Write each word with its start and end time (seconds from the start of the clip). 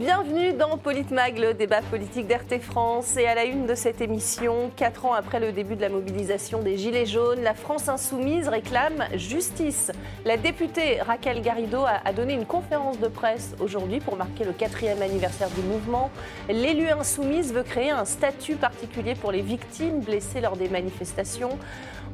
Bienvenue 0.00 0.54
dans 0.54 0.78
Politmag, 0.78 1.36
le 1.36 1.52
débat 1.52 1.82
politique 1.82 2.26
d'RT 2.26 2.58
France. 2.62 3.18
Et 3.18 3.26
à 3.26 3.34
la 3.34 3.44
une 3.44 3.66
de 3.66 3.74
cette 3.74 4.00
émission, 4.00 4.70
quatre 4.74 5.04
ans 5.04 5.12
après 5.12 5.40
le 5.40 5.52
début 5.52 5.76
de 5.76 5.82
la 5.82 5.90
mobilisation 5.90 6.62
des 6.62 6.78
Gilets 6.78 7.04
jaunes, 7.04 7.42
la 7.42 7.52
France 7.52 7.86
insoumise 7.86 8.48
réclame 8.48 9.04
justice. 9.16 9.92
La 10.24 10.38
députée 10.38 11.02
Raquel 11.02 11.42
Garrido 11.42 11.84
a 11.84 12.12
donné 12.14 12.32
une 12.32 12.46
conférence 12.46 12.98
de 12.98 13.08
presse 13.08 13.54
aujourd'hui 13.60 14.00
pour 14.00 14.16
marquer 14.16 14.44
le 14.44 14.52
quatrième 14.52 15.02
anniversaire 15.02 15.50
du 15.50 15.60
mouvement. 15.60 16.10
L'élu 16.48 16.88
insoumise 16.88 17.52
veut 17.52 17.62
créer 17.62 17.90
un 17.90 18.06
statut 18.06 18.56
particulier 18.56 19.14
pour 19.14 19.32
les 19.32 19.42
victimes 19.42 20.00
blessées 20.00 20.40
lors 20.40 20.56
des 20.56 20.70
manifestations. 20.70 21.58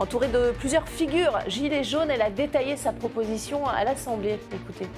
Entourée 0.00 0.27
de 0.27 0.50
plusieurs 0.59 0.88
figures 0.88 1.38
Gilets 1.46 1.84
jaunes, 1.84 2.10
elle 2.10 2.23
a 2.23 2.30
détaillé 2.30 2.77
sa 2.77 2.91
proposition 2.91 3.64
à 3.64 3.84
l'Assemblée. 3.84 4.41
Écoutez. 4.52 4.88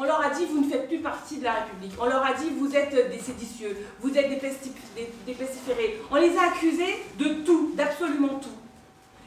On 0.00 0.04
leur 0.04 0.20
a 0.20 0.30
dit, 0.30 0.44
vous 0.44 0.60
ne 0.60 0.70
faites 0.70 0.86
plus 0.86 1.00
partie 1.00 1.38
de 1.38 1.44
la 1.44 1.54
République. 1.54 1.92
On 2.00 2.06
leur 2.06 2.24
a 2.24 2.32
dit, 2.32 2.50
vous 2.56 2.76
êtes 2.76 3.10
des 3.10 3.18
séditieux, 3.18 3.76
vous 4.00 4.16
êtes 4.16 4.30
des, 4.30 4.36
pestiférés. 5.34 6.00
On 6.08 6.14
les 6.14 6.36
a 6.36 6.52
accusés 6.52 7.02
de 7.18 7.44
tout, 7.44 7.72
d'absolument 7.74 8.38
tout. 8.38 8.48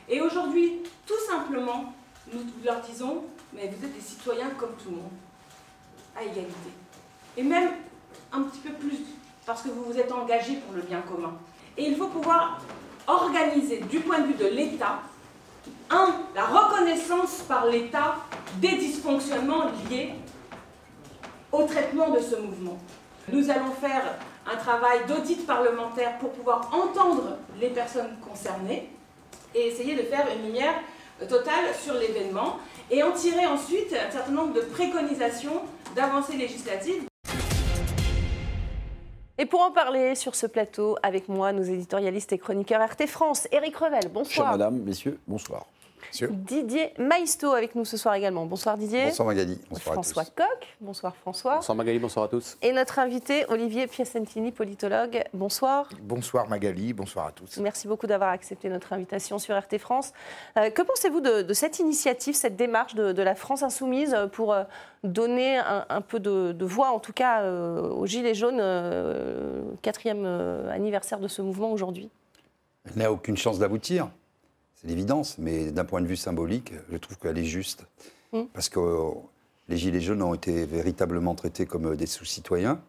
Et 0.07 0.21
aujourd'hui, 0.21 0.79
tout 1.05 1.19
simplement, 1.29 1.93
nous 2.31 2.39
leur 2.63 2.79
disons, 2.79 3.25
mais 3.53 3.67
vous 3.67 3.85
êtes 3.85 3.93
des 3.93 4.01
citoyens 4.01 4.51
comme 4.57 4.71
tout 4.81 4.91
le 4.91 4.95
monde, 4.95 5.11
à 6.15 6.23
égalité. 6.23 6.71
Et 7.35 7.43
même 7.43 7.71
un 8.31 8.43
petit 8.43 8.59
peu 8.59 8.71
plus, 8.71 8.99
parce 9.45 9.63
que 9.63 9.69
vous 9.69 9.83
vous 9.83 9.99
êtes 9.99 10.11
engagés 10.13 10.55
pour 10.55 10.73
le 10.73 10.83
bien 10.83 11.01
commun. 11.01 11.33
Et 11.77 11.89
il 11.89 11.97
faut 11.97 12.07
pouvoir 12.07 12.61
organiser 13.07 13.81
du 13.89 13.99
point 13.99 14.19
de 14.19 14.27
vue 14.27 14.35
de 14.35 14.47
l'État, 14.47 15.01
un, 15.89 16.15
la 16.33 16.45
reconnaissance 16.45 17.41
par 17.45 17.65
l'État 17.65 18.15
des 18.61 18.77
dysfonctionnements 18.77 19.65
liés 19.89 20.13
au 21.51 21.63
traitement 21.63 22.09
de 22.09 22.19
ce 22.19 22.35
mouvement. 22.35 22.77
Nous 23.31 23.49
allons 23.49 23.71
faire 23.71 24.17
un 24.51 24.57
travail 24.57 24.99
d'audit 25.07 25.45
parlementaire 25.45 26.17
pour 26.17 26.31
pouvoir 26.31 26.71
entendre 26.73 27.37
les 27.59 27.69
personnes 27.69 28.17
concernées 28.27 28.89
et 29.53 29.67
essayer 29.67 29.95
de 29.95 30.03
faire 30.03 30.25
une 30.35 30.45
lumière 30.47 30.73
totale 31.27 31.73
sur 31.79 31.93
l'événement 31.93 32.57
et 32.89 33.03
en 33.03 33.11
tirer 33.11 33.45
ensuite 33.45 33.93
un 33.93 34.11
certain 34.11 34.31
nombre 34.31 34.53
de 34.53 34.61
préconisations 34.61 35.61
d'avancées 35.95 36.37
législatives. 36.37 37.03
Et 39.37 39.45
pour 39.45 39.61
en 39.61 39.71
parler 39.71 40.15
sur 40.15 40.35
ce 40.35 40.45
plateau 40.45 40.97
avec 41.03 41.27
moi, 41.27 41.51
nos 41.51 41.63
éditorialistes 41.63 42.31
et 42.33 42.37
chroniqueurs 42.37 42.81
RT 42.81 43.07
France, 43.07 43.47
Éric 43.51 43.75
Revel, 43.75 44.09
bonsoir. 44.11 44.47
Chère 44.47 44.51
madame, 44.51 44.79
messieurs, 44.79 45.19
bonsoir. 45.27 45.65
Didier 46.19 46.93
Maisto 46.99 47.51
avec 47.51 47.75
nous 47.75 47.85
ce 47.85 47.97
soir 47.97 48.15
également. 48.15 48.45
Bonsoir 48.45 48.77
Didier. 48.77 49.05
Bonsoir 49.05 49.27
Magali. 49.27 49.59
Bonsoir 49.69 49.93
François 49.93 50.25
Coq. 50.25 50.75
Bonsoir 50.79 51.15
François. 51.15 51.55
Bonsoir 51.55 51.75
Magali, 51.75 51.99
bonsoir 51.99 52.25
à 52.25 52.27
tous. 52.27 52.57
Et 52.61 52.71
notre 52.71 52.99
invité 52.99 53.45
Olivier 53.49 53.87
Piacentini, 53.87 54.51
politologue. 54.51 55.23
Bonsoir. 55.33 55.89
Bonsoir 56.01 56.49
Magali, 56.49 56.93
bonsoir 56.93 57.27
à 57.27 57.31
tous. 57.31 57.57
Merci 57.57 57.87
beaucoup 57.87 58.07
d'avoir 58.07 58.31
accepté 58.31 58.69
notre 58.69 58.93
invitation 58.93 59.39
sur 59.39 59.57
RT 59.57 59.77
France. 59.77 60.13
Euh, 60.57 60.69
que 60.69 60.81
pensez-vous 60.81 61.21
de, 61.21 61.53
cette 61.53 61.79
initiative, 61.79 62.35
cette 62.35 62.55
démarche 62.55 62.95
de, 62.95 63.21
la 63.21 63.35
France 63.35 63.63
insoumise 63.63 64.17
pour 64.31 64.53
euh, 64.53 64.63
donner 65.03 65.57
un, 65.57 66.01
peu 66.01 66.19
de, 66.19 66.65
voix, 66.65 66.91
en 66.91 66.99
tout 66.99 67.13
cas 67.13 67.41
euh, 67.41 67.89
aux 67.89 68.05
Gilets 68.05 68.33
jaunes, 68.33 68.61
quatrième 69.81 70.25
anniversaire 70.71 71.19
de 71.19 71.27
ce 71.27 71.41
mouvement 71.41 71.71
aujourd'hui? 71.71 72.09
Elle 72.85 73.03
n'a 73.03 73.11
aucune 73.11 73.37
chance 73.37 73.59
d'aboutir 73.59 74.09
c'est 74.81 74.87
l'évidence, 74.87 75.37
mais 75.37 75.71
d'un 75.71 75.85
point 75.85 76.01
de 76.01 76.07
vue 76.07 76.15
symbolique, 76.15 76.73
je 76.91 76.97
trouve 76.97 77.17
qu'elle 77.17 77.37
est 77.37 77.45
juste. 77.45 77.85
Mm. 78.33 78.43
Parce 78.53 78.69
que 78.69 78.79
les 79.69 79.77
Gilets 79.77 80.01
jaunes 80.01 80.23
ont 80.23 80.33
été 80.33 80.65
véritablement 80.65 81.35
traités 81.35 81.65
comme 81.65 81.95
des 81.95 82.07
sous-citoyens, 82.07 82.81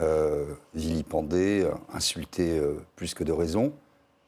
euh, 0.00 0.44
vilipendés, 0.74 1.68
insultés 1.92 2.58
euh, 2.58 2.74
plus 2.96 3.14
que 3.14 3.24
de 3.24 3.32
raison, 3.32 3.72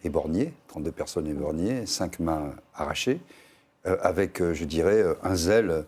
éborgnés, 0.05 0.55
32 0.69 0.93
personnes 0.93 1.27
éborgnées, 1.27 1.87
5 1.87 2.21
mains 2.21 2.55
arrachées, 2.75 3.21
euh, 3.87 3.97
avec, 4.01 4.43
je 4.53 4.65
dirais, 4.65 5.05
un 5.23 5.37
zèle 5.37 5.85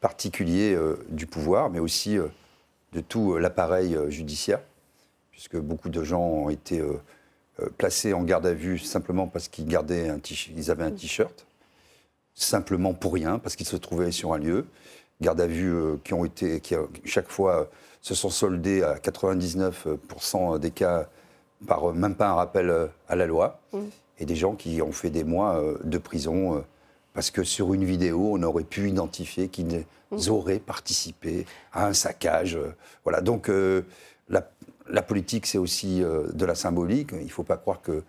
particulier 0.00 0.76
du 1.10 1.26
pouvoir, 1.26 1.70
mais 1.70 1.78
aussi 1.78 2.18
de 2.92 3.00
tout 3.00 3.38
l'appareil 3.38 3.96
judiciaire, 4.08 4.60
puisque 5.30 5.56
beaucoup 5.56 5.88
de 5.88 6.04
gens 6.04 6.20
ont 6.20 6.50
été 6.50 6.80
euh, 6.80 6.94
placés 7.76 8.12
en 8.12 8.22
garde 8.22 8.46
à 8.46 8.54
vue 8.54 8.78
simplement 8.78 9.26
parce 9.26 9.48
qu'ils 9.48 9.66
gardaient 9.66 10.08
un 10.08 10.18
ils 10.56 10.70
avaient 10.70 10.84
un 10.84 10.90
t-shirt, 10.90 11.46
simplement 12.34 12.94
pour 12.94 13.14
rien, 13.14 13.38
parce 13.38 13.56
qu'ils 13.56 13.66
se 13.66 13.76
trouvaient 13.76 14.10
sur 14.10 14.32
un 14.32 14.38
lieu. 14.38 14.66
Garde 15.20 15.40
à 15.40 15.46
vue 15.46 15.72
euh, 15.72 15.96
qui 16.02 16.14
ont 16.14 16.24
été, 16.24 16.60
qui 16.60 16.74
chaque 17.04 17.28
fois 17.28 17.70
se 18.00 18.14
sont 18.14 18.30
soldés 18.30 18.82
à 18.82 18.96
99% 18.96 20.58
des 20.58 20.70
cas 20.70 21.08
par 21.66 21.92
même 21.92 22.16
pas 22.16 22.28
un 22.28 22.34
rappel 22.34 22.90
à 23.08 23.14
la 23.14 23.26
loi. 23.26 23.60
Mmh. 23.72 23.78
Et 24.18 24.26
des 24.26 24.34
gens 24.34 24.54
qui 24.54 24.82
ont 24.82 24.92
fait 24.92 25.10
des 25.10 25.22
mois 25.22 25.62
de 25.84 25.98
prison 25.98 26.64
parce 27.14 27.30
que 27.30 27.44
sur 27.44 27.72
une 27.72 27.84
vidéo, 27.84 28.30
on 28.32 28.42
aurait 28.42 28.64
pu 28.64 28.88
identifier 28.88 29.48
qu'ils 29.48 29.84
mmh. 30.10 30.28
auraient 30.28 30.58
participé 30.58 31.46
à 31.72 31.86
un 31.86 31.92
saccage. 31.92 32.58
Voilà. 33.04 33.20
Donc, 33.20 33.48
la 34.88 35.02
politique, 35.02 35.46
c'est 35.46 35.58
aussi 35.58 36.02
euh, 36.02 36.26
de 36.32 36.44
la 36.44 36.54
symbolique. 36.54 37.10
Il 37.12 37.24
ne 37.24 37.30
faut 37.30 37.42
pas 37.42 37.56
croire 37.56 37.80
que 37.80 38.02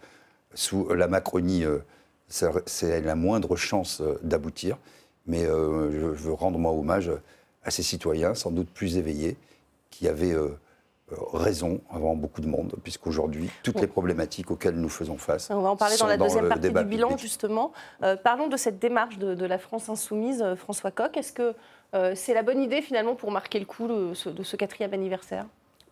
sous 0.54 0.88
la 0.94 1.08
Macronie, 1.08 1.64
euh, 1.64 1.80
c'est 2.28 3.02
la 3.02 3.16
moindre 3.16 3.56
chance 3.56 4.02
euh, 4.02 4.20
d'aboutir. 4.24 4.78
Mais 5.26 5.46
je 5.46 6.06
veux 6.06 6.34
rendre 6.34 6.60
moi 6.60 6.74
hommage 6.74 7.10
à 7.64 7.72
ces 7.72 7.82
citoyens, 7.82 8.36
sans 8.36 8.52
doute 8.52 8.70
plus 8.70 8.98
éveillés, 8.98 9.38
qui 9.90 10.10
avaient 10.10 10.36
raison 11.32 11.80
avant 11.90 12.14
beaucoup 12.14 12.42
de 12.42 12.48
monde, 12.48 12.76
puisqu'aujourd'hui, 12.84 13.50
toutes 13.64 13.80
les 13.80 13.88
problématiques 13.88 14.52
auxquelles 14.52 14.76
nous 14.76 14.90
faisons 14.90 15.18
face. 15.18 15.50
On 15.50 15.62
va 15.62 15.70
en 15.70 15.78
parler 15.78 15.96
dans 15.96 16.08
la 16.08 16.18
deuxième 16.18 16.50
partie 16.50 16.70
du 16.70 16.84
bilan, 16.84 17.16
justement. 17.16 17.72
parlons 18.26 18.50
de 18.50 18.58
cette 18.58 18.80
démarche 18.80 19.18
de, 19.18 19.46
la 19.46 19.58
France 19.58 19.88
insoumise, 19.88 20.44
François 20.58 20.92
Coq. 20.92 21.16
Est-ce 21.16 21.32
que 21.32 21.56
c'est 22.14 22.34
la 22.34 22.44
bonne 22.44 22.60
idée, 22.60 22.82
finalement, 22.82 23.16
pour 23.16 23.32
marquer 23.32 23.60
le 23.60 23.66
coup 23.66 23.88
de 23.88 24.14
ce 24.14 24.56
quatrième 24.58 24.94
anniversaire? 24.94 25.46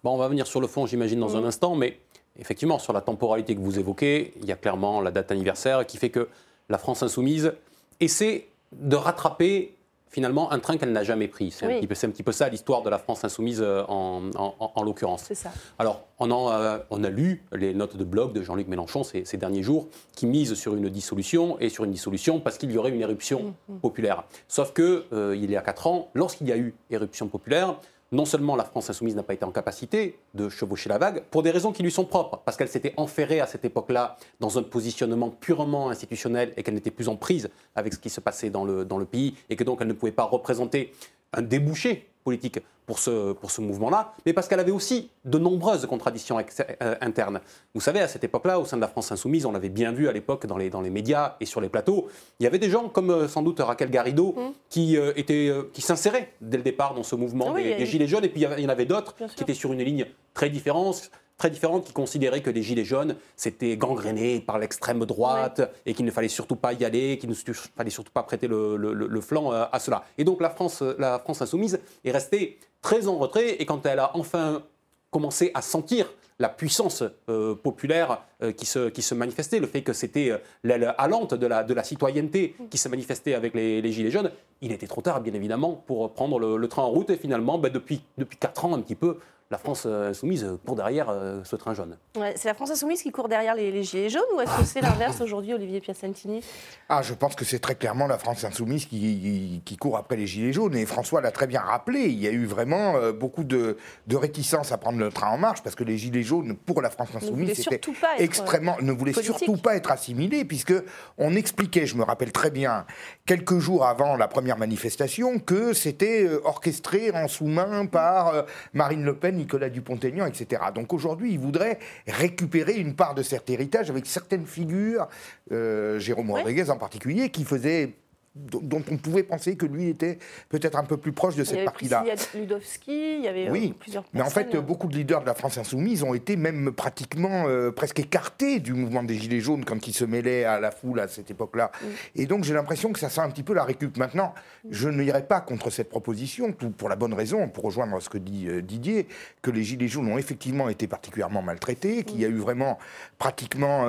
On 0.09 0.17
va 0.17 0.27
venir 0.27 0.47
sur 0.47 0.61
le 0.61 0.67
fond, 0.67 0.85
j'imagine, 0.85 1.19
dans 1.19 1.37
un 1.37 1.43
instant, 1.43 1.75
mais 1.75 1.99
effectivement, 2.39 2.79
sur 2.79 2.93
la 2.93 3.01
temporalité 3.01 3.55
que 3.55 3.61
vous 3.61 3.77
évoquez, 3.77 4.33
il 4.41 4.45
y 4.45 4.51
a 4.51 4.55
clairement 4.55 5.01
la 5.01 5.11
date 5.11 5.31
anniversaire 5.31 5.85
qui 5.85 5.97
fait 5.97 6.09
que 6.09 6.27
la 6.69 6.77
France 6.77 7.03
insoumise 7.03 7.53
essaie 7.99 8.47
de 8.71 8.95
rattraper 8.95 9.75
finalement 10.11 10.51
un 10.51 10.59
train 10.59 10.77
qu'elle 10.77 10.91
n'a 10.91 11.03
jamais 11.03 11.29
pris. 11.29 11.51
C'est 11.51 11.65
un, 11.65 12.09
petit 12.09 12.23
peu 12.23 12.33
ça 12.33 12.49
l'histoire 12.49 12.81
de 12.83 12.89
la 12.89 12.97
France 12.97 13.23
insoumise 13.23 13.61
euh, 13.61 13.83
en, 13.87 14.83
l'occurrence. 14.83 15.23
C'est 15.25 15.35
ça. 15.35 15.51
Alors, 15.79 16.03
on, 16.19 16.29
a, 16.31 16.81
on 16.89 17.03
a 17.03 17.09
lu 17.09 17.43
les 17.53 17.73
notes 17.73 17.95
de 17.95 18.03
blog 18.03 18.33
de 18.33 18.43
Jean-Luc 18.43 18.67
Mélenchon 18.67 19.03
ces, 19.03 19.23
derniers 19.37 19.63
jours 19.63 19.87
qui 20.13 20.25
misent 20.25 20.55
sur 20.55 20.75
une 20.75 20.89
dissolution 20.89 21.57
et 21.59 21.69
sur 21.69 21.85
une 21.85 21.91
dissolution 21.91 22.41
parce 22.41 22.57
qu'il 22.57 22.71
y 22.71 22.77
aurait 22.77 22.91
une 22.91 23.01
éruption 23.01 23.55
mm, 23.69 23.73
mm. 23.75 23.79
populaire. 23.79 24.23
Sauf 24.49 24.73
que 24.73 25.05
euh, 25.13 25.33
il 25.35 25.49
y 25.49 25.55
a 25.55 25.61
quatre 25.61 25.87
ans, 25.87 26.09
lorsqu'il 26.13 26.47
y 26.47 26.51
a 26.51 26.57
eu 26.57 26.75
éruption 26.89 27.27
populaire, 27.27 27.77
non 28.11 28.25
seulement 28.25 28.55
la 28.55 28.65
France 28.65 28.89
insoumise 28.89 29.15
n'a 29.15 29.23
pas 29.23 29.33
été 29.33 29.45
en 29.45 29.51
capacité 29.51 30.19
de 30.33 30.49
chevaucher 30.49 30.89
la 30.89 30.97
vague, 30.97 31.23
pour 31.31 31.43
des 31.43 31.51
raisons 31.51 31.71
qui 31.71 31.81
lui 31.81 31.91
sont 31.91 32.05
propres, 32.05 32.41
parce 32.43 32.57
qu'elle 32.57 32.67
s'était 32.67 32.93
enferrée 32.97 33.39
à 33.39 33.47
cette 33.47 33.63
époque-là 33.63 34.17
dans 34.39 34.57
un 34.57 34.63
positionnement 34.63 35.29
purement 35.29 35.89
institutionnel 35.89 36.53
et 36.57 36.63
qu'elle 36.63 36.73
n'était 36.73 36.91
plus 36.91 37.07
en 37.07 37.15
prise 37.15 37.49
avec 37.75 37.93
ce 37.93 37.99
qui 37.99 38.09
se 38.09 38.19
passait 38.19 38.49
dans 38.49 38.65
le, 38.65 39.05
pays, 39.05 39.35
et 39.49 39.55
que 39.55 39.63
donc 39.63 39.79
elle 39.81 39.87
ne 39.87 39.93
pouvait 39.93 40.11
pas 40.11 40.23
représenter 40.23 40.93
un 41.33 41.41
débouché 41.41 42.10
politique 42.23 42.59
pour 42.85 42.99
ce, 42.99 43.33
pour 43.33 43.51
ce 43.51 43.61
mouvement-là, 43.61 44.13
mais 44.25 44.33
parce 44.33 44.47
qu'elle 44.47 44.59
avait 44.59 44.71
aussi 44.71 45.09
de 45.23 45.37
nombreuses 45.37 45.85
contradictions 45.85 46.37
euh, 46.39 46.95
internes. 46.99 47.39
Vous 47.73 47.81
savez, 47.81 47.99
à 47.99 48.07
cette 48.07 48.23
époque-là, 48.23 48.59
au 48.59 48.65
sein 48.65 48.75
de 48.77 48.81
la 48.81 48.87
France 48.87 49.11
insoumise, 49.11 49.45
on 49.45 49.51
l'avait 49.51 49.69
bien 49.69 49.91
vu 49.91 50.07
à 50.07 50.11
l'époque 50.11 50.45
dans 50.45 50.57
les, 50.57 50.69
dans 50.69 50.81
les 50.81 50.89
médias 50.89 51.35
et 51.39 51.45
sur 51.45 51.61
les 51.61 51.69
plateaux, 51.69 52.07
il 52.39 52.43
y 52.43 52.47
avait 52.47 52.59
des 52.59 52.69
gens 52.69 52.89
comme 52.89 53.11
euh, 53.11 53.27
sans 53.27 53.43
doute 53.43 53.59
Raquel 53.59 53.89
Garrido 53.89 54.33
mmh. 54.33 54.41
qui, 54.69 54.97
euh, 54.97 55.13
étaient, 55.15 55.53
qui 55.73 55.81
s'inséraient 55.81 56.33
dès 56.41 56.57
le 56.57 56.63
départ 56.63 56.93
dans 56.93 57.03
ce 57.03 57.15
mouvement 57.15 57.53
ah 57.55 57.61
des, 57.61 57.85
Gilets 57.85 58.07
jaunes, 58.07 58.25
et 58.25 58.29
puis 58.29 58.41
il 58.41 58.63
y 58.63 58.65
en 58.65 58.69
avait 58.69 58.85
d'autres 58.85 59.15
qui 59.35 59.43
étaient 59.43 59.53
sur 59.53 59.71
une 59.73 59.83
ligne 59.83 60.07
très 60.33 60.49
différente, 60.49 61.11
très 61.41 61.49
différentes 61.49 61.85
qui 61.85 61.93
considéraient 61.93 62.43
que 62.43 62.51
les 62.51 62.61
Gilets 62.61 62.85
jaunes, 62.85 63.15
c'était 63.35 63.75
gangréné 63.75 64.41
par 64.41 64.59
l'extrême 64.59 65.05
droite 65.05 65.59
et 65.87 65.95
qu'il 65.95 66.05
ne 66.05 66.11
fallait 66.11 66.27
surtout 66.27 66.55
pas 66.55 66.71
y 66.73 66.85
aller, 66.85 67.17
qu'il 67.17 67.31
ne 67.31 67.33
fallait 67.33 67.89
surtout 67.89 68.11
pas 68.11 68.21
prêter 68.21 68.47
le, 68.47 69.21
flanc 69.21 69.51
euh, 69.51 69.65
à 69.71 69.79
cela. 69.79 70.03
Et 70.19 70.23
donc 70.23 70.39
la 70.39 70.51
France, 70.51 70.83
la 70.99 71.17
France 71.17 71.41
insoumise 71.41 71.79
est 72.05 72.11
restée 72.11 72.59
très 72.83 73.07
en 73.07 73.17
retrait 73.17 73.55
et 73.59 73.65
quand 73.65 73.83
elle 73.87 73.97
a 73.97 74.11
enfin 74.15 74.61
commencé 75.09 75.49
à 75.55 75.63
sentir 75.63 76.13
la 76.37 76.47
puissance 76.47 77.03
euh, 77.27 77.55
populaire 77.55 78.11
euh, 78.11 78.15
qui, 78.57 78.65
se, 78.65 78.89
qui 78.89 79.01
se 79.01 79.15
manifestait, 79.15 79.59
le 79.59 79.67
fait 79.67 79.81
que 79.81 79.93
c'était 79.93 80.31
l'aile 80.63 80.95
allante 80.97 81.33
de 81.33 81.47
la, 81.47 81.63
de 81.63 81.73
la 81.73 81.83
citoyenneté 81.83 82.55
qui 82.69 82.77
se 82.77 82.89
manifestait 82.89 83.33
avec 83.33 83.53
les, 83.53 83.91
Gilets 83.91 84.11
jaunes, 84.11 84.31
il 84.61 84.71
était 84.71 84.87
trop 84.87 85.01
tard, 85.01 85.21
bien 85.21 85.33
évidemment, 85.33 85.83
pour 85.87 86.13
prendre 86.13 86.39
le, 86.39 86.67
train 86.67 86.83
en 86.83 86.89
route. 86.89 87.09
Et 87.09 87.17
finalement, 87.17 87.57
ben, 87.57 87.71
depuis, 87.71 88.01
depuis 88.17 88.37
4 88.37 88.65
ans, 88.65 88.73
un 88.75 88.81
petit 88.81 88.95
peu, 88.95 89.17
la 89.51 89.57
France 89.57 89.85
insoumise 89.85 90.47
court 90.65 90.77
derrière 90.77 91.13
ce 91.43 91.55
train 91.57 91.73
jaune. 91.73 91.97
c'est 92.35 92.45
la 92.45 92.53
France 92.53 92.71
insoumise 92.71 93.03
qui 93.03 93.11
court 93.11 93.27
derrière 93.27 93.53
les, 93.53 93.83
Gilets 93.83 94.09
jaunes 94.09 94.21
ou 94.35 94.39
est-ce 94.39 94.57
que 94.57 94.63
c'est 94.63 94.79
l'inverse 94.81 95.19
aujourd'hui, 95.19 95.53
Olivier 95.53 95.81
Piacentini? 95.81 96.41
Ah, 96.87 97.01
je 97.01 97.13
pense 97.13 97.35
que 97.35 97.43
c'est 97.43 97.59
très 97.59 97.75
clairement 97.75 98.07
la 98.07 98.17
France 98.17 98.45
insoumise 98.45 98.85
qui, 98.85 99.61
qui, 99.65 99.75
court 99.75 99.97
après 99.97 100.15
les 100.15 100.25
Gilets 100.25 100.53
jaunes. 100.53 100.75
Et 100.75 100.85
François 100.85 101.19
l'a 101.19 101.31
très 101.31 101.47
bien 101.47 101.59
rappelé, 101.59 102.03
il 102.03 102.19
y 102.19 102.27
a 102.27 102.31
eu 102.31 102.45
vraiment 102.45 102.93
beaucoup 103.11 103.43
de, 103.43 103.77
de, 104.07 104.15
réticence 104.15 104.71
à 104.71 104.77
prendre 104.77 104.99
le 104.99 105.09
train 105.09 105.27
en 105.27 105.37
marche 105.37 105.61
parce 105.61 105.75
que 105.75 105.83
les 105.83 105.97
Gilets 105.97 106.23
jaunes, 106.23 106.55
pour 106.55 106.81
la 106.81 106.89
France 106.89 107.09
insoumise, 107.13 107.61
c'était 107.61 107.81
extrêmement. 108.31 108.77
ne 108.81 108.91
voulaient 108.91 109.13
surtout 109.13 109.57
pas 109.57 109.75
être 109.75 109.91
assimilés, 109.91 110.45
puisque 110.45 110.73
on 111.17 111.35
expliquait, 111.35 111.85
je 111.85 111.95
me 111.95 112.03
rappelle 112.03 112.31
très 112.31 112.51
bien, 112.51 112.85
quelques 113.25 113.59
jours 113.59 113.85
avant 113.85 114.15
la 114.15 114.27
première 114.27 114.57
manifestation, 114.57 115.39
que 115.39 115.73
c'était 115.73 116.27
orchestré 116.43 117.11
en 117.11 117.27
sous-main 117.27 117.85
par 117.85 118.45
Marine 118.73 119.03
Le 119.03 119.15
Pen 119.15 119.35
Nicolas 119.35 119.69
Dupont-Aignan, 119.69 120.25
etc. 120.25 120.61
Donc 120.73 120.93
aujourd'hui, 120.93 121.33
il 121.33 121.39
voudrait 121.39 121.79
récupérer 122.07 122.73
une 122.73 122.95
part 122.95 123.15
de 123.15 123.23
cet 123.23 123.49
héritage 123.49 123.89
avec 123.89 124.05
certaines 124.05 124.45
figures, 124.45 125.07
euh, 125.51 125.99
Jérôme 125.99 126.31
Rodriguez 126.31 126.69
en 126.69 126.77
particulier, 126.77 127.29
qui 127.29 127.43
faisaient 127.43 127.95
dont 128.33 128.81
on 128.89 128.95
pouvait 128.95 129.23
penser 129.23 129.57
que 129.57 129.65
lui 129.65 129.89
était 129.89 130.17
peut-être 130.47 130.77
un 130.77 130.85
peu 130.85 130.95
plus 130.95 131.11
proche 131.11 131.35
de 131.35 131.43
cette 131.43 131.65
partie-là. 131.65 132.03
Il 132.05 132.07
y 132.07 132.11
a 132.11 132.39
Ludowski, 132.39 133.17
il 133.17 133.23
y 133.25 133.27
avait 133.27 133.49
euh, 133.49 133.51
oui. 133.51 133.73
plusieurs 133.77 134.05
Mais 134.13 134.21
en 134.21 134.29
fait, 134.29 134.55
beaucoup 134.55 134.87
de 134.87 134.95
leaders 134.95 135.21
de 135.21 135.25
la 135.25 135.33
France 135.33 135.57
insoumise 135.57 136.01
ont 136.03 136.13
été 136.13 136.37
même 136.37 136.71
pratiquement 136.71 137.47
euh, 137.47 137.71
presque 137.71 137.99
écartés 137.99 138.59
du 138.59 138.73
mouvement 138.73 139.03
des 139.03 139.15
Gilets 139.15 139.41
jaunes 139.41 139.65
quand 139.65 139.85
ils 139.85 139.93
se 139.93 140.05
mêlaient 140.05 140.45
à 140.45 140.61
la 140.61 140.71
foule 140.71 141.01
à 141.01 141.09
cette 141.09 141.29
époque-là. 141.29 141.71
Mm. 141.81 141.85
Et 142.15 142.25
donc 142.25 142.45
j'ai 142.45 142.53
l'impression 142.53 142.93
que 142.93 142.99
ça 142.99 143.09
sent 143.09 143.19
un 143.19 143.29
petit 143.29 143.43
peu 143.43 143.53
la 143.53 143.65
récup. 143.65 143.97
Maintenant, 143.97 144.33
mm. 144.63 144.69
je 144.71 144.87
n'irai 144.87 145.27
pas 145.27 145.41
contre 145.41 145.69
cette 145.69 145.89
proposition, 145.89 146.53
pour 146.53 146.87
la 146.87 146.95
bonne 146.95 147.13
raison, 147.13 147.49
pour 147.49 147.65
rejoindre 147.65 147.99
ce 148.01 148.07
que 148.07 148.17
dit 148.17 148.47
euh, 148.47 148.61
Didier, 148.61 149.07
que 149.41 149.51
les 149.51 149.63
Gilets 149.63 149.89
jaunes 149.89 150.07
ont 150.07 150.17
effectivement 150.17 150.69
été 150.69 150.87
particulièrement 150.87 151.41
maltraités, 151.41 152.05
qu'il 152.05 152.21
y 152.21 152.25
a 152.25 152.29
eu 152.29 152.37
vraiment 152.37 152.77
pratiquement, 153.17 153.85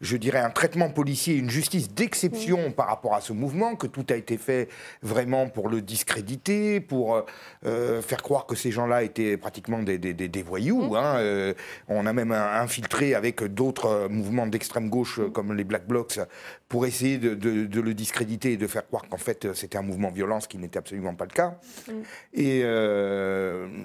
je 0.00 0.16
dirais, 0.16 0.38
un 0.38 0.50
traitement 0.50 0.90
policier, 0.90 1.34
une 1.34 1.50
justice 1.50 1.92
d'exception 1.92 2.70
mm. 2.70 2.72
par 2.72 2.86
rapport 2.86 3.14
à 3.14 3.20
ce 3.20 3.32
mouvement 3.32 3.76
que 3.82 3.88
tout 3.88 4.06
a 4.10 4.16
été 4.16 4.36
fait 4.36 4.68
vraiment 5.02 5.48
pour 5.48 5.68
le 5.68 5.82
discréditer, 5.82 6.80
pour 6.80 7.16
euh, 7.16 7.22
euh, 7.66 8.00
faire 8.00 8.22
croire 8.22 8.46
que 8.46 8.54
ces 8.54 8.70
gens-là 8.70 9.02
étaient 9.02 9.36
pratiquement 9.36 9.82
des, 9.82 9.98
des, 9.98 10.42
voyous. 10.42 10.82
Mmh. 10.82 10.96
Hein, 10.96 11.16
euh, 11.16 11.54
on 11.88 12.06
a 12.06 12.12
même 12.12 12.32
infiltré 12.32 13.14
avec 13.14 13.42
d'autres 13.42 14.06
mouvements 14.08 14.46
d'extrême 14.46 14.88
gauche 14.88 15.18
mmh. 15.18 15.32
comme 15.32 15.52
les 15.52 15.64
Black 15.64 15.86
Blocs 15.88 16.20
pour 16.68 16.86
essayer 16.86 17.18
de, 17.18 17.80
le 17.80 17.94
discréditer 17.94 18.52
et 18.52 18.56
de 18.56 18.66
faire 18.66 18.86
croire 18.86 19.02
qu'en 19.08 19.18
fait 19.18 19.52
c'était 19.52 19.76
un 19.76 19.82
mouvement 19.82 20.10
violent, 20.10 20.40
ce 20.40 20.48
qui 20.48 20.58
n'était 20.58 20.78
absolument 20.78 21.14
pas 21.14 21.24
le 21.24 21.30
cas. 21.30 21.54
Mmh. 21.88 21.92
Et 22.34 22.62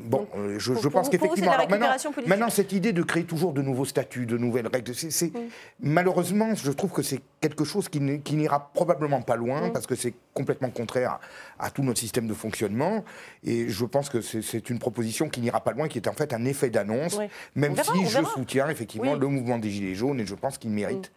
bon, 0.06 0.28
je, 0.58 0.88
pense 0.88 1.10
qu'effectivement, 1.10 1.58
maintenant, 1.58 1.88
maintenant, 2.28 2.50
cette 2.50 2.72
idée 2.72 2.94
de 2.94 3.02
créer 3.02 3.24
toujours 3.24 3.52
de 3.52 3.62
nouveaux 3.62 3.86
statuts, 3.86 4.28
de 4.28 4.38
nouvelles 4.38 4.68
règles, 4.68 4.94
c'est 4.94 5.32
malheureusement, 5.80 6.54
je 6.54 6.72
trouve 6.72 6.92
que 6.92 7.02
c'est 7.02 7.22
quelque 7.42 7.64
chose 7.64 7.90
qui 7.90 8.00
n'ira 8.00 8.72
probablement 8.74 9.22
pas 9.22 9.36
loin 9.36 9.70
parce 9.70 9.87
que 9.88 9.96
c'est 9.96 10.14
complètement 10.34 10.70
contraire 10.70 11.20
à, 11.60 11.72
tout 11.72 11.84
notre 11.84 12.00
système 12.00 12.28
de 12.28 12.34
fonctionnement. 12.34 13.04
Et 13.44 13.70
je 13.70 13.86
pense 13.86 14.10
que 14.10 14.22
c'est 14.22 14.70
une 14.70 14.80
proposition 14.80 15.30
qui 15.30 15.42
n'ira 15.42 15.62
pas 15.62 15.72
loin, 15.72 15.88
qui 15.88 15.98
est 15.98 16.08
en 16.08 16.14
fait 16.14 16.34
un 16.34 16.46
effet 16.46 16.70
d'annonce, 16.70 17.18
même 17.56 17.76
si 17.76 18.06
je 18.06 18.24
soutiens 18.24 18.70
effectivement 18.70 19.16
le 19.16 19.28
mouvement 19.28 19.58
des 19.58 19.70
Gilets 19.70 19.96
jaunes 19.96 20.20
et 20.20 20.26
je 20.26 20.36
pense 20.36 20.58
qu'il 20.58 20.72
mérite. 20.72 21.12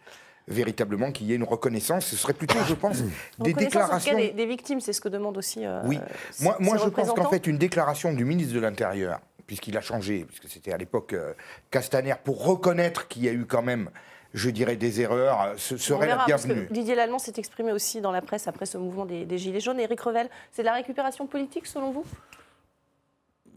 Mm. 0.47 0.53
véritablement 0.53 1.11
qu'il 1.11 1.27
y 1.27 1.33
ait 1.33 1.35
une 1.35 1.43
reconnaissance. 1.43 2.07
Ce 2.07 2.15
serait 2.15 2.33
plutôt, 2.33 2.57
je 2.67 2.73
pense, 2.73 3.03
des 3.39 3.53
déclarations. 3.53 4.17
Des, 4.17 4.31
des, 4.31 4.47
victimes, 4.47 4.79
c'est 4.79 4.91
ce 4.91 4.99
que 4.99 5.07
demande 5.07 5.37
aussi. 5.37 5.63
Euh, 5.65 5.81
oui, 5.85 5.99
moi, 6.41 6.57
moi 6.59 6.77
je 6.77 6.89
pense 6.89 7.13
qu'en 7.13 7.29
fait, 7.29 7.45
une 7.45 7.59
déclaration 7.59 8.11
du 8.11 8.25
ministre 8.25 8.55
de 8.55 8.59
l'Intérieur, 8.59 9.21
puisqu'il 9.45 9.77
a 9.77 9.81
changé, 9.81 10.25
puisque 10.25 10.49
c'était 10.49 10.73
à 10.73 10.77
l'époque 10.77 11.13
euh, 11.13 11.33
Castaner, 11.69 12.15
pour 12.23 12.43
reconnaître 12.43 13.07
qu'il 13.07 13.23
y 13.23 13.29
a 13.29 13.33
eu 13.33 13.45
quand 13.45 13.61
même 13.61 13.91
je 14.33 14.49
dirais, 14.49 14.75
des 14.75 15.01
erreurs, 15.01 15.41
euh, 15.41 15.53
ce 15.57 15.77
serait 15.77 16.07
la 16.07 16.25
bienvenue. 16.25 16.67
Didier 16.71 16.95
Lallemand 16.95 17.19
s'est 17.19 17.33
exprimé 17.37 17.71
aussi 17.71 18.01
dans 18.01 18.11
la 18.11 18.21
presse 18.21 18.47
après 18.47 18.65
ce 18.65 18.77
mouvement 18.77 19.05
des, 19.05 19.37
Gilets 19.37 19.59
jaunes. 19.59 19.79
Éric 19.79 19.99
Revel, 20.01 20.29
c'est 20.51 20.61
de 20.61 20.67
la 20.67 20.73
récupération 20.73 21.27
politique 21.27 21.65
selon 21.65 21.91
vous? 21.91 22.05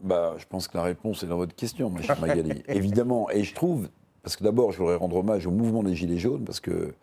Bah, 0.01 0.35
Je 0.37 0.45
pense 0.45 0.67
que 0.67 0.77
la 0.77 0.83
réponse 0.83 1.23
est 1.23 1.27
dans 1.27 1.37
votre 1.37 1.55
question, 1.55 1.89
ma 1.89 2.01
chère 2.01 2.19
Magali. 2.19 2.63
Évidemment, 2.67 3.29
et 3.29 3.43
je 3.43 3.53
trouve, 3.53 3.89
parce 4.23 4.35
que 4.35 4.43
d'abord, 4.43 4.71
je 4.71 4.79
voudrais 4.79 4.95
rendre 4.95 5.17
hommage 5.17 5.47
au 5.47 5.51
mouvement 5.51 5.83
des 5.83 5.95
Gilets 5.95 6.19
jaunes, 6.19 6.43
parce 6.43 6.59
que 6.59 6.93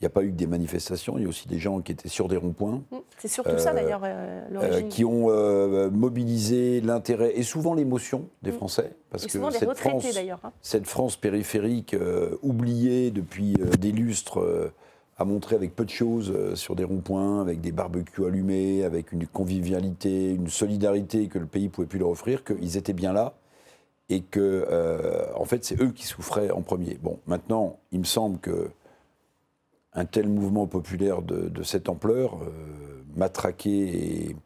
il 0.00 0.04
n'y 0.04 0.06
a 0.06 0.10
pas 0.10 0.22
eu 0.22 0.30
que 0.30 0.36
des 0.36 0.46
manifestations, 0.46 1.18
il 1.18 1.24
y 1.24 1.26
a 1.26 1.28
aussi 1.28 1.46
des 1.46 1.58
gens 1.58 1.82
qui 1.82 1.92
étaient 1.92 2.08
sur 2.08 2.26
des 2.26 2.38
ronds-points. 2.38 2.82
Mmh, 2.90 2.96
c'est 3.18 3.28
surtout 3.28 3.58
ça 3.58 3.74
d'ailleurs, 3.74 4.00
euh, 4.02 4.40
euh, 4.54 4.82
qui 4.88 5.04
ont 5.04 5.26
euh, 5.28 5.90
mobilisé 5.90 6.80
l'intérêt 6.80 7.36
et 7.36 7.42
souvent 7.42 7.74
l'émotion 7.74 8.26
des 8.40 8.50
mmh. 8.50 8.54
Français. 8.54 8.92
Parce 9.10 9.26
que 9.26 9.32
cette 9.50 9.76
France, 9.76 10.06
hein. 10.16 10.52
cette 10.62 10.86
France 10.86 11.16
périphérique 11.16 11.94
oubliée 12.42 13.10
depuis 13.10 13.54
des 13.78 13.92
lustres 13.92 14.72
a 15.18 15.24
montré 15.26 15.54
avec 15.54 15.76
peu 15.76 15.84
de 15.84 15.90
choses 15.90 16.54
sur 16.54 16.76
des 16.76 16.84
ronds-points, 16.84 17.42
avec 17.42 17.60
des 17.60 17.72
barbecues 17.72 18.24
allumés, 18.24 18.84
avec 18.84 19.12
une 19.12 19.26
convivialité, 19.26 20.30
une 20.30 20.48
solidarité 20.48 21.26
que 21.26 21.38
le 21.38 21.46
pays 21.46 21.68
pouvait 21.68 21.88
plus 21.88 21.98
leur 21.98 22.08
offrir, 22.08 22.42
qu'ils 22.42 22.78
étaient 22.78 22.94
bien 22.94 23.12
là 23.12 23.34
et 24.08 24.22
que, 24.22 24.66
en 25.36 25.44
fait, 25.44 25.64
c'est 25.64 25.78
eux 25.82 25.90
qui 25.90 26.06
souffraient 26.06 26.50
en 26.50 26.62
premier. 26.62 26.98
Bon, 27.02 27.18
maintenant, 27.26 27.78
il 27.92 27.98
me 27.98 28.04
semble 28.04 28.38
que 28.38 28.70
un 29.94 30.04
tel 30.04 30.28
mouvement 30.28 30.66
populaire 30.66 31.22
de, 31.22 31.62
cette 31.62 31.88
ampleur, 31.88 32.34
euh, 32.42 33.02
matraqué 33.16 34.36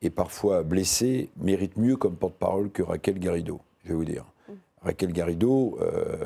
et, 0.00 0.10
parfois 0.10 0.62
blessé, 0.62 1.30
mérite 1.36 1.76
mieux 1.76 1.96
comme 1.96 2.16
porte-parole 2.16 2.70
que 2.70 2.82
Raquel 2.82 3.18
Garrido, 3.18 3.60
je 3.84 3.90
vais 3.90 3.94
vous 3.94 4.04
dire. 4.04 4.24
Mm. 4.48 4.52
Raquel 4.82 5.12
Garrido, 5.12 5.78
euh, 5.80 6.16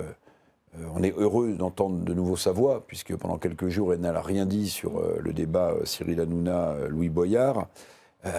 euh, 0.79 0.85
on 0.95 1.03
est 1.03 1.15
heureux 1.17 1.55
d'entendre 1.55 2.05
de 2.05 2.15
nouveau 2.15 2.37
sa 2.37 2.53
voix, 2.53 2.85
puisque 2.87 3.17
pendant 3.17 3.39
quelques 3.39 3.69
jours, 3.69 3.93
elle 3.93 4.01
n'a 4.01 4.21
rien 4.21 4.47
dit 4.47 4.69
sur 4.69 5.03
le 5.19 5.33
débat 5.33 5.75
Cyril 5.85 6.21
Hanouna-Louis 6.21 7.09
Boyard. 7.09 7.67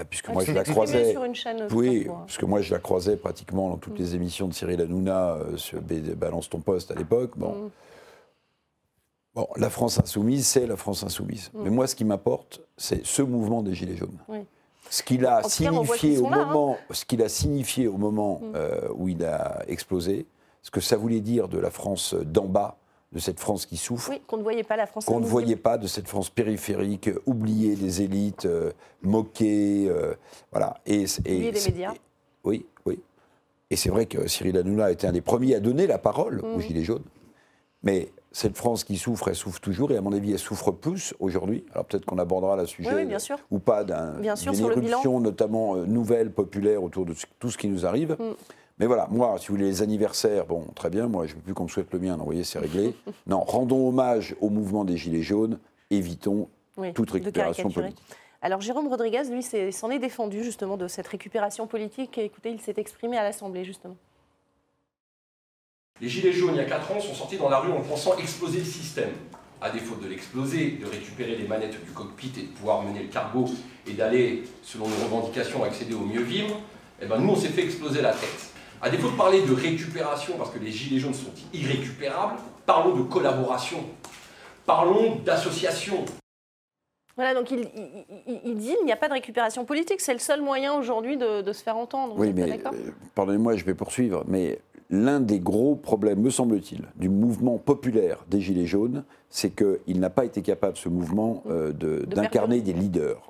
puisque 0.09 0.29
ah, 0.29 0.33
moi 0.33 0.43
je 0.45 0.53
la 0.53 0.63
croisais. 0.63 1.11
Sur 1.11 1.25
une 1.25 1.35
chaîne 1.35 1.67
oui, 1.71 2.07
parce 2.07 2.37
que 2.37 2.45
moi 2.45 2.61
je 2.61 2.73
la 2.73 2.79
croisais 2.79 3.17
pratiquement 3.17 3.69
dans 3.69 3.77
toutes 3.77 3.99
mm. 3.99 4.03
les 4.03 4.15
émissions 4.15 4.47
de 4.47 4.53
Cyril 4.53 4.81
Hanouna 4.81 5.39
sur 5.57 5.81
Balance 5.81 6.49
ton 6.49 6.59
poste 6.59 6.89
à 6.91 6.95
l'époque. 6.95 7.31
Bon. 7.35 7.65
Mm. 7.65 7.69
Bon, 9.35 9.47
la 9.55 9.69
France 9.69 9.99
insoumise, 9.99 10.45
c'est 10.45 10.67
la 10.67 10.75
France 10.75 11.03
insoumise. 11.03 11.49
Mm. 11.53 11.63
Mais 11.63 11.69
moi, 11.69 11.87
ce 11.87 11.95
qui 11.95 12.05
m'apporte, 12.05 12.61
c'est 12.77 13.05
ce 13.05 13.21
mouvement 13.21 13.63
des 13.63 13.73
Gilets 13.73 13.97
jaunes. 13.97 14.17
Ce 14.89 15.01
qu'il 15.01 15.25
a, 15.25 15.41
signifié 15.43 16.19
au 16.19 16.27
hein. 16.27 16.45
moment, 16.45 16.77
ce 16.91 17.03
qu'il 17.05 17.23
a 17.23 17.29
signifié 17.29 17.87
au 17.87 17.97
moment 17.97 18.41
mm. 18.41 18.53
euh, 18.55 18.89
où 18.93 19.07
il 19.07 19.23
a 19.25 19.63
explosé, 19.67 20.27
ce 20.61 20.69
que 20.69 20.81
ça 20.81 20.97
voulait 20.97 21.21
dire 21.21 21.47
de 21.47 21.57
la 21.57 21.71
France 21.71 22.13
d'en 22.13 22.45
bas, 22.45 22.77
de 23.11 23.19
cette 23.19 23.39
France 23.39 23.65
qui 23.65 23.77
souffre. 23.77 24.11
Oui, 24.11 24.21
qu'on 24.27 24.37
ne 24.37 24.43
voyait 24.43 24.63
pas 24.63 24.77
la 24.77 24.85
France. 24.85 25.05
Qu'on 25.05 25.19
ne 25.19 25.25
voyait 25.25 25.55
pas 25.55 25.77
de 25.77 25.87
cette 25.87 26.07
France 26.07 26.29
périphérique, 26.29 27.09
oubliée 27.25 27.75
des 27.75 28.01
élites, 28.01 28.45
euh, 28.45 28.71
moquée, 29.01 29.87
euh, 29.87 30.13
voilà. 30.51 30.75
Et, 30.85 31.05
et 31.25 31.51
des 31.51 31.61
médias. 31.65 31.93
oui, 32.43 32.65
oui. 32.85 32.99
Et 33.69 33.75
c'est 33.75 33.89
vrai 33.89 34.05
que 34.05 34.27
Cyril 34.27 34.57
Hanouna 34.57 34.85
a 34.85 34.91
été 34.91 35.07
un 35.07 35.11
des 35.11 35.21
premiers 35.21 35.55
à 35.55 35.59
donner 35.59 35.87
la 35.87 35.97
parole 35.97 36.41
aux 36.43 36.57
mm. 36.57 36.61
Gilets 36.61 36.83
jaunes. 36.83 37.03
Mais 37.83 38.09
cette 38.33 38.57
France 38.57 38.83
qui 38.83 38.97
souffre, 38.97 39.27
elle 39.29 39.35
souffre 39.35 39.61
toujours, 39.61 39.91
et 39.91 39.97
à 39.97 40.01
mon 40.01 40.11
avis, 40.11 40.33
elle 40.33 40.39
souffre 40.39 40.71
plus 40.71 41.13
aujourd'hui. 41.19 41.63
Alors 41.71 41.85
peut-être 41.85 42.03
qu'on 42.03 42.17
abordera 42.17 42.57
le 42.57 42.65
sujet 42.65 43.07
ou 43.51 43.59
pas 43.59 43.83
d'une 43.83 44.25
éruption, 44.25 45.19
notamment 45.19 45.75
euh, 45.75 45.85
nouvelle, 45.85 46.31
populaire, 46.31 46.83
autour 46.83 47.05
de 47.05 47.13
tout 47.39 47.51
ce 47.51 47.57
qui 47.57 47.67
nous 47.67 47.85
arrive. 47.85 48.17
Mm. 48.19 48.33
Mais 48.79 48.87
voilà, 48.87 49.07
moi, 49.11 49.35
si 49.37 49.47
vous 49.47 49.53
voulez, 49.53 49.67
les 49.67 49.83
anniversaires, 49.83 50.47
bon, 50.47 50.65
très 50.73 50.89
bien, 50.89 51.07
moi, 51.07 51.27
je 51.27 51.33
ne 51.33 51.35
veux 51.37 51.43
plus 51.43 51.53
qu'on 51.53 51.65
me 51.65 51.69
souhaite 51.69 51.93
le 51.93 51.99
mien, 51.99 52.17
vous 52.17 52.25
voyez, 52.25 52.43
c'est 52.43 52.57
réglé. 52.57 52.95
non, 53.27 53.41
rendons 53.41 53.87
hommage 53.87 54.35
au 54.41 54.49
mouvement 54.49 54.83
des 54.83 54.97
Gilets 54.97 55.21
jaunes, 55.21 55.59
évitons 55.91 56.49
toute 56.95 57.11
récupération 57.11 57.69
politique. 57.69 58.01
Alors 58.41 58.59
Jérôme 58.59 58.87
Rodriguez, 58.87 59.23
lui, 59.29 59.43
s'en 59.71 59.89
est 59.91 59.99
défendu 59.99 60.43
justement 60.43 60.75
de 60.75 60.87
cette 60.87 61.07
récupération 61.07 61.67
politique. 61.67 62.17
Écoutez, 62.17 62.49
il 62.49 62.59
s'est 62.59 62.73
exprimé 62.77 63.15
à 63.17 63.23
l'Assemblée, 63.23 63.63
justement. 63.63 63.95
Les 66.03 66.09
Gilets 66.09 66.33
jaunes, 66.33 66.55
il 66.55 66.57
y 66.57 66.59
a 66.59 66.65
4 66.65 66.91
ans, 66.91 66.99
sont 66.99 67.13
sortis 67.13 67.37
dans 67.37 67.47
la 67.47 67.59
rue 67.59 67.71
en 67.71 67.79
pensant 67.79 68.17
exploser 68.17 68.59
le 68.59 68.65
système. 68.65 69.11
À 69.61 69.69
défaut 69.69 69.95
de 69.95 70.05
l'exploser, 70.09 70.71
de 70.71 70.85
récupérer 70.85 71.37
les 71.37 71.47
manettes 71.47 71.81
du 71.81 71.91
cockpit 71.91 72.33
et 72.37 72.41
de 72.41 72.47
pouvoir 72.47 72.81
mener 72.81 73.03
le 73.03 73.07
cargo 73.07 73.45
et 73.87 73.93
d'aller, 73.93 74.43
selon 74.63 74.85
nos 74.89 74.95
revendications, 74.95 75.63
accéder 75.63 75.93
au 75.93 76.01
mieux 76.01 76.23
vivre, 76.23 76.59
eh 77.01 77.05
ben 77.05 77.19
nous, 77.19 77.29
on 77.29 77.35
s'est 77.37 77.47
fait 77.47 77.63
exploser 77.63 78.01
la 78.01 78.11
tête. 78.11 78.51
À 78.81 78.89
défaut 78.89 79.11
de 79.11 79.15
parler 79.15 79.43
de 79.43 79.53
récupération, 79.53 80.33
parce 80.37 80.49
que 80.49 80.59
les 80.59 80.71
Gilets 80.71 80.99
jaunes 80.99 81.13
sont 81.13 81.31
irrécupérables, 81.53 82.37
parlons 82.65 82.97
de 82.97 83.03
collaboration. 83.03 83.85
Parlons 84.65 85.15
d'association. 85.23 86.03
Voilà, 87.15 87.33
donc 87.33 87.49
il, 87.49 87.61
dit 88.57 88.75
qu'il 88.75 88.85
n'y 88.85 88.91
a 88.91 88.97
pas 88.97 89.07
de 89.07 89.13
récupération 89.13 89.63
politique, 89.63 90.01
c'est 90.01 90.13
le 90.13 90.19
seul 90.19 90.41
moyen 90.41 90.73
aujourd'hui 90.73 91.15
de, 91.15 91.53
se 91.53 91.63
faire 91.63 91.77
entendre. 91.77 92.15
Oui, 92.17 92.33
mais 92.35 92.51
euh, 92.51 92.91
pardonnez-moi, 93.15 93.55
je 93.55 93.63
vais 93.63 93.75
poursuivre, 93.75 94.25
mais 94.27 94.59
l'un 94.93 95.19
des 95.19 95.39
gros 95.39 95.75
problèmes, 95.75 96.21
me 96.21 96.29
semble-t-il, 96.29 96.83
du 96.95 97.09
mouvement 97.09 97.57
populaire 97.57 98.23
des 98.29 98.39
Gilets 98.39 98.67
jaunes, 98.67 99.03
c'est 99.29 99.49
qu'il 99.49 99.99
n'a 99.99 100.11
pas 100.11 100.23
été 100.23 100.43
capable, 100.43 100.77
ce 100.77 100.87
mouvement, 100.87 101.43
euh, 101.49 101.71
d'incarner 102.05 102.61
des 102.61 102.73
leaders. 102.73 103.27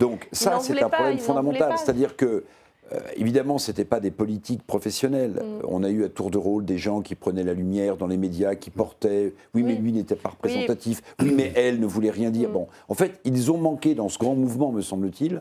Donc 0.00 0.28
ça, 0.32 0.58
c'est 0.60 0.82
un 0.82 0.88
problème 0.88 1.18
fondamental. 1.18 1.74
C'est-à-dire 1.78 2.16
que 2.16 2.44
euh, 2.92 2.98
évidemment, 3.16 3.58
ce 3.58 3.70
n'étaient 3.70 3.84
pas 3.84 4.00
des 4.00 4.10
politiques 4.10 4.64
professionnels. 4.66 5.34
Mm. 5.34 5.66
On 5.68 5.84
a 5.84 5.88
eu 5.88 6.04
à 6.04 6.08
tour 6.08 6.30
de 6.30 6.38
rôle 6.38 6.64
des 6.64 6.78
gens 6.78 7.00
qui 7.00 7.14
prenaient 7.14 7.44
la 7.44 7.54
lumière 7.54 7.96
dans 7.96 8.08
les 8.08 8.16
médias, 8.16 8.56
qui 8.56 8.70
portaient. 8.70 9.34
Oui, 9.54 9.62
mais 9.62 9.76
lui 9.76 9.92
n'était 9.92 10.16
pas 10.16 10.30
représentatif. 10.30 11.00
Oui. 11.20 11.32
mais 11.32 11.52
elle 11.54 11.78
ne 11.78 11.86
voulait 11.86 12.10
rien 12.10 12.30
dire. 12.30 12.48
Mm. 12.48 12.52
Bon, 12.52 12.66
en 12.88 12.94
fait, 12.94 13.20
ils 13.24 13.52
ont 13.52 13.58
manqué 13.58 13.94
dans 13.94 14.08
ce 14.08 14.18
grand 14.18 14.34
mouvement, 14.34 14.72
me 14.72 14.82
semble-t 14.82 15.24
il, 15.24 15.36
euh, 15.36 15.40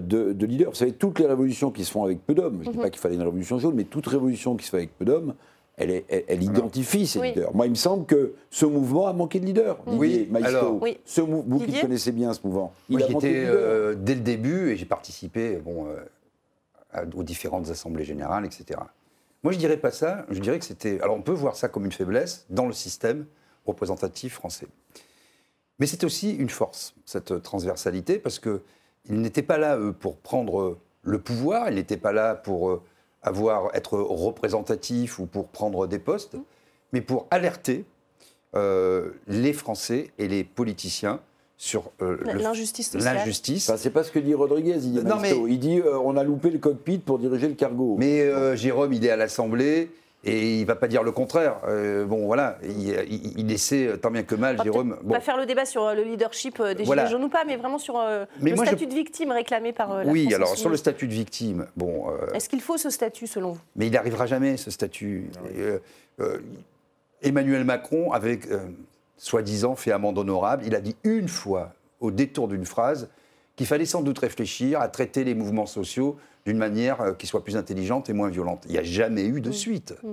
de, 0.00 0.32
de 0.32 0.46
leaders. 0.46 0.70
Vous 0.70 0.76
savez, 0.76 0.92
toutes 0.92 1.18
les 1.18 1.26
révolutions 1.26 1.70
qui 1.70 1.84
se 1.84 1.90
font 1.90 2.04
avec 2.04 2.24
peu 2.26 2.34
d'hommes, 2.34 2.60
je 2.62 2.68
ne 2.68 2.72
dis 2.72 2.78
Mhm. 2.78 2.82
pas 2.84 2.90
qu'il 2.90 3.00
fallait 3.00 3.14
une 3.16 3.22
révolution 3.22 3.58
jaune, 3.58 3.74
mais 3.74 3.84
toute 3.84 4.06
révolution 4.06 4.56
qui 4.56 4.64
se 4.64 4.70
fait 4.70 4.76
avec 4.78 4.96
peu 4.98 5.04
d'hommes, 5.04 5.34
elle, 5.76 5.90
est- 5.90 6.04
elle- 6.08 6.24
elle 6.28 6.42
identifie 6.42 7.06
ces 7.06 7.18
Oui. 7.18 7.28
leaders. 7.28 7.54
Moi, 7.54 7.66
il 7.66 7.70
me 7.70 7.74
semble 7.76 8.06
que 8.06 8.34
ce 8.50 8.64
mouvement 8.66 9.06
a 9.08 9.12
manqué 9.12 9.40
de 9.40 9.46
leaders. 9.46 9.78
Oui, 9.86 10.08
Didier, 10.10 10.26
Maïsto, 10.30 10.48
alors- 10.50 10.82
Oui. 10.82 10.98
ce 11.04 11.20
mou- 11.20 11.44
vous 11.46 11.58
qui 11.60 11.80
connaissez 11.80 12.12
bien 12.12 12.32
ce 12.32 12.40
mouvement, 12.44 12.72
il 12.88 12.96
Moi, 12.98 13.04
a 13.04 13.08
j'y 13.08 13.12
manqué 13.14 13.26
de 13.26 13.32
étais 13.32 13.40
leaders. 13.40 13.56
euh, 13.58 13.94
dès 13.98 14.14
le 14.14 14.20
début 14.20 14.70
et 14.70 14.76
j'ai 14.76 14.84
participé 14.86 15.56
bon, 15.56 15.86
euh, 15.88 15.96
à- 16.92 17.02
aux 17.16 17.24
différentes 17.24 17.70
assemblées 17.70 18.04
générales, 18.04 18.44
etc. 18.46 18.78
Moi, 19.42 19.52
je 19.52 19.58
dirais 19.58 19.76
pas 19.76 19.90
ça. 19.90 20.24
Je 20.30 20.38
dirais 20.38 20.58
que 20.60 20.64
c'était. 20.64 21.00
Alors, 21.00 21.16
on 21.16 21.22
peut 21.22 21.32
voir 21.32 21.56
ça 21.56 21.68
comme 21.68 21.84
une 21.84 21.92
faiblesse 21.92 22.46
dans 22.50 22.66
le 22.66 22.72
système 22.72 23.26
représentatif 23.66 24.34
français. 24.34 24.66
Mais 25.80 25.86
c'est 25.86 26.04
aussi 26.04 26.30
une 26.36 26.50
force, 26.50 26.94
cette 27.04 27.42
transversalité, 27.42 28.18
parce 28.20 28.38
qu'ils 29.04 29.20
n'étaient 29.20 29.42
pas 29.42 29.58
là, 29.58 29.78
eux, 29.78 29.92
pour 29.92 30.16
prendre 30.16 30.78
le 31.02 31.18
pouvoir, 31.18 31.68
ils 31.68 31.74
n'étaient 31.74 31.96
pas 31.96 32.12
là 32.12 32.34
pour 32.34 32.70
euh, 32.70 32.82
avoir, 33.22 33.74
être 33.74 33.98
représentatifs 33.98 35.18
ou 35.18 35.26
pour 35.26 35.48
prendre 35.48 35.86
des 35.86 35.98
postes, 35.98 36.36
mais 36.92 37.00
pour 37.00 37.26
alerter 37.30 37.84
euh, 38.54 39.10
les 39.26 39.52
Français 39.52 40.10
et 40.18 40.28
les 40.28 40.44
politiciens 40.44 41.20
sur 41.56 41.90
euh, 42.02 42.18
L'injustice 42.24 42.90
sociale. 42.90 43.16
l'injustice. 43.16 43.68
Enfin, 43.68 43.78
c'est 43.78 43.90
pas 43.90 44.02
ce 44.04 44.10
que 44.10 44.18
dit 44.18 44.34
Rodriguez. 44.34 44.76
Il 44.82 44.92
dit, 44.92 45.04
Non, 45.04 45.16
Maïsto. 45.20 45.46
il 45.46 45.58
dit 45.58 45.78
euh, 45.80 45.98
on 45.98 46.16
a 46.16 46.24
loupé 46.24 46.50
le 46.50 46.58
cockpit 46.58 46.98
pour 46.98 47.18
diriger 47.18 47.48
le 47.48 47.54
cargo. 47.54 47.96
Mais 47.98 48.20
euh, 48.22 48.56
Jérôme, 48.56 48.92
il 48.92 49.04
est 49.04 49.10
à 49.10 49.16
l'Assemblée 49.16 49.90
et 50.24 50.60
il 50.60 50.64
va 50.66 50.74
pas 50.76 50.88
dire 50.88 51.02
le 51.02 51.12
contraire. 51.12 51.56
Euh, 51.68 52.04
bon, 52.04 52.26
voilà, 52.26 52.58
il, 52.62 52.88
il- 53.10 53.38
il 53.38 53.52
essaie 53.52 53.86
euh, 53.88 53.96
tant 53.96 54.10
bien 54.10 54.22
que 54.22 54.34
mal, 54.34 54.54
On 54.54 54.58
va 54.58 54.64
Jérôme. 54.64 54.96
Bon. 55.02 55.14
Pas 55.14 55.20
faire 55.20 55.36
le 55.36 55.46
débat 55.46 55.64
sur 55.66 55.84
euh, 55.84 55.94
le 55.94 56.02
leadership 56.02 56.60
des 56.62 56.84
Voilà. 56.84 57.04
Gilets 57.06 57.12
jaunes 57.18 57.24
ou 57.24 57.28
pas, 57.28 57.44
mais 57.44 57.56
vraiment 57.56 57.78
sur 57.78 57.98
euh, 57.98 58.24
Mais 58.40 58.50
le 58.50 58.56
moi, 58.56 58.64
je- 58.64 58.70
statut 58.70 58.86
de 58.86 58.94
victime 58.94 59.30
réclamé 59.32 59.72
par 59.72 59.92
euh, 59.92 60.04
la 60.04 60.10
Oui, 60.10 60.22
France 60.24 60.34
alors 60.34 60.56
sur 60.56 60.68
le 60.70 60.76
statut 60.76 61.06
de 61.06 61.12
victime, 61.12 61.66
bon, 61.76 62.10
euh, 62.10 62.26
Est-ce 62.34 62.48
qu'il 62.48 62.60
faut 62.60 62.76
ce 62.78 62.90
statut 62.90 63.26
selon 63.26 63.52
vous? 63.52 63.60
mais 63.76 63.86
il 63.86 63.92
n'arrivera 63.92 64.26
jamais 64.26 64.56
ce 64.56 64.70
statut. 64.70 65.30
Et, 65.54 65.60
euh, 65.60 65.78
euh, 66.20 66.38
Emmanuel 67.22 67.64
Macron, 67.64 68.12
avec 68.12 68.46
euh, 68.50 68.58
soi-disant 69.16 69.74
fait 69.76 69.92
amende 69.92 70.18
honorable, 70.18 70.64
il 70.66 70.74
a 70.74 70.80
dit 70.80 70.96
une 71.04 71.28
fois, 71.28 71.72
au 72.00 72.10
détour 72.10 72.48
d'une 72.48 72.64
phrase, 72.66 73.08
qu'il 73.56 73.66
fallait 73.66 73.86
sans 73.86 74.02
doute 74.02 74.18
réfléchir 74.18 74.80
à 74.80 74.88
traiter 74.88 75.24
les 75.24 75.34
mouvements 75.34 75.66
sociaux 75.66 76.16
d'une 76.46 76.58
manière 76.58 77.00
euh, 77.00 77.12
qui 77.14 77.26
soit 77.26 77.42
plus 77.44 77.56
intelligente 77.56 78.10
et 78.10 78.12
moins 78.12 78.28
violente. 78.28 78.64
Il 78.66 78.72
n'y 78.72 78.78
a 78.78 78.82
jamais 78.82 79.24
eu 79.24 79.40
de 79.40 79.50
suite. 79.50 79.94
Il 80.02 80.08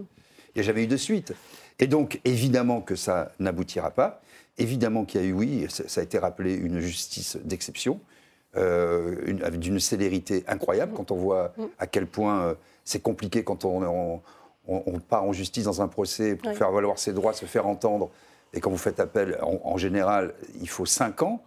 n'y 0.56 0.62
a 0.62 0.64
jamais 0.64 0.84
eu 0.84 0.88
de 0.88 0.98
suite. 0.98 1.34
Et 1.80 1.88
donc, 1.88 2.20
évidemment 2.26 2.82
que 2.82 2.96
ça 2.96 3.32
n'aboutira 3.40 3.92
pas. 3.92 4.22
Évidemment 4.58 5.06
qu'il 5.06 5.22
y 5.22 5.24
a 5.24 5.28
eu, 5.28 5.34
oui, 5.34 5.66
ça, 5.70 6.02
a 6.02 6.04
été 6.04 6.18
rappelé, 6.20 6.54
une 6.54 6.80
justice 6.80 7.38
d'exception, 7.44 8.00
euh, 8.58 9.16
d'une 9.52 9.80
célérité 9.80 10.44
incroyable 10.48 10.94
quand 10.94 11.12
on 11.12 11.16
voit 11.16 11.54
à 11.80 11.88
quel 11.88 12.06
point 12.06 12.42
euh, 12.44 12.54
c'est 12.84 13.00
compliqué 13.02 13.44
quand 13.44 13.64
on, 13.66 13.82
on- 13.84 14.22
on- 14.68 14.84
on 14.86 15.00
part 15.00 15.24
en 15.24 15.32
justice 15.34 15.64
dans 15.64 15.82
un 15.82 15.88
procès 15.88 16.36
pour 16.36 16.50
Oui. 16.52 16.56
faire 16.56 16.72
valoir 16.72 17.00
ses 17.00 17.14
droits, 17.14 17.34
se 17.34 17.46
faire 17.46 17.66
entendre. 17.66 18.10
Et 18.54 18.60
quand 18.60 18.70
vous 18.70 18.78
faites 18.78 19.00
appel, 19.00 19.38
en, 19.42 19.60
en 19.64 19.78
général, 19.78 20.34
il 20.62 20.68
faut 20.70 20.86
cinq 20.86 21.22
ans. 21.24 21.42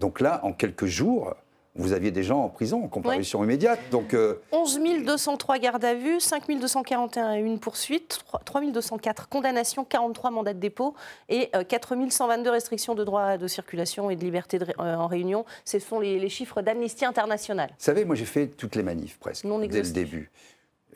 Donc 0.00 0.20
là, 0.20 0.40
en 0.42 0.52
quelques 0.52 0.86
jours, 0.86 1.34
vous 1.74 1.92
aviez 1.92 2.10
des 2.10 2.22
gens 2.22 2.40
en 2.44 2.48
prison 2.48 2.84
en 2.84 2.88
comparution 2.88 3.42
immédiate. 3.42 3.78
Donc, 3.90 4.12
euh, 4.14 4.34
11 4.52 4.78
203 5.06 5.58
gardes 5.58 5.84
à 5.84 5.94
vue, 5.94 6.20
5 6.20 6.46
241 6.60 7.34
une 7.34 7.58
poursuite, 7.58 8.20
3 8.44 8.60
204 8.72 9.28
condamnations, 9.28 9.84
43 9.84 10.30
mandats 10.30 10.52
de 10.52 10.58
dépôt 10.58 10.94
et 11.28 11.48
euh, 11.56 11.64
4 11.64 11.96
122 12.10 12.50
restrictions 12.50 12.94
de 12.94 13.04
droit 13.04 13.38
de 13.38 13.46
circulation 13.46 14.10
et 14.10 14.16
de 14.16 14.22
liberté 14.24 14.58
de 14.58 14.64
ré- 14.66 14.74
euh, 14.80 14.94
en 14.96 15.06
réunion. 15.06 15.44
Ce 15.64 15.78
sont 15.78 16.00
les, 16.00 16.18
les 16.18 16.28
chiffres 16.28 16.60
d'Amnesty 16.60 17.04
International. 17.06 17.68
Vous 17.70 17.74
savez, 17.84 18.04
moi 18.04 18.16
j'ai 18.16 18.26
fait 18.26 18.48
toutes 18.48 18.76
les 18.76 18.82
manifs 18.82 19.18
presque, 19.18 19.44
Non 19.44 19.58
dès 19.58 19.82
le 19.82 19.90
début. 19.90 20.30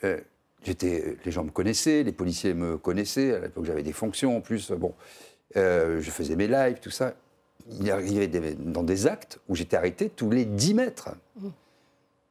Euh, 0.05 0.21
j'étais, 0.65 1.17
les 1.25 1.33
gens 1.33 1.45
me 1.45 1.51
connaissaient, 1.51 2.03
les 2.03 2.13
policiers 2.13 2.53
me 2.53 2.77
connaissaient, 2.77 3.35
à 3.35 3.39
l'époque 3.39 3.65
j'avais 3.65 3.83
des 3.83 3.93
fonctions 3.95 4.37
en 4.37 4.41
plus, 4.43 4.73
bon, 4.73 4.93
Euh, 5.57 6.03
je 6.03 6.11
faisais 6.11 6.37
mes 6.37 6.49
lives, 6.49 6.81
tout 6.83 6.91
ça. 6.91 7.15
Il 7.81 7.91
arrivait 7.91 8.29
des- 8.29 8.55
dans 8.55 8.83
des 8.83 9.07
actes 9.07 9.41
où 9.49 9.55
j'étais 9.57 9.77
arrêté 9.77 10.09
tous 10.09 10.31
les 10.31 10.45
10 10.45 10.75
mètres. 10.75 11.11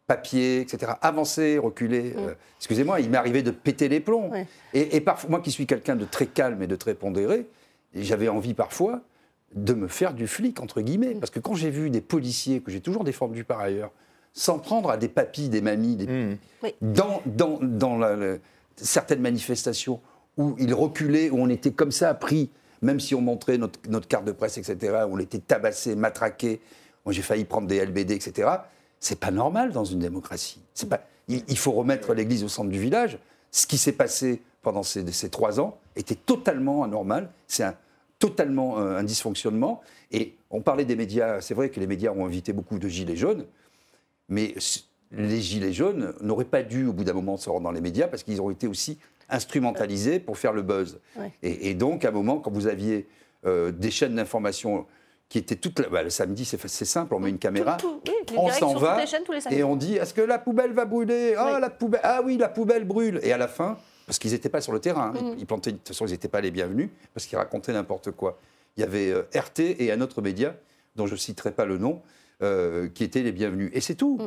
Papier, 0.07 0.61
etc. 0.61 0.91
Avancer, 1.01 1.57
reculer. 1.57 2.13
euh, 2.15 2.35
excusez-moi, 2.59 2.99
il 2.99 3.09
m'est 3.09 3.17
arrivé 3.17 3.41
de 3.41 3.49
péter 3.49 3.89
les 3.89 3.99
plombs. 3.99 4.29
Ouais. 4.29 4.45
Et, 4.75 4.95
et 4.95 5.01
parfois, 5.01 5.31
moi 5.31 5.39
qui 5.41 5.49
suis 5.49 5.65
quelqu'un 5.65 5.95
de 5.95 6.05
très 6.05 6.27
calme 6.27 6.61
et 6.61 6.67
de 6.67 6.75
très 6.75 6.93
pondéré, 6.93 7.47
j'avais 7.95 8.29
envie 8.29 8.53
parfois 8.53 9.01
de 9.55 9.73
me 9.73 9.87
faire 9.87 10.13
du 10.13 10.27
flic, 10.27 10.59
entre 10.59 10.81
guillemets. 10.81 11.15
Parce 11.15 11.31
que 11.31 11.39
quand 11.39 11.55
j'ai 11.55 11.71
vu 11.71 11.89
des 11.89 12.01
policiers, 12.01 12.61
que 12.61 12.69
j'ai 12.69 12.81
toujours 12.81 13.03
défendus 13.03 13.43
par 13.45 13.59
ailleurs, 13.61 13.91
s'en 14.31 14.59
prendre 14.59 14.91
à 14.91 14.97
des 14.97 15.07
papis, 15.07 15.49
des 15.49 15.61
mamies, 15.61 15.95
des- 15.95 16.05
Mmh. 16.07 16.35
dans, 16.81 17.21
dans, 17.25 17.57
dans 17.61 17.97
la- 17.97 18.15
la- 18.15 18.37
certaines 18.75 19.21
manifestations 19.21 20.01
où 20.37 20.55
ils 20.59 20.73
reculaient, 20.73 21.31
où 21.31 21.39
on 21.39 21.49
était 21.49 21.71
comme 21.71 21.91
ça 21.91 22.13
pris, 22.13 22.51
même 22.85 22.99
si 22.99 23.15
on 23.15 23.21
montrait 23.21 23.57
notre, 23.57 24.07
carte 24.07 24.25
de 24.25 24.31
presse, 24.31 24.57
etc., 24.57 25.05
on 25.09 25.17
était 25.19 25.39
tabassé, 25.39 25.95
matraqué. 25.95 26.61
J'ai 27.09 27.21
failli 27.21 27.43
prendre 27.43 27.67
des 27.67 27.83
LBD, 27.83 28.11
etc. 28.11 28.49
C'est 28.99 29.19
pas 29.19 29.31
normal 29.31 29.71
dans 29.71 29.85
une 29.85 29.99
démocratie. 29.99 30.61
Pas, 30.89 31.01
il, 31.27 31.57
faut 31.57 31.71
remettre 31.71 32.13
l'église 32.13 32.43
au 32.43 32.47
centre 32.47 32.69
du 32.69 32.79
village. 32.79 33.17
Ce 33.51 33.67
qui 33.67 33.77
s'est 33.77 33.91
passé 33.91 34.41
pendant 34.61 34.83
ces, 34.83 35.29
trois 35.29 35.59
ans 35.59 35.77
était 35.95 36.15
totalement 36.15 36.83
anormal. 36.83 37.29
C'est 37.47 37.63
un, 37.63 37.75
totalement 38.19 38.79
euh, 38.79 38.97
un 38.97 39.03
dysfonctionnement. 39.03 39.81
Et 40.11 40.35
on 40.49 40.61
parlait 40.61 40.85
des 40.85 40.95
médias. 40.95 41.41
C'est 41.41 41.53
vrai 41.53 41.69
que 41.69 41.79
les 41.79 41.87
médias 41.87 42.11
ont 42.11 42.25
invité 42.25 42.53
beaucoup 42.53 42.79
de 42.79 42.87
gilets 42.87 43.15
jaunes. 43.15 43.45
Mais 44.29 44.55
les 45.11 45.41
gilets 45.41 45.73
jaunes 45.73 46.13
n'auraient 46.21 46.45
pas 46.45 46.63
dû, 46.63 46.87
au 46.87 46.93
bout 46.93 47.03
d'un 47.03 47.13
moment, 47.13 47.37
se 47.37 47.49
rendre 47.49 47.63
dans 47.63 47.71
les 47.71 47.81
médias 47.81 48.07
parce 48.07 48.23
qu'ils 48.23 48.41
ont 48.41 48.49
été 48.49 48.67
aussi 48.67 48.97
instrumentalisés 49.29 50.19
pour 50.19 50.37
faire 50.37 50.53
le 50.53 50.61
buzz. 50.61 50.99
Ouais. 51.17 51.31
Et, 51.43 51.69
et 51.69 51.73
donc, 51.73 52.05
à 52.05 52.09
un 52.09 52.11
moment, 52.11 52.39
quand 52.39 52.51
vous 52.51 52.67
aviez 52.67 53.07
euh, 53.45 53.71
des 53.71 53.91
chaînes 53.91 54.15
d'information 54.15 54.85
qui 55.29 55.37
étaient 55.39 55.55
toutes 55.55 55.79
là, 55.79 55.87
bah, 55.91 56.03
le 56.03 56.09
samedi, 56.09 56.45
c'est 56.45 56.67
simple, 56.85 57.13
on 57.15 57.19
met 57.19 57.29
une 57.29 57.39
caméra, 57.39 57.77
Tout- 57.77 57.99
tout- 58.03 58.11
oui, 58.11 58.31
les 58.31 58.37
on 58.37 58.49
s'en 58.49 58.73
va 58.75 58.93
toutes 58.93 59.01
les 59.01 59.07
chaînes 59.07 59.23
tous 59.23 59.31
les 59.31 59.41
samedis. 59.41 59.59
et 59.59 59.63
on 59.63 59.75
dit 59.75 59.95
est-ce 59.95 60.13
que 60.13 60.21
la 60.21 60.37
poubelle 60.39 60.71
va 60.73 60.85
brûler? 60.85 61.33
Ah, 61.37 61.53
Oui. 61.55 61.61
la 61.61 61.69
poubelle, 61.71 62.01
ah 62.03 62.21
oui, 62.23 62.37
la 62.37 62.47
poubelle 62.49 62.85
brûle. 62.85 63.19
Et 63.23 63.31
à 63.33 63.37
la 63.37 63.47
fin, 63.47 63.77
parce 64.05 64.19
qu'ils 64.19 64.31
n'étaient 64.31 64.49
pas 64.49 64.61
sur 64.61 64.71
le 64.71 64.79
terrain, 64.79 65.13
hein, 65.15 65.19
Mm. 65.21 65.33
ils, 65.33 65.39
ils 65.39 65.45
plantaient, 65.47 65.71
de 65.71 65.77
toute 65.77 65.87
façon, 65.87 66.05
ils 66.05 66.11
n'étaient 66.11 66.27
pas 66.27 66.41
les 66.41 66.51
bienvenus 66.51 66.89
parce 67.13 67.25
qu'ils 67.25 67.37
racontaient 67.39 67.73
n'importe 67.73 68.11
quoi. 68.11 68.39
Il 68.77 68.81
y 68.81 68.83
avait 68.83 69.09
euh, 69.11 69.23
RT 69.33 69.61
et 69.79 69.91
un 69.91 70.01
autre 70.01 70.21
média 70.21 70.55
dont 70.95 71.07
je 71.07 71.13
ne 71.13 71.17
citerai 71.19 71.51
pas 71.51 71.65
le 71.65 71.77
nom. 71.79 72.01
Euh, 72.41 72.89
qui 72.89 73.03
étaient 73.03 73.21
les 73.21 73.31
bienvenus. 73.31 73.71
Et 73.73 73.81
c'est 73.81 73.95
tout. 73.95 74.19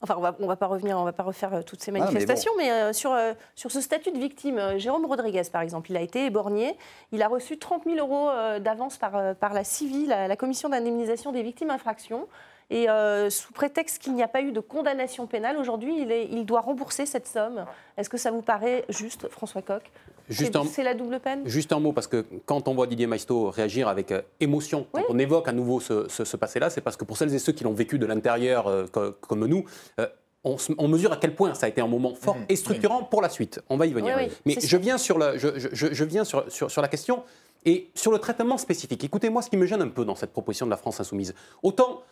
Enfin, 0.00 0.14
on 0.16 0.20
va, 0.20 0.36
on 0.38 0.46
va 0.46 0.56
pas 0.56 0.66
revenir, 0.66 0.96
on 0.98 1.04
va 1.04 1.12
pas 1.12 1.22
refaire 1.24 1.52
euh, 1.54 1.62
toutes 1.62 1.82
ces 1.82 1.90
mais 1.90 1.98
bon. 1.98 2.04
manifestations, 2.06 2.52
mais, 2.56 2.70
euh, 2.70 2.92
sur, 2.92 3.12
euh, 3.12 3.32
sur 3.56 3.70
ce 3.72 3.80
statut 3.80 4.12
de 4.12 4.18
victime, 4.18 4.78
Jérôme 4.78 5.04
Rodriguez, 5.06 5.42
par 5.52 5.62
exemple, 5.62 5.90
il 5.90 5.96
a 5.96 6.00
été 6.00 6.24
éborgné. 6.26 6.76
Il 7.12 7.22
a 7.22 7.28
reçu 7.28 7.58
30 7.58 7.84
000 7.84 7.96
euros 7.96 8.30
d'avance 8.60 8.96
par, 8.96 9.34
par 9.36 9.52
la 9.54 9.64
CIVI, 9.64 10.06
la, 10.06 10.28
la 10.28 10.36
commission 10.36 10.68
d'indemnisation 10.68 11.32
des 11.32 11.42
victimes 11.42 11.70
infractions. 11.70 12.28
Et 12.70 12.86
sous 13.30 13.52
prétexte 13.54 13.98
qu'il 14.02 14.14
n'y 14.14 14.22
a 14.22 14.28
pas 14.28 14.42
eu 14.42 14.52
de 14.52 14.60
condamnation 14.60 15.26
pénale, 15.26 15.56
aujourd'hui, 15.56 16.02
il, 16.02 16.12
est- 16.12 16.26
il 16.26 16.44
doit 16.44 16.60
rembourser 16.60 17.06
cette 17.06 17.26
somme. 17.26 17.64
Est-ce 17.96 18.10
que 18.10 18.18
ça 18.18 18.30
vous 18.30 18.42
paraît 18.42 18.84
juste, 18.90 19.26
François 19.28 19.62
Coq? 19.62 19.82
Juste 20.28 20.52
C'est 20.52 20.58
un- 20.58 20.64
c'est 20.64 20.82
la 20.82 20.94
double 20.94 21.20
peine? 21.20 21.40
Juste 21.46 21.72
un 21.72 21.80
mot, 21.80 21.92
parce 21.92 22.06
que 22.06 22.24
quand 22.46 22.68
on 22.68 22.74
voit 22.74 22.86
Didier 22.86 23.06
Maisto 23.06 23.50
réagir 23.50 23.88
avec 23.88 24.12
euh, 24.12 24.22
émotion, 24.40 24.86
quand 24.92 25.02
on 25.08 25.18
évoque 25.18 25.48
à 25.48 25.52
nouveau 25.52 25.80
ce, 25.80 26.06
ce- 26.08 26.24
ce 26.24 26.36
passé-là, 26.36 26.70
c'est 26.70 26.80
parce 26.80 26.96
que 26.96 27.04
pour 27.04 27.16
celles 27.16 27.34
et 27.34 27.38
ceux 27.38 27.52
qui 27.52 27.64
l'ont 27.64 27.72
vécu 27.72 27.98
de 27.98 28.06
l'intérieur 28.06 28.66
euh, 28.66 28.86
co- 28.90 29.12
comme 29.20 29.46
nous, 29.46 29.64
euh, 30.00 30.06
on, 30.44 30.88
mesure 30.88 31.12
à 31.12 31.16
quel 31.16 31.34
point 31.34 31.52
ça 31.54 31.66
a 31.66 31.68
été 31.68 31.80
un 31.80 31.88
moment 31.88 32.14
fort 32.14 32.36
et 32.48 32.56
structurant 32.56 33.02
pour 33.04 33.20
la 33.22 33.28
suite. 33.28 33.60
On 33.68 33.76
va 33.76 33.86
y 33.86 33.92
venir. 33.92 34.14
Oui, 34.16 34.24
oui, 34.28 34.32
Mais 34.46 34.56
je 34.62 34.76
viens, 34.76 34.96
sur, 34.96 35.18
le, 35.18 35.36
je, 35.36 35.48
je- 35.58 35.68
je- 35.72 35.92
je 35.92 36.04
viens 36.04 36.24
sur, 36.24 36.50
sur- 36.50 36.70
sur 36.70 36.80
la 36.80 36.88
question 36.88 37.22
et 37.66 37.90
sur 37.94 38.12
le 38.12 38.18
traitement 38.18 38.56
spécifique. 38.56 39.02
Écoutez-moi 39.04 39.42
ce 39.42 39.50
qui 39.50 39.56
me 39.56 39.66
gêne 39.66 39.82
un 39.82 39.88
peu 39.88 40.04
dans 40.04 40.14
cette 40.14 40.30
proposition 40.32 40.64
de 40.66 40.70
la 40.70 40.76
France 40.76 41.00
insoumise. 41.00 41.34
Autant 41.62 42.02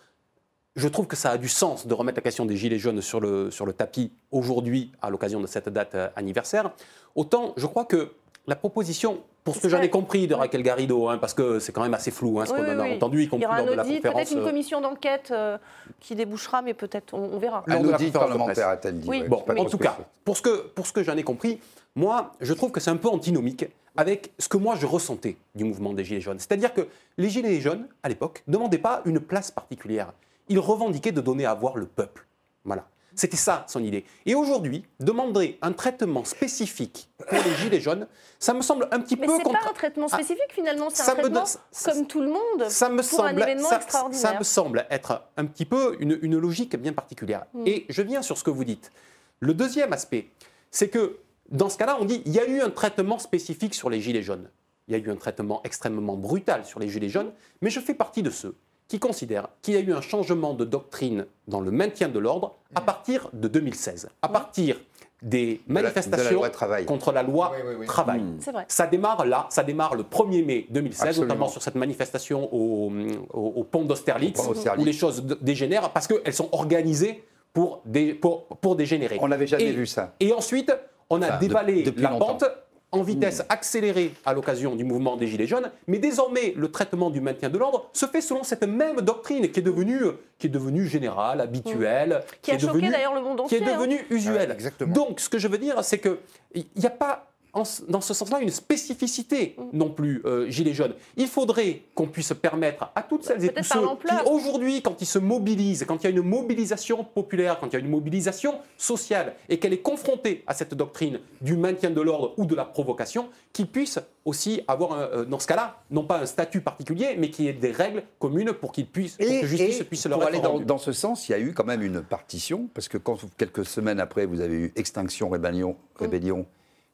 je 0.77 0.89
trouve 0.89 1.07
que 1.07 1.17
ça 1.17 1.31
a 1.31 1.39
du 1.39 1.49
sens 1.49 1.87
de 1.87 1.95
remettre 1.95 2.19
la 2.19 2.23
question 2.23 2.45
des 2.45 2.57
Gilets 2.57 2.79
jaunes 2.79 3.01
sur 3.01 3.19
le, 3.21 3.51
sur 3.51 3.65
le 3.67 3.73
tapis 3.73 4.13
aujourd'hui, 4.31 4.93
à 5.03 5.11
l'occasion 5.11 5.41
de 5.41 5.47
cette 5.47 5.69
date 5.71 5.95
euh, 5.95 6.09
anniversaire. 6.17 6.71
Autant, 7.15 7.55
je 7.57 7.67
crois 7.67 7.87
que 7.87 8.13
la 8.47 8.55
proposition, 8.57 9.19
pour 9.43 9.57
ce 9.57 9.61
que 9.61 9.69
j'en 9.69 9.81
ai 9.81 9.89
compris 9.91 10.27
de 10.29 10.35
Raquel 10.35 10.63
Garrido, 10.63 11.09
hein, 11.09 11.19
parce 11.19 11.35
que 11.35 11.59
c'est 11.59 11.73
quand 11.73 11.83
même 11.83 11.95
assez 11.95 12.11
flou 12.11 12.39
hein, 12.41 12.47
ce 12.47 12.53
Oui, 12.53 12.59
qu'on 12.59 12.65
oui, 12.65 12.71
en 12.75 12.79
a 12.79 12.83
oui. 12.85 12.95
entendu, 12.95 13.19
y 13.19 13.23
Il 13.23 13.27
y 13.27 13.29
compris 13.29 13.47
aura 13.47 13.57
lors 13.59 13.67
un 13.67 13.71
de 13.71 13.77
la 13.77 13.83
audit, 13.85 13.95
conférence. 13.97 14.17
peut-être 14.21 14.33
une 14.33 14.39
euh, 14.39 14.45
commission 14.47 14.81
d'enquête 14.83 15.29
euh, 15.31 15.59
qui 15.99 16.15
débouchera, 16.15 16.63
mais 16.63 16.75
peut-être 16.75 17.15
on, 17.15 17.31
on 17.33 17.39
verra. 17.39 17.65
Un 17.67 17.83
audit 17.85 18.13
parlementaire, 18.13 18.69
a-t-elle 18.69 19.01
dit. 19.01 19.09
Oui. 19.09 19.23
ouais, 19.23 19.29
Bon, 19.29 19.43
en 19.57 19.65
tout 19.65 19.79
cas, 19.79 19.97
pour 20.25 20.37
ce 20.37 20.43
que, 20.43 20.67
pour 20.69 20.87
ce 20.87 20.93
que 20.93 21.03
j'en 21.03 21.17
ai 21.17 21.23
compris, 21.25 21.59
moi, 21.95 22.33
je 22.41 22.53
trouve 22.53 22.71
que 22.71 22.81
c'est 22.81 22.91
un 22.91 22.97
peu 22.97 23.09
antinomique 23.09 23.65
avec 23.97 24.33
ce 24.39 24.47
que 24.49 24.59
moi 24.59 24.77
je 24.79 24.85
ressentais 24.85 25.39
du 25.55 25.65
mouvement 25.65 25.95
des 25.95 26.05
Gilets 26.05 26.21
jaunes. 26.21 26.39
C'est-à-dire 26.39 26.75
que 26.75 26.87
les 27.17 27.31
Gilets 27.31 27.61
jaunes, 27.63 27.87
à 28.03 28.11
l'époque, 28.11 28.43
ne 28.47 28.53
demandaient 28.53 28.77
pas 28.77 29.01
une 29.07 29.21
place 29.21 29.51
particulière. 29.51 30.13
Ils 30.49 30.59
revendiquaient 30.59 31.13
de 31.13 31.21
donner 31.21 31.47
à 31.47 31.55
voir 31.55 31.77
le 31.77 31.87
peuple. 31.87 32.27
Voilà. 32.65 32.87
C'était 33.15 33.37
ça 33.39 33.65
son 33.67 33.83
idée. 33.83 34.05
Et 34.27 34.35
aujourd'hui, 34.35 34.85
demander 35.01 35.59
un 35.63 35.73
traitement 35.73 36.25
spécifique 36.25 37.09
pour 37.27 37.39
les 37.39 37.55
gilets 37.55 37.81
jaunes, 37.81 38.07
ça 38.39 38.53
me 38.53 38.61
semble 38.61 38.89
un 38.93 39.01
petit 39.01 39.17
Mais 39.17 39.27
peu 39.27 39.33
c'est 39.39 39.43
pas 39.45 39.71
un 39.71 39.73
traitement 39.73 40.07
Ah, 40.11 40.17
spécifique 40.17 40.53
finalement, 40.53 40.91
c'est 40.91 41.03
ça 41.03 41.13
un 41.13 41.15
me 41.15 41.21
traitement 41.23 41.47
ça- 41.47 41.93
comme 41.93 42.07
tout 42.07 42.21
le 42.21 42.29
monde 42.29 42.69
ça 42.69 42.91
me 42.91 42.97
pour 43.03 43.25
un 43.25 43.29
semble, 43.31 43.43
événement 43.43 43.69
ça, 43.71 43.77
extraordinaire. 43.77 44.21
ça 44.33 44.39
me 44.39 44.45
semble 44.45 44.87
être 44.91 45.23
un 45.39 45.47
petit 45.47 45.65
peu 45.65 45.97
une, 46.01 46.19
une 46.21 46.37
logique 46.39 46.77
bien 46.77 46.93
particulière. 46.93 47.47
Mm. 47.55 47.63
Et 47.67 47.87
je 47.89 48.03
viens 48.03 48.21
sur 48.21 48.37
ce 48.37 48.45
que 48.45 48.51
vous 48.51 48.65
dites. 48.65 48.93
Le 49.41 49.55
deuxième 49.55 49.95
aspect, 49.95 50.29
c'est 50.71 50.89
que 50.89 51.17
dans 51.49 51.71
ce 51.71 51.79
cas-là, 51.79 51.97
on 51.99 52.05
dit 52.05 52.21
il 52.27 52.33
y 52.33 52.39
a 52.39 52.47
eu 52.47 52.61
un 52.61 52.71
traitement 52.71 53.19
spécifique 53.19 53.75
sur 53.75 53.89
les 53.89 54.01
gilets 54.03 54.23
jaunes. 54.23 54.51
Il 54.89 54.93
y 54.93 54.95
a 54.95 54.99
eu 55.03 55.11
un 55.11 55.17
traitement 55.17 55.63
extrêmement 55.65 56.17
brutal 56.17 56.67
sur 56.67 56.81
les 56.81 56.89
gilets 56.91 57.09
jaunes, 57.09 57.33
mais 57.63 57.71
je 57.71 57.81
fais 57.81 57.95
partie 57.95 58.23
de 58.23 58.31
ceux 58.31 58.55
qui 58.89 58.99
considèrent 58.99 59.49
qu'il 59.63 59.75
y 59.75 59.77
a 59.77 59.81
eu 59.81 59.93
un 59.93 60.01
changement 60.01 60.55
de 60.55 60.65
doctrine 60.65 61.27
dans 61.49 61.61
le 61.61 61.71
maintien 61.71 62.09
de 62.09 62.19
l'ordre 62.19 62.57
à 62.75 62.81
partir 62.81 63.29
de 63.33 63.49
2016, 63.49 64.09
à 64.23 64.29
partir 64.29 64.77
des 65.23 65.47
De 65.47 65.49
la- 65.49 65.55
de 65.57 65.63
la 65.67 65.83
manifestations 65.83 66.43
contre 66.87 67.11
la 67.11 67.23
loi 67.23 67.53
Oui, 67.55 67.63
oui, 67.69 67.75
oui. 67.81 67.87
travail. 67.87 68.23
C'est 68.41 68.53
vrai. 68.53 68.65
Ça 68.69 68.87
démarre 68.87 69.25
là, 69.25 69.47
ça 69.51 69.63
démarre 69.65 69.95
le 69.95 70.03
1er 70.03 70.45
mai 70.45 70.67
2016, 70.71 71.09
Absolument. 71.09 71.27
notamment 71.29 71.49
sur 71.49 71.63
cette 71.63 71.75
manifestation 71.75 72.49
au, 72.55 72.93
au- 73.33 73.41
au 73.57 73.65
pont 73.65 73.85
d'Austerlitz, 73.85 74.41
où 74.79 74.85
les 74.85 74.93
choses 74.93 75.23
dégénèrent 75.41 75.91
parce 75.91 76.07
qu'elles 76.07 76.35
sont 76.35 76.51
organisées 76.53 77.25
pour, 77.55 77.81
dé- 77.87 78.13
pour, 78.15 78.47
pour 78.47 78.77
dégénérer. 78.77 79.19
On 79.21 79.29
n'avait 79.29 79.47
jamais 79.47 79.65
Et- 79.65 79.73
vu 79.73 79.87
ça. 79.87 80.13
Et 80.21 80.33
ensuite, 80.35 80.71
on 81.09 81.23
a 81.23 81.29
Enfin, 81.29 81.39
de- 81.39 82.03
la 82.03 82.11
longtemps. 82.11 82.27
pente 82.27 82.45
en 82.93 83.03
vitesse 83.03 83.43
accélérée 83.49 84.13
à 84.25 84.33
l'occasion 84.33 84.75
du 84.77 84.85
mouvement 84.85 85.17
des 85.17 85.27
Gilets 85.27 85.47
jaunes, 85.47 85.71
mais 85.87 85.99
désormais 85.99 86.55
le 86.57 86.71
traitement 86.71 87.11
du 87.11 87.21
maintien 87.21 87.51
de 87.51 87.59
l'ordre 87.59 87.89
se 87.93 88.07
fait 88.07 88.21
selon 88.21 88.43
cette 88.45 88.63
même 88.67 89.01
doctrine 89.01 89.51
qui 89.51 89.61
est 89.61 89.63
devenue, 89.63 90.01
qui 90.39 90.47
est 90.47 90.51
devenue 90.51 90.87
générale, 90.87 91.41
habituelle, 91.41 92.23
Qui 92.43 92.53
a 92.53 92.55
est 92.55 92.59
choqué 92.59 92.73
devenue- 92.75 92.91
d'ailleurs 92.91 93.15
le 93.15 93.21
monde 93.23 93.39
qui 93.39 93.43
entier. 93.43 93.63
est 93.63 93.65
hein. 93.69 93.77
devenu 93.77 94.07
usuel. 94.11 94.49
Ouais, 94.49 94.55
exactement. 94.55 94.93
Donc, 94.95 95.21
ce 95.21 95.29
que 95.29 95.39
je 95.39 95.49
veux 95.49 95.59
dire, 95.59 95.83
c'est 95.85 95.99
qu'il 95.99 96.65
n'y 96.77 96.87
a 96.87 96.91
pas, 96.91 97.27
en 97.57 97.65
dans 97.89 98.01
ce 98.01 98.15
sens-là, 98.15 98.41
une 98.41 98.51
spécificité 98.51 99.55
Mm. 99.57 99.63
non 99.73 99.91
plus, 99.91 100.23
euh, 100.25 100.49
Gilets 100.51 100.75
jaunes. 100.75 100.95
Il 101.17 101.27
faudrait 101.27 101.83
qu'on 101.95 102.07
puisse 102.07 102.33
permettre 102.35 102.91
à 102.95 103.03
toutes 103.03 103.25
celles 103.25 103.45
et 103.45 103.53
tous 103.53 103.65
ceux 103.65 103.81
qui, 103.81 104.31
aujourd'hui, 104.31 104.83
quand 104.83 105.01
ils 105.01 105.07
se 105.07 105.19
mobilisent, 105.19 105.85
quand 105.87 106.03
il 106.03 106.05
y 106.05 106.07
a 106.07 106.11
une 106.11 106.23
mobilisation 106.23 107.05
populaire, 107.05 107.59
quand 107.61 107.69
il 107.69 107.73
y 107.73 107.77
a 107.77 107.79
une 107.81 107.89
mobilisation 107.91 108.55
sociale, 108.77 109.35
et 109.49 109.59
qu'elle 109.59 109.73
est 109.73 109.83
confrontée 109.83 110.45
à 110.47 110.55
cette 110.55 110.75
doctrine 110.75 111.21
du 111.41 111.57
maintien 111.57 111.91
de 111.91 112.01
l'ordre 112.01 112.35
ou 112.37 112.45
de 112.47 112.55
la 112.55 112.65
provocation, 112.65 113.29
qu'ils 113.53 113.67
puissent 113.69 113.99
aussi 114.25 114.61
avoir, 114.69 114.93
un, 114.93 115.01
euh, 115.03 115.25
dans 115.25 115.39
ce 115.39 115.47
cas-là, 115.47 115.81
non 115.91 116.05
pas 116.05 116.21
un 116.21 116.27
statut 116.27 116.61
particulier, 116.61 117.17
mais 117.19 117.31
qu'il 117.31 117.45
y 117.47 117.49
ait 117.49 117.53
des 117.53 117.71
règles 117.73 118.03
communes 118.19 118.53
pour 118.53 118.73
qu'ils 118.73 118.87
puissent, 118.87 119.17
pour 119.17 119.27
que 119.27 119.47
justice 119.47 119.83
puisse 119.85 120.07
leur 120.07 120.19
pour 120.19 120.29
être 120.29 120.45
aller 120.45 120.65
dans, 120.65 120.79
ce 120.79 120.93
sens, 120.93 121.29
il 121.29 121.33
y 121.33 121.35
a 121.35 121.39
eu 121.39 121.53
quand 121.55 121.65
même 121.65 121.83
une 121.83 122.03
partition, 122.03 122.69
parce 122.75 122.89
que 122.89 122.99
quand 122.99 123.19
quelques 123.37 123.65
semaines 123.65 124.01
après, 124.01 124.27
vous 124.27 124.41
avez 124.41 124.55
eu 124.57 124.73
Extinction 124.77 125.29
Rébellion, 125.29 125.77
Mm. 125.97 126.03
Rébellion 126.03 126.47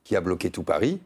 qui 0.04 0.16
a 0.16 0.20
bloqué 0.20 0.50
tout 0.50 0.62
Paris. 0.62 1.00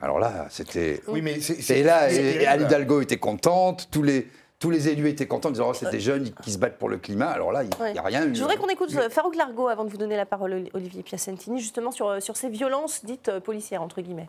Alors 0.00 0.18
là, 0.18 0.46
c'était. 0.50 1.00
Oui, 1.08 1.22
mais 1.22 1.40
c'est. 1.40 1.78
Et 1.78 1.82
là, 1.82 2.12
et. 2.12 2.46
Anne 2.46 2.62
Hidalgo 2.62 3.00
était 3.00 3.16
contente, 3.18 3.88
tous 3.90 4.02
les, 4.02 4.28
tous 4.58 4.68
les 4.70 4.88
élus 4.88 5.08
étaient 5.08 5.26
contents, 5.26 5.48
en 5.48 5.52
disant 5.52 5.68
oh, 5.70 5.74
c'est 5.74 5.90
des 5.90 6.00
jeunes 6.00 6.30
qui 6.42 6.52
se 6.52 6.58
battent 6.58 6.78
pour 6.78 6.88
le 6.88 6.98
climat. 6.98 7.30
Alors 7.30 7.52
là, 7.52 7.62
il 7.62 7.70
n'y 7.70 7.76
Ouais. 7.82 7.96
a 7.98 8.02
rien 8.02 8.26
eu. 8.26 8.34
Je 8.34 8.40
voudrais 8.40 8.56
qu'on 8.56 8.68
écoute 8.68 8.94
euh, 8.96 9.08
Farouk 9.08 9.36
Largo 9.36 9.68
avant 9.68 9.84
de 9.84 9.90
vous 9.90 9.96
donner 9.96 10.16
la 10.16 10.26
parole, 10.26 10.52
Oli- 10.52 10.70
Olivier 10.74 11.02
Piacentini, 11.02 11.60
justement 11.60 11.90
sur, 11.90 12.08
euh, 12.08 12.20
sur 12.20 12.36
ces 12.36 12.48
violences 12.50 13.04
dites 13.04 13.28
euh, 13.28 13.40
policières, 13.40 13.82
entre 13.82 14.00
guillemets. 14.02 14.28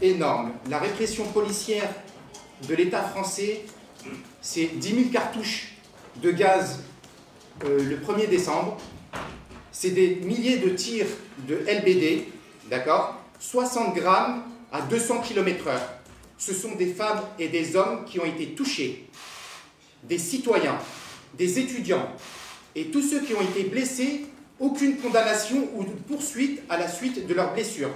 énorme. 0.00 0.52
La 0.70 0.78
répression 0.78 1.24
policière 1.26 1.88
de 2.68 2.74
l'État 2.74 3.02
français, 3.02 3.62
c'est 4.40 4.66
10 4.66 4.88
000 4.94 5.10
cartouches 5.12 5.74
de 6.22 6.30
gaz 6.30 6.80
euh, 7.64 7.82
le 7.82 7.96
1er 7.98 8.28
décembre. 8.28 8.76
C'est 9.72 9.90
des 9.90 10.16
milliers 10.16 10.58
de 10.58 10.68
tirs 10.68 11.06
de 11.48 11.56
LBD, 11.66 12.28
d'accord? 12.70 13.16
60 13.40 13.94
grammes 13.94 14.44
à 14.70 14.82
200 14.82 15.22
km/h. 15.22 15.72
Ce 16.36 16.52
sont 16.52 16.74
des 16.74 16.92
femmes 16.92 17.22
et 17.38 17.48
des 17.48 17.74
hommes 17.74 18.04
qui 18.04 18.20
ont 18.20 18.24
été 18.24 18.54
touchés, 18.54 19.08
des 20.02 20.18
citoyens, 20.18 20.78
des 21.34 21.58
étudiants, 21.58 22.06
et 22.74 22.86
tous 22.86 23.02
ceux 23.02 23.20
qui 23.20 23.34
ont 23.34 23.40
été 23.40 23.64
blessés, 23.64 24.26
aucune 24.60 24.98
condamnation 24.98 25.68
ou 25.74 25.84
poursuite 25.84 26.62
à 26.68 26.76
la 26.76 26.88
suite 26.88 27.26
de 27.26 27.34
leurs 27.34 27.54
blessures. 27.54 27.90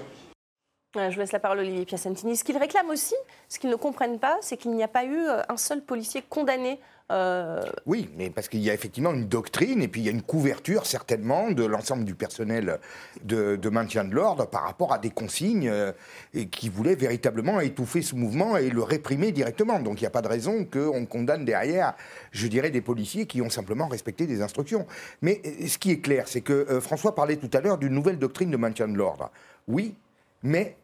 Ouais, 0.96 1.10
je 1.10 1.16
vous 1.16 1.20
laisse 1.20 1.32
la 1.32 1.40
parole, 1.40 1.58
Olivier 1.58 1.84
Piacentini. 1.84 2.36
Ce 2.36 2.42
qu'ils 2.44 2.56
réclament 2.56 2.88
aussi, 2.88 3.14
ce 3.48 3.58
qu'ils 3.58 3.68
ne 3.68 3.76
comprennent 3.76 4.18
pas, 4.18 4.38
c'est 4.40 4.56
qu'il 4.56 4.70
n'y 4.70 4.82
a 4.82 4.88
pas 4.88 5.04
eu 5.04 5.18
euh, 5.18 5.42
un 5.48 5.58
seul 5.58 5.82
policier 5.82 6.24
condamné. 6.28 6.80
Euh, 7.12 7.62
Oui, 7.86 8.10
mais 8.16 8.30
parce 8.30 8.48
qu'il 8.48 8.60
y 8.60 8.70
a 8.70 8.74
effectivement 8.74 9.12
une 9.12 9.26
doctrine 9.26 9.82
et 9.82 9.88
puis 9.88 10.00
il 10.00 10.04
y 10.04 10.08
a 10.08 10.12
une 10.12 10.22
couverture 10.22 10.86
certainement 10.86 11.50
de 11.50 11.64
l'ensemble 11.64 12.04
du 12.04 12.14
personnel 12.14 12.78
de, 13.24 13.68
maintien 13.68 14.04
de 14.04 14.14
l'ordre 14.14 14.46
par 14.46 14.62
rapport 14.62 14.92
à 14.92 14.98
des 14.98 15.10
consignes 15.10 15.68
euh, 15.68 15.92
qui 16.50 16.68
voulaient 16.68 16.96
véritablement 16.96 17.60
étouffer 17.60 18.02
ce 18.02 18.14
mouvement 18.14 18.56
et 18.56 18.70
le 18.70 18.82
réprimer 18.82 19.32
directement. 19.32 19.78
Donc 19.78 20.00
il 20.00 20.04
n'y 20.04 20.08
a 20.08 20.10
pas 20.10 20.22
de 20.22 20.28
raison 20.28 20.64
qu'on 20.64 21.06
condamne 21.06 21.44
derrière, 21.44 21.94
je 22.32 22.46
dirais, 22.48 22.70
des 22.70 22.80
policiers 22.80 23.26
qui 23.26 23.40
ont 23.40 23.50
simplement 23.50 23.88
respecté 23.88 24.26
des 24.26 24.42
instructions. 24.42 24.86
Mais 25.22 25.40
euh, 25.46 25.66
ce 25.66 25.78
qui 25.78 25.92
est 25.92 26.00
clair, 26.00 26.26
c'est 26.26 26.40
que 26.40 26.80
François 26.80 27.14
parlait 27.14 27.36
tout 27.36 27.50
à 27.52 27.60
l'heure 27.60 27.78
d'une 27.78 27.92
nouvelle 27.92 28.18
doctrine 28.18 28.50
de 28.50 28.56
maintien 28.56 28.88
de 28.88 28.96
l'ordre. 28.96 29.30
Oui, 29.68 29.94
mais 30.42 30.76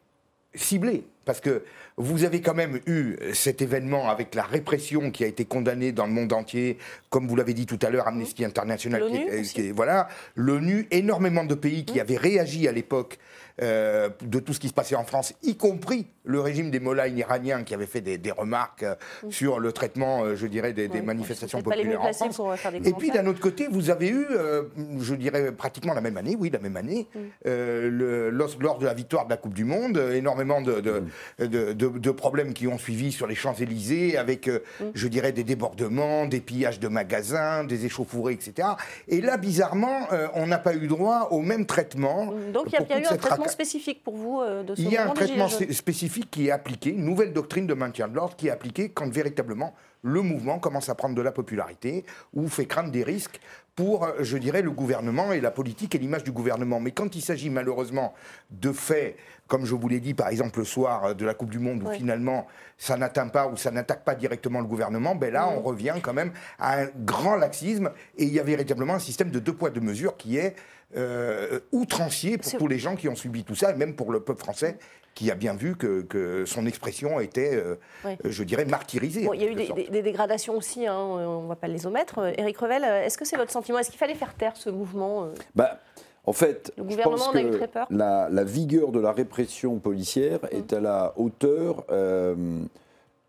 ciblé. 0.54 1.04
Parce 1.24 1.40
que 1.40 1.62
vous 1.96 2.24
avez 2.24 2.40
quand 2.40 2.54
même 2.54 2.80
eu 2.86 3.16
cet 3.32 3.62
événement 3.62 4.08
avec 4.10 4.34
la 4.34 4.42
répression 4.42 5.10
qui 5.10 5.22
a 5.24 5.26
été 5.26 5.44
condamnée 5.44 5.92
dans 5.92 6.06
le 6.06 6.12
monde 6.12 6.32
entier, 6.32 6.78
comme 7.10 7.28
vous 7.28 7.36
l'avez 7.36 7.54
dit 7.54 7.66
tout 7.66 7.78
à 7.82 7.90
l'heure, 7.90 8.08
Amnesty 8.08 8.44
International, 8.44 9.02
qui 9.08 9.16
est- 9.16 9.42
est- 9.58 9.72
voilà, 9.72 10.08
l'ONU, 10.34 10.86
énormément 10.90 11.44
de 11.44 11.54
pays 11.54 11.84
qui 11.84 12.00
avaient 12.00 12.16
réagi 12.16 12.66
à 12.66 12.72
l'époque 12.72 13.18
euh, 13.62 14.08
de 14.22 14.38
tout 14.40 14.52
ce 14.52 14.60
qui 14.60 14.68
se 14.68 14.74
passait 14.74 14.96
en 14.96 15.04
France, 15.04 15.32
y 15.42 15.56
compris 15.56 16.06
le 16.24 16.40
régime 16.40 16.70
des 16.70 16.78
mollahs 16.80 17.08
iraniens 17.08 17.62
qui 17.64 17.74
avait 17.74 17.86
fait 17.86 18.00
des, 18.00 18.18
des 18.18 18.30
remarques 18.30 18.82
euh, 18.82 18.94
sur 19.30 19.58
le 19.60 19.72
traitement, 19.72 20.22
euh, 20.24 20.36
je 20.36 20.46
dirais, 20.46 20.72
des, 20.72 20.88
manifestations 21.02 21.58
populaires 21.64 22.00
en 22.00 22.04
France. 22.12 22.36
des 22.80 22.88
Et 22.88 22.92
puis 22.98 23.10
d'un 23.10 23.26
autre 23.26 23.40
côté, 23.40 23.66
vous 23.70 23.90
avez 23.90 24.08
eu, 24.08 24.26
euh, 24.30 24.62
je 25.00 25.14
dirais 25.14 25.52
pratiquement 25.52 25.94
la 25.94 26.00
même 26.00 26.16
année, 26.16 26.36
oui, 26.38 26.50
la 26.50 26.58
même 26.58 26.76
année, 26.76 27.08
euh, 27.46 27.88
le- 27.90 28.30
lors, 28.30 28.50
lors 28.60 28.78
de 28.78 28.86
la 28.86 28.94
victoire 28.94 29.24
de 29.26 29.30
la 29.30 29.36
Coupe 29.36 29.54
du 29.54 29.64
Monde, 29.64 29.96
énormément 30.12 30.60
de, 30.60 30.80
de, 30.80 31.02
de- 31.38 31.72
de- 31.72 31.88
de 31.98 32.10
problèmes 32.10 32.52
qui 32.52 32.66
ont 32.68 32.78
suivi 32.78 33.10
sur 33.12 33.26
les 33.26 33.34
Champs-Élysées, 33.34 34.16
avec, 34.16 34.48
je 34.94 35.08
dirais, 35.08 35.32
des 35.32 35.44
débordements, 35.44 36.26
des 36.26 36.40
pillages 36.40 36.80
de 36.80 36.88
magasins, 36.88 37.64
des 37.64 37.84
échauffourées, 37.86 38.32
etc. 38.34 38.68
Et 39.08 39.20
là, 39.20 39.36
bizarrement, 39.36 40.08
on 40.34 40.46
n'a 40.46 40.58
pas 40.58 40.74
eu 40.74 40.86
droit 40.86 41.28
au 41.30 41.40
même 41.40 41.66
traitement. 41.66 42.32
Donc 42.52 42.66
il 42.68 42.72
y 42.72 42.76
a, 42.76 42.80
eu 43.00 43.04
un 43.06 43.16
traitement 43.16 43.44
spécifique 43.52 44.02
pour 44.02 44.16
vous 44.16 44.40
euh, 44.40 44.62
de 44.62 44.74
ce 44.74 44.82
il 44.82 44.90
y 44.90 44.96
a 44.96 45.08
un 45.08 45.14
traitement 45.14 45.48
spécifique 45.48 46.30
qui 46.30 46.48
est 46.48 46.50
appliqué, 46.50 46.90
une 46.90 47.04
nouvelle 47.04 47.32
doctrine 47.32 47.66
de 47.66 47.74
maintien 47.74 48.08
de 48.08 48.14
l'ordre 48.14 48.36
qui 48.36 48.48
est 48.48 48.50
appliquée 48.50 48.88
quand 48.88 49.08
véritablement 49.12 49.74
le 50.02 50.20
mouvement 50.22 50.58
commence 50.58 50.88
à 50.88 50.94
prendre 50.96 51.14
de 51.14 51.22
la 51.22 51.30
popularité 51.30 52.04
ou 52.34 52.48
fait 52.48 52.66
craindre 52.66 52.90
des 52.90 53.04
risques 53.04 53.40
pour, 53.76 54.04
euh, 54.04 54.12
je 54.20 54.36
dirais, 54.36 54.60
le 54.62 54.70
gouvernement 54.70 55.32
et 55.32 55.40
la 55.40 55.50
politique 55.50 55.94
et 55.94 55.98
l'image 55.98 56.24
du 56.24 56.32
gouvernement. 56.32 56.80
Mais 56.80 56.90
quand 56.90 57.14
il 57.14 57.22
s'agit 57.22 57.48
malheureusement 57.50 58.12
de 58.50 58.72
faits, 58.72 59.16
comme 59.46 59.64
je 59.64 59.74
vous 59.74 59.88
l'ai 59.88 60.00
dit 60.00 60.12
par 60.14 60.28
exemple 60.28 60.58
le 60.58 60.64
soir 60.64 61.04
euh, 61.04 61.14
de 61.14 61.24
la 61.24 61.34
Coupe 61.34 61.50
du 61.50 61.58
Monde, 61.58 61.82
où 61.84 61.90
finalement 61.90 62.46
ça 62.76 62.96
n'atteint 62.96 63.28
pas 63.28 63.46
ou 63.46 63.56
ça 63.56 63.70
n'attaque 63.70 64.04
pas 64.04 64.14
directement 64.14 64.60
le 64.60 64.66
gouvernement, 64.66 65.14
ben 65.14 65.32
là 65.32 65.46
Mhm. 65.46 65.58
on 65.58 65.60
revient 65.62 65.94
quand 66.02 66.12
même 66.12 66.32
à 66.58 66.80
un 66.82 66.88
grand 67.04 67.36
laxisme 67.36 67.90
et 68.18 68.24
il 68.24 68.32
y 68.32 68.40
a 68.40 68.42
véritablement 68.42 68.94
un 68.94 68.98
système 68.98 69.30
de 69.30 69.38
deux 69.38 69.54
poids 69.54 69.70
deux 69.70 69.80
mesures 69.80 70.16
qui 70.16 70.36
est 70.36 70.54
euh, 70.96 71.60
outrancier 71.72 72.38
pour 72.38 72.52
tous 72.52 72.68
les 72.68 72.78
gens 72.78 72.96
qui 72.96 73.08
ont 73.08 73.14
subi 73.16 73.44
tout 73.44 73.54
ça 73.54 73.70
et 73.70 73.74
même 73.74 73.94
pour 73.96 74.12
le 74.12 74.20
peuple 74.20 74.40
français 74.42 74.78
qui 75.14 75.30
a 75.30 75.34
bien 75.34 75.52
vu 75.52 75.76
que, 75.76 76.00
que 76.00 76.46
son 76.46 76.64
expression 76.66 77.20
était, 77.20 77.54
euh, 77.54 77.74
Ouais. 78.04 78.16
je 78.24 78.42
dirais, 78.44 78.64
martyrisée. 78.64 79.24
Bon, 79.26 79.34
il 79.34 79.42
y 79.42 79.44
a 79.44 79.50
eu 79.50 79.54
des, 79.54 79.66
sorte. 79.66 79.78
des- 79.78 79.88
des 79.88 80.00
dégradations 80.02 80.56
aussi, 80.56 80.86
hein, 80.86 80.96
on 80.98 81.42
ne 81.42 81.48
va 81.48 81.54
pas 81.56 81.68
les 81.68 81.86
omettre. 81.86 82.18
Euh, 82.20 82.32
Éric 82.38 82.56
Revel, 82.56 82.82
euh, 82.82 83.04
est-ce 83.04 83.18
que 83.18 83.26
c'est 83.26 83.36
votre 83.36 83.50
sentiment? 83.52 83.78
Est-ce 83.78 83.90
qu'il 83.90 83.98
fallait 83.98 84.14
faire 84.14 84.32
taire 84.34 84.56
ce 84.56 84.70
mouvement 84.70 85.28
Bah, 85.54 85.80
en 86.24 86.32
fait, 86.32 86.72
Le 86.78 86.84
je 86.84 86.88
gouvernement 86.88 87.16
pense 87.18 87.28
en 87.28 87.34
a 87.34 87.42
eu 87.42 87.50
très 87.50 87.68
peur. 87.68 87.86
La, 87.90 88.28
la 88.30 88.44
vigueur 88.44 88.90
de 88.90 89.00
la 89.00 89.12
répression 89.12 89.78
policière 89.80 90.38
est 90.50 90.72
à 90.72 90.80
la 90.80 91.12
hauteur 91.16 91.84
euh, 91.90 92.34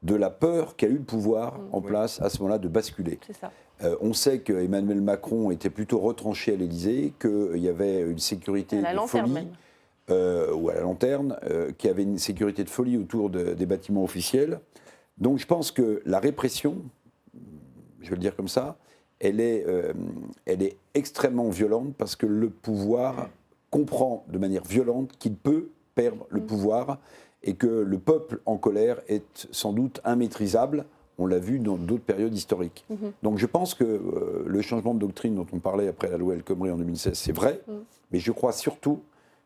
de 0.04 0.16
la 0.16 0.30
peur 0.30 0.78
qu'a 0.78 0.88
eu 0.88 0.94
le 1.00 1.04
pouvoir 1.04 1.60
en 1.74 1.82
place 1.82 2.22
à 2.22 2.30
ce 2.30 2.38
moment-là 2.40 2.60
de 2.60 2.68
basculer. 2.70 3.20
C'est 3.28 3.36
ça. 3.38 3.52
Euh, 3.84 3.96
on 4.02 4.14
sait 4.14 4.40
que 4.40 4.54
Emmanuel 4.54 5.02
Macron 5.02 5.52
était 5.52 5.70
plutôt 5.70 6.00
retranché 6.00 6.54
à 6.54 6.56
l'Élysée, 6.56 7.14
qu'il 7.20 7.58
y 7.58 7.68
avait 7.70 8.02
une 8.02 8.20
sécurité 8.20 8.80
la 8.82 8.94
de 8.94 8.96
folie, 9.08 9.48
euh, 10.10 10.54
ou 10.54 10.70
à 10.70 10.76
la 10.76 10.82
lanterne, 10.82 11.38
euh, 11.50 11.72
qu'il 11.78 11.88
y 11.90 11.92
avait 11.92 12.04
une 12.04 12.20
sécurité 12.20 12.64
de 12.64 12.70
folie 12.70 12.98
autour 12.98 13.30
de- 13.30 13.54
des 13.54 13.66
bâtiments 13.66 14.04
officiels. 14.04 14.60
Donc 15.18 15.40
je 15.40 15.46
pense 15.48 15.72
que 15.72 16.02
la 16.06 16.20
répression, 16.20 16.78
je 18.02 18.10
vais 18.10 18.16
le 18.16 18.22
dire 18.22 18.36
comme 18.36 18.48
ça, 18.48 18.78
elle 19.20 19.40
est, 19.40 19.66
euh, 19.68 19.94
elle 20.46 20.62
est 20.62 20.78
extrêmement 20.94 21.50
violente 21.50 21.94
parce 21.98 22.16
que 22.16 22.26
le 22.26 22.50
pouvoir 22.50 23.30
comprend 23.70 24.26
de 24.30 24.38
manière 24.38 24.64
violente 24.64 25.12
qu'il 25.18 25.36
peut 25.36 25.70
perdre 25.96 26.26
le 26.30 26.42
pouvoir 26.42 27.00
et 27.44 27.56
que 27.56 27.68
le 27.68 27.98
peuple 28.00 28.40
en 28.46 28.58
colère 28.58 29.02
est 29.08 29.48
sans 29.52 29.74
doute 29.74 30.02
immaîtrisable 30.06 30.86
on 31.20 31.28
l'a 31.28 31.40
vu 31.40 31.60
dans 31.60 31.78
d'autres 31.78 32.04
périodes 32.04 32.36
historiques. 32.36 32.86
Donc 33.22 33.38
je 33.38 33.46
pense 33.46 33.74
que 33.74 33.84
euh, 33.84 34.44
le 34.46 34.62
changement 34.62 34.94
de 34.94 35.00
doctrine 35.00 35.36
dont 35.36 35.48
on 35.54 35.60
parlait 35.60 35.88
après 35.88 36.10
la 36.10 36.18
loi 36.18 36.34
El 36.34 36.44
Khomri 36.44 36.72
en 36.72 36.78
2016, 36.78 37.14
c'est 37.14 37.32
vrai, 37.32 37.62
mais 38.12 38.20
je 38.20 38.32
crois 38.32 38.52
surtout 38.52 39.00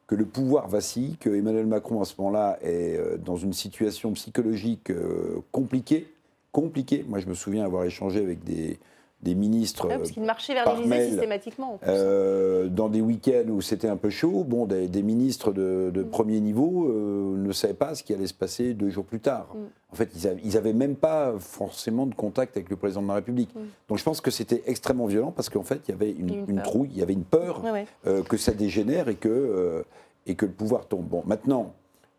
que 0.07 0.15
le 0.15 0.25
pouvoir 0.25 0.69
vacille, 0.69 1.17
que 1.17 1.29
Emmanuel 1.29 1.65
Macron 1.65 2.01
à 2.01 2.05
ce 2.05 2.13
moment-là 2.19 2.57
est 2.61 2.97
euh, 2.97 3.17
dans 3.17 3.35
une 3.35 3.53
situation 3.53 4.13
psychologique 4.13 4.89
euh, 4.89 5.41
compliquée, 5.51 6.13
compliquée. 6.53 7.05
Moi, 7.07 7.19
je 7.19 7.27
me 7.27 7.33
souviens 7.33 7.65
avoir 7.65 7.83
échangé 7.83 8.21
avec 8.21 8.43
des, 8.45 8.79
des 9.23 9.33
ministres 9.33 9.87
Ouais, 9.87 9.97
parce 9.97 10.11
qu'il 10.11 10.21
marchait 10.23 10.53
vers 10.53 10.63
par 10.65 10.75
l'Élysée 10.77 11.07
systématiquement. 11.09 11.73
en 11.73 11.77
plus. 11.77 11.87
euh, 11.89 12.67
dans 12.67 12.87
des 12.87 13.01
week-ends 13.01 13.49
où 13.49 13.61
c'était 13.61 13.87
un 13.87 13.97
peu 13.97 14.09
chaud. 14.11 14.43
Bon, 14.47 14.65
des, 14.65 14.87
des 14.87 15.01
ministres 15.01 15.51
de, 15.51 15.89
de 15.91 16.03
premier 16.03 16.39
niveau 16.39 16.87
euh, 16.87 17.35
ne 17.35 17.51
savaient 17.51 17.73
pas 17.73 17.95
ce 17.95 18.03
qui 18.03 18.13
allait 18.13 18.27
se 18.27 18.33
passer 18.35 18.73
deux 18.75 18.89
jours 18.89 19.05
plus 19.05 19.19
tard. 19.19 19.47
Mm. 19.55 19.59
En 19.91 19.95
fait, 19.95 20.11
ils 20.43 20.53
n'avaient 20.53 20.73
même 20.73 20.95
pas 20.95 21.33
forcément 21.39 22.05
de 22.05 22.13
contact 22.13 22.57
avec 22.57 22.69
le 22.69 22.75
président 22.75 23.01
de 23.01 23.07
la 23.07 23.15
République. 23.15 23.53
Mm. 23.55 23.59
Donc 23.89 23.97
je 23.97 24.03
pense 24.03 24.21
que 24.21 24.29
c'était 24.29 24.61
extrêmement 24.67 25.07
violent 25.07 25.31
parce 25.31 25.49
qu'en 25.49 25.63
fait, 25.63 25.81
il 25.87 25.91
y 25.91 25.93
avait 25.95 26.11
une, 26.11 26.61
trouille, 26.61 26.89
il 26.91 26.99
y 26.99 27.01
avait 27.01 27.13
une 27.13 27.23
peur 27.23 27.63
Ouais, 27.63 27.71
ouais. 27.71 27.85
euh, 28.05 28.21
que 28.21 28.37
ça 28.37 28.51
dégénère 28.53 29.07
et 29.09 29.15
que, 29.15 29.29
euh, 29.29 29.81
et 30.27 30.35
que 30.35 30.45
le 30.45 30.51
pouvoir 30.51 30.85
tombe. 30.87 31.07
Bon, 31.07 31.23
maintenant, 31.25 31.73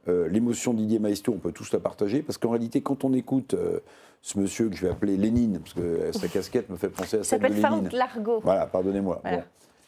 euh, 0.08 0.28
l'émotion 0.28 0.72
de 0.74 0.78
Didier 0.78 0.98
Maestro, 0.98 1.32
on 1.34 1.38
peut 1.38 1.52
tous 1.52 1.72
la 1.72 1.80
partager, 1.80 2.22
parce 2.22 2.38
qu'en 2.38 2.50
réalité, 2.50 2.80
quand 2.80 3.04
on 3.04 3.12
écoute 3.12 3.54
euh, 3.54 3.80
ce 4.22 4.38
monsieur 4.38 4.68
que 4.68 4.76
je 4.76 4.82
vais 4.86 4.90
appeler 4.92 5.16
Lénine, 5.16 5.58
parce 5.60 5.74
que 5.74 5.80
euh, 5.80 6.12
sa 6.12 6.28
casquette 6.28 6.68
me 6.70 6.76
fait 6.76 6.88
penser 6.88 7.16
à 7.16 7.20
Il 7.20 7.24
celle 7.24 7.38
de 7.40 7.44
s'appelle 7.46 7.60
Lénine. 7.62 7.80
Franck 7.82 7.92
Largo. 7.92 8.40
Voilà, 8.42 8.66
pardonnez-moi. 8.66 9.20
Voilà. 9.22 9.36
Bon. 9.38 9.42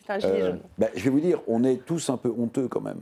C'est 0.07 0.13
un 0.13 0.19
gilet 0.19 0.41
jaune. 0.41 0.61
bah, 0.79 0.89
je 0.95 1.05
vais 1.05 1.11
vous 1.11 1.21
dire, 1.21 1.41
on 1.47 1.63
est 1.65 1.85
tous 1.85 2.11
un 2.11 2.17
peu 2.17 2.33
honteux 2.37 2.69
quand 2.69 2.81
même. 2.81 3.01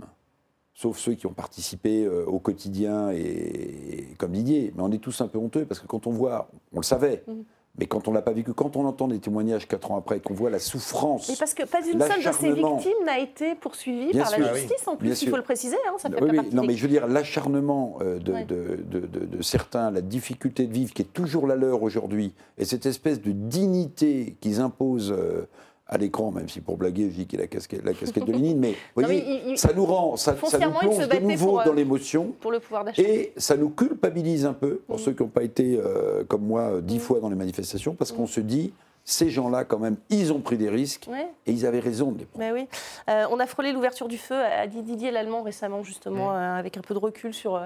Sauf 0.74 0.96
ceux 0.98 1.14
qui 1.14 1.26
ont 1.26 1.32
participé 1.32 2.04
euh, 2.04 2.24
au 2.26 2.38
quotidien 2.38 3.10
et, 3.10 3.18
et 3.18 4.08
comme 4.16 4.30
Didier. 4.32 4.72
Mais 4.76 4.82
on 4.82 4.92
est 4.92 4.98
tous 5.02 5.20
un 5.20 5.26
peu 5.28 5.38
honteux 5.38 5.64
parce 5.64 5.80
que 5.80 5.86
quand 5.86 6.06
on 6.06 6.10
voit, 6.12 6.48
on 6.72 6.78
le 6.78 6.84
savait, 6.84 7.24
Mhm. 7.26 7.44
Mais 7.78 7.86
quand 7.86 8.08
on 8.08 8.12
l'a 8.12 8.22
pas 8.22 8.32
vécu, 8.32 8.52
quand 8.52 8.76
on 8.76 8.84
entend 8.84 9.08
des 9.08 9.18
témoignages 9.20 9.66
quatre 9.68 9.90
ans 9.92 9.96
après, 9.96 10.20
qu'on 10.20 10.34
voit 10.34 10.50
la 10.50 10.58
souffrance. 10.58 11.28
Mais 11.28 11.36
parce 11.38 11.54
que 11.54 11.62
pas 11.64 11.78
une 11.80 12.00
seule 12.00 12.22
de 12.24 12.32
ces 12.32 12.52
victimes 12.52 13.04
n'a 13.06 13.18
été 13.18 13.54
poursuivie 13.54 14.10
Bien 14.12 14.22
par 14.22 14.30
sûr. 14.32 14.40
la 14.40 14.48
Ah 14.48 14.52
oui. 14.54 14.60
justice 14.60 14.88
en 14.88 14.96
plus, 14.96 15.04
Bien 15.06 15.14
il 15.14 15.16
sûr. 15.16 15.30
faut 15.30 15.36
le 15.36 15.42
préciser, 15.42 15.76
hein, 15.88 15.92
ça 15.98 16.10
fait 16.10 16.22
Oui, 16.22 16.30
oui, 16.32 16.48
non, 16.52 16.64
mais 16.64 16.74
je 16.74 16.82
veux 16.82 16.88
dire, 16.88 17.06
l'acharnement 17.06 17.98
euh, 18.00 18.18
de, 18.18 18.32
Ouais. 18.32 18.44
de- 18.44 18.78
de- 18.90 19.06
de- 19.06 19.26
de 19.26 19.42
certains, 19.42 19.90
la 19.90 20.00
difficulté 20.00 20.66
de 20.66 20.72
vivre 20.72 20.92
qui 20.92 21.02
est 21.02 21.12
toujours 21.12 21.46
la 21.46 21.54
leur 21.56 21.82
aujourd'hui, 21.82 22.32
et 22.58 22.64
cette 22.64 22.86
espèce 22.86 23.20
de 23.22 23.32
dignité 23.32 24.36
qu'ils 24.40 24.60
imposent 24.60 25.12
euh, 25.16 25.46
à 25.88 25.96
l'écran, 25.96 26.30
même 26.30 26.48
si 26.48 26.60
pour 26.60 26.76
blaguer, 26.76 27.04
je 27.10 27.14
dis 27.16 27.26
qu'il 27.26 27.38
a 27.38 27.42
la 27.42 27.48
casquette, 27.48 27.82
la 27.84 27.94
casquette 27.94 28.24
de 28.26 28.32
Lénine, 28.32 28.58
mais 28.58 28.74
vous 28.94 29.00
Non, 29.02 29.08
voyez, 29.08 29.24
mais 29.26 29.52
il- 29.52 29.58
ça 29.58 29.72
nous 29.74 29.86
rend, 29.86 30.16
ça, 30.16 30.36
ça 30.46 30.58
nous 30.58 30.70
plonge 30.72 31.08
de 31.08 31.16
nouveau 31.18 31.46
pour, 31.46 31.60
euh, 31.60 31.64
dans 31.64 31.72
l'émotion. 31.72 32.34
pour 32.40 32.52
le 32.52 32.60
pouvoir 32.60 32.84
d'achat. 32.84 33.00
Et 33.02 33.32
ça 33.38 33.56
nous 33.56 33.70
culpabilise 33.70 34.44
un 34.44 34.52
peu, 34.52 34.80
pour 34.86 34.96
Mm. 34.96 34.98
ceux 35.00 35.12
qui 35.12 35.22
n'ont 35.22 35.28
pas 35.30 35.42
été, 35.42 35.80
euh, 35.82 36.24
comme 36.24 36.42
moi, 36.42 36.60
euh, 36.62 36.80
dix 36.82 36.96
Mm. 36.96 37.00
fois 37.00 37.20
dans 37.20 37.30
les 37.30 37.36
manifestations, 37.36 37.94
parce 37.94 38.12
qu'on 38.12 38.24
Mm. 38.24 38.28
se 38.28 38.40
dit, 38.40 38.72
ces 39.04 39.30
gens-là, 39.30 39.64
quand 39.64 39.78
même, 39.78 39.96
ils 40.10 40.30
ont 40.34 40.40
pris 40.40 40.58
des 40.58 40.68
risques, 40.68 41.06
Ouais. 41.10 41.26
et 41.46 41.52
ils 41.52 41.64
avaient 41.64 41.78
raison 41.80 42.12
de 42.12 42.18
les 42.18 42.24
prendre. 42.26 42.44
Ben 42.44 42.52
oui. 42.52 42.66
Euh, 43.08 43.24
on 43.30 43.40
a 43.40 43.46
frôlé 43.46 43.72
l'ouverture 43.72 44.08
du 44.08 44.18
feu, 44.18 44.36
dit 44.70 44.82
Didier 44.82 45.10
Lallemand 45.10 45.42
récemment, 45.42 45.80
Mm. 45.80 45.84
justement, 45.84 46.32
euh, 46.34 46.54
avec 46.58 46.76
un 46.76 46.82
peu 46.82 46.92
de 46.92 46.98
recul 46.98 47.32
sur 47.32 47.58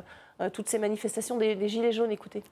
toutes 0.52 0.68
ces 0.68 0.78
manifestations 0.78 1.36
des, 1.38 1.56
des 1.56 1.68
Gilets 1.68 1.92
jaunes. 1.92 2.10
Écoutez. 2.12 2.42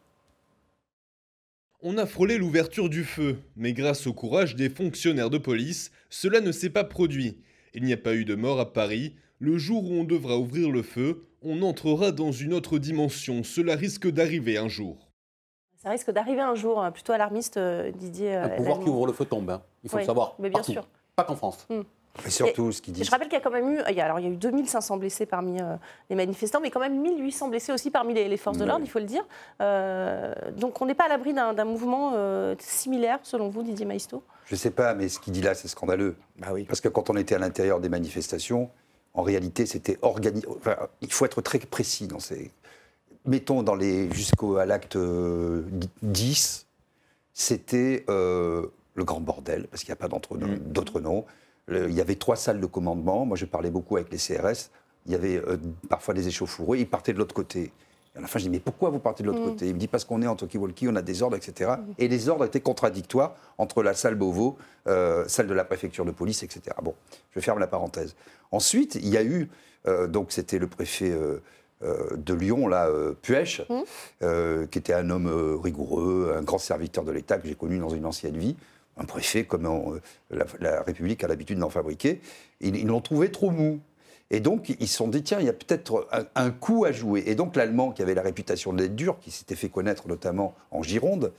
On 1.82 1.96
a 1.96 2.06
frôlé 2.06 2.36
l'ouverture 2.36 2.90
du 2.90 3.04
feu, 3.04 3.38
mais 3.56 3.72
grâce 3.72 4.06
au 4.06 4.12
courage 4.12 4.54
des 4.54 4.68
fonctionnaires 4.68 5.30
de 5.30 5.38
police, 5.38 5.90
cela 6.10 6.40
ne 6.40 6.52
s'est 6.52 6.68
pas 6.70 6.84
produit. 6.84 7.38
Il 7.72 7.84
n'y 7.84 7.92
a 7.92 7.96
pas 7.96 8.14
eu 8.14 8.24
de 8.24 8.34
mort 8.34 8.60
à 8.60 8.72
Paris. 8.72 9.14
Le 9.38 9.56
jour 9.56 9.84
où 9.90 9.94
on 9.94 10.04
devra 10.04 10.36
ouvrir 10.38 10.70
le 10.70 10.82
feu, 10.82 11.24
on 11.40 11.62
entrera 11.62 12.12
dans 12.12 12.32
une 12.32 12.52
autre 12.52 12.78
dimension. 12.78 13.42
Cela 13.44 13.76
risque 13.76 14.10
d'arriver 14.10 14.58
un 14.58 14.68
jour. 14.68 15.10
Ça 15.76 15.88
risque 15.88 16.10
d'arriver 16.10 16.42
un 16.42 16.54
jour, 16.54 16.82
hein, 16.82 16.90
plutôt 16.92 17.12
alarmiste, 17.14 17.56
euh, 17.56 17.90
Didier. 17.92 18.34
euh, 18.34 18.44
Un 18.44 18.48
pouvoir 18.50 18.80
qui 18.80 18.88
ouvre 18.90 19.06
le 19.06 19.14
feu 19.14 19.24
tombe. 19.24 19.48
hein. 19.48 19.62
Il 19.82 19.88
faut 19.88 19.96
Oui, 19.96 20.02
le 20.02 20.06
savoir. 20.06 20.34
mais 20.38 20.50
bien 20.50 20.58
partout. 20.58 20.72
sûr. 20.72 20.86
Pas 21.16 21.24
qu'en 21.24 21.36
France. 21.36 21.66
Et 22.26 22.30
surtout, 22.30 22.72
ce 22.72 22.82
qu'ils 22.82 22.92
Et 22.92 22.96
disent. 22.96 23.06
je 23.06 23.10
rappelle 23.10 23.28
qu'il 23.28 23.38
y 23.38 23.40
a 23.40 23.44
quand 23.44 23.50
même 23.52 23.68
eu, 23.72 23.80
il 23.88 23.94
y 23.94 24.00
a, 24.00 24.04
alors 24.04 24.18
il 24.18 24.26
y 24.26 24.28
a 24.28 24.30
eu 24.32 24.36
2500 24.36 24.96
blessés 24.98 25.26
parmi 25.26 25.60
euh, 25.60 25.76
les 26.10 26.16
manifestants, 26.16 26.60
mais 26.60 26.70
quand 26.70 26.80
même 26.80 27.00
1800 27.00 27.48
blessés 27.48 27.72
aussi 27.72 27.90
parmi 27.90 28.14
les, 28.14 28.28
les 28.28 28.36
forces 28.36 28.58
de 28.58 28.64
l'ordre, 28.64 28.84
il 28.84 28.90
faut 28.90 28.98
le 28.98 29.04
dire. 29.06 29.24
Euh, 29.60 30.34
donc 30.56 30.80
on 30.82 30.86
n'est 30.86 30.94
pas 30.94 31.04
à 31.04 31.08
l'abri 31.08 31.32
d'un 31.34 31.54
d'un 31.54 31.64
mouvement 31.64 32.12
euh, 32.16 32.54
similaire, 32.58 33.18
selon 33.22 33.48
vous, 33.48 33.62
Didier 33.62 33.86
Maisto? 33.86 34.22
Je 34.46 34.56
sais 34.56 34.70
pas, 34.72 34.94
mais 34.94 35.08
ce 35.08 35.20
qu'il 35.20 35.32
dit 35.32 35.40
là, 35.42 35.54
c'est 35.54 35.68
scandaleux. 35.68 36.16
Bah 36.38 36.48
oui. 36.52 36.64
Parce 36.64 36.80
que 36.80 36.88
quand 36.88 37.10
on 37.10 37.16
était 37.16 37.36
à 37.36 37.38
l'intérieur 37.38 37.78
des 37.80 37.88
manifestations, 37.88 38.70
en 39.14 39.22
réalité, 39.22 39.64
c'était 39.64 39.98
organisé. 40.02 40.46
Enfin, 40.48 40.76
il 41.00 41.12
faut 41.12 41.24
être 41.24 41.40
très 41.42 41.58
précis 41.60 42.06
dans 42.08 42.18
ces. 42.20 42.50
Mettons 43.24 43.62
dans 43.62 43.74
les 43.76 44.10
jusqu'à 44.12 44.64
l'acte 44.66 44.96
euh, 44.96 45.62
10, 46.02 46.66
c'était 47.32 48.04
euh, 48.08 48.66
le 48.94 49.04
grand 49.04 49.20
bordel, 49.20 49.66
parce 49.68 49.82
qu'il 49.84 49.90
n'y 49.90 49.98
a 49.98 50.02
pas 50.02 50.08
d'entre- 50.08 50.36
d'autres 50.36 51.00
noms. 51.00 51.24
Il 51.70 51.94
y 51.94 52.00
avait 52.00 52.16
trois 52.16 52.36
salles 52.36 52.60
de 52.60 52.66
commandement. 52.66 53.24
Moi, 53.24 53.36
je 53.36 53.46
parlais 53.46 53.70
beaucoup 53.70 53.96
avec 53.96 54.10
les 54.10 54.18
CRS. 54.18 54.70
Il 55.06 55.12
y 55.12 55.14
avait 55.14 55.36
euh, 55.36 55.56
parfois 55.88 56.14
des 56.14 56.28
échauffourées. 56.28 56.80
Ils 56.80 56.88
partaient 56.88 57.12
de 57.12 57.18
l'autre 57.18 57.34
côté. 57.34 57.72
Et 58.14 58.18
à 58.18 58.20
la 58.20 58.26
fin, 58.26 58.38
je 58.38 58.44
dis, 58.44 58.50
mais 58.50 58.60
pourquoi 58.60 58.90
vous 58.90 58.98
partez 58.98 59.22
de 59.22 59.28
l'autre 59.28 59.44
côté? 59.44 59.68
Il 59.68 59.74
me 59.74 59.78
dit, 59.78 59.86
parce 59.86 60.04
qu'on 60.04 60.20
est 60.20 60.26
en 60.26 60.34
talkie-walkie, 60.34 60.88
on 60.88 60.96
a 60.96 61.02
des 61.02 61.22
ordres, 61.22 61.36
etc. 61.36 61.72
Et 61.98 62.08
les 62.08 62.28
ordres 62.28 62.44
étaient 62.44 62.60
contradictoires 62.60 63.36
entre 63.56 63.82
la 63.82 63.94
salle 63.94 64.16
Beauvau, 64.16 64.58
euh, 64.88 65.24
celle 65.28 65.46
de 65.46 65.54
la 65.54 65.64
préfecture 65.64 66.04
de 66.04 66.10
police, 66.10 66.42
etc. 66.42 66.76
Bon, 66.82 66.94
je 67.30 67.40
ferme 67.40 67.60
la 67.60 67.68
parenthèse. 67.68 68.16
Ensuite, 68.50 68.96
il 68.96 69.08
y 69.08 69.16
a 69.16 69.22
eu, 69.22 69.48
euh, 69.86 70.08
donc 70.08 70.32
c'était 70.32 70.58
le 70.58 70.66
préfet 70.66 71.14
euh, 71.82 72.16
de 72.16 72.34
Lyon, 72.34 72.68
là, 72.68 72.88
euh, 72.88 73.14
Puech, 73.22 73.62
euh, 74.22 74.66
qui 74.66 74.78
était 74.78 74.92
un 74.92 75.08
homme 75.08 75.58
rigoureux, 75.62 76.34
un 76.36 76.42
grand 76.42 76.58
serviteur 76.58 77.04
de 77.04 77.12
l'État 77.12 77.38
que 77.38 77.48
j'ai 77.48 77.54
connu 77.54 77.78
dans 77.78 77.88
une 77.88 78.04
ancienne 78.04 78.36
vie. 78.36 78.56
Un 79.00 79.04
préfet, 79.04 79.44
comme 79.44 79.66
euh, 79.66 79.98
la, 80.30 80.44
la 80.60 80.82
République 80.82 81.24
a 81.24 81.28
l'habitude 81.28 81.58
d'en 81.58 81.70
fabriquer. 81.70 82.20
Ils 82.60 82.86
l'ont 82.86 83.00
trouvé 83.00 83.30
trop 83.32 83.50
mou. 83.50 83.80
Et 84.32 84.38
donc, 84.38 84.68
ils 84.78 84.86
se 84.86 84.96
sont 84.96 85.08
dit, 85.08 85.24
tiens, 85.24 85.38
il 85.40 85.46
y 85.46 85.48
a 85.48 85.52
peut-être 85.52 86.06
un, 86.12 86.24
un 86.36 86.50
coup 86.52 86.84
à 86.84 86.92
jouer. 86.92 87.24
Et 87.26 87.34
donc, 87.34 87.56
l'Allemand, 87.56 87.90
qui 87.90 88.00
avait 88.02 88.14
la 88.14 88.22
réputation 88.22 88.72
d'être 88.72 88.94
dur, 88.94 89.18
qui 89.20 89.32
s'était 89.32 89.56
fait 89.56 89.68
connaître 89.68 90.06
notamment 90.06 90.54
en 90.70 90.84
Gironde, 90.84 91.32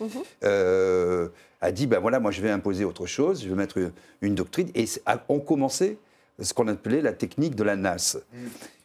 euh, 0.43 1.30
a 1.62 1.71
dit, 1.71 1.88
ben 1.88 2.00
voilà, 2.00 2.19
moi, 2.19 2.32
je 2.32 2.41
vais 2.41 2.50
imposer 2.50 2.84
autre 2.84 3.06
chose, 3.06 3.43
je 3.43 3.47
vais 3.50 3.56
mettre 3.56 3.78
une, 3.78 3.91
une 4.21 4.36
doctrine. 4.36 4.69
Et 4.76 4.86
on 5.30 5.39
commençait 5.39 5.97
ce 6.41 6.54
qu'on 6.54 6.67
appelait 6.67 7.02
la 7.02 7.13
technique 7.13 7.56
de 7.56 7.63
la 7.63 7.76
NAS. 7.78 8.17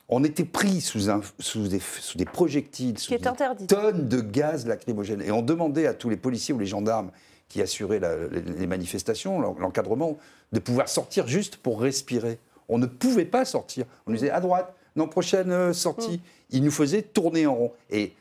On 0.09 0.23
était 0.23 0.45
pris 0.45 0.81
sous, 0.81 1.11
un- 1.11 1.23
sous 1.41 1.67
des, 1.67 1.81
sous 1.81 2.17
des 2.17 2.27
projectiles, 2.27 2.99
sous 2.99 3.11
des 3.19 3.25
tonnes 3.67 4.07
de 4.09 4.21
gaz 4.21 4.67
lacrymogène. 4.67 5.21
Et 5.23 5.33
on 5.33 5.43
demandait 5.43 5.89
à 5.89 5.95
tous 5.95 6.11
les 6.11 6.17
policiers 6.17 6.55
ou 6.55 6.59
les 6.61 6.67
gendarmes 6.67 7.11
qui 7.49 7.63
assuraient 7.63 8.01
la- 8.01 8.27
les, 8.29 8.67
manifestations, 8.67 9.41
l'en- 9.41 9.57
l'encadrement, 9.59 10.19
de 10.53 10.59
pouvoir 10.59 10.89
sortir 10.89 11.27
juste 11.27 11.57
pour 11.57 11.81
respirer. 11.81 12.39
On 12.69 12.79
ne 12.79 12.87
pouvait 12.87 13.25
pas 13.25 13.45
sortir. 13.45 13.85
On 14.07 14.11
nous 14.11 14.17
disait 14.17 14.31
à 14.31 14.41
droite, 14.41 14.75
non, 14.97 15.07
prochaine 15.09 15.51
euh, 15.53 15.73
sortie. 15.73 16.21
Il 16.51 16.65
nous 16.65 16.71
faisait 16.71 17.03
tourner 17.03 17.47
en 17.47 17.55
rond. 17.55 17.73
Et 17.91 18.15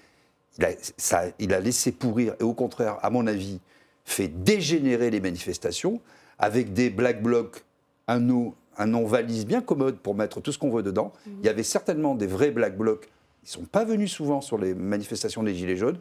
il 0.58 0.66
a, 0.66 0.70
ça, 0.98 1.24
il 1.40 1.54
a 1.54 1.60
laissé 1.60 1.92
pourrir, 1.92 2.36
et 2.40 2.44
au 2.44 2.54
contraire, 2.54 2.98
à 3.02 3.10
mon 3.10 3.28
avis, 3.28 3.60
fait 4.06 4.28
dégénérer 4.28 5.10
les 5.10 5.20
manifestations 5.20 6.00
avec 6.38 6.74
des 6.74 6.90
black 6.90 7.22
blocs, 7.24 7.64
un 8.08 8.20
nom, 8.20 8.54
un 8.78 8.86
nom 8.86 9.06
valise 9.06 9.46
bien 9.46 9.62
commode 9.62 9.98
pour 9.98 10.16
mettre 10.16 10.42
tout 10.42 10.52
ce 10.52 10.60
qu'on 10.60 10.70
veut 10.70 10.84
dedans. 10.84 11.12
Il 11.40 11.46
y 11.46 11.50
avait 11.50 11.64
certainement 11.64 12.14
des 12.14 12.28
vrais 12.28 12.52
black 12.52 12.78
blocs. 12.78 13.10
Ils 13.44 13.48
ne 13.48 13.52
sont 13.52 13.66
pas 13.66 13.84
venus 13.86 14.12
souvent 14.12 14.42
sur 14.42 14.58
les 14.58 14.74
manifestations 14.76 15.44
des 15.44 15.56
Gilets 15.56 15.78
jaunes, 15.78 15.98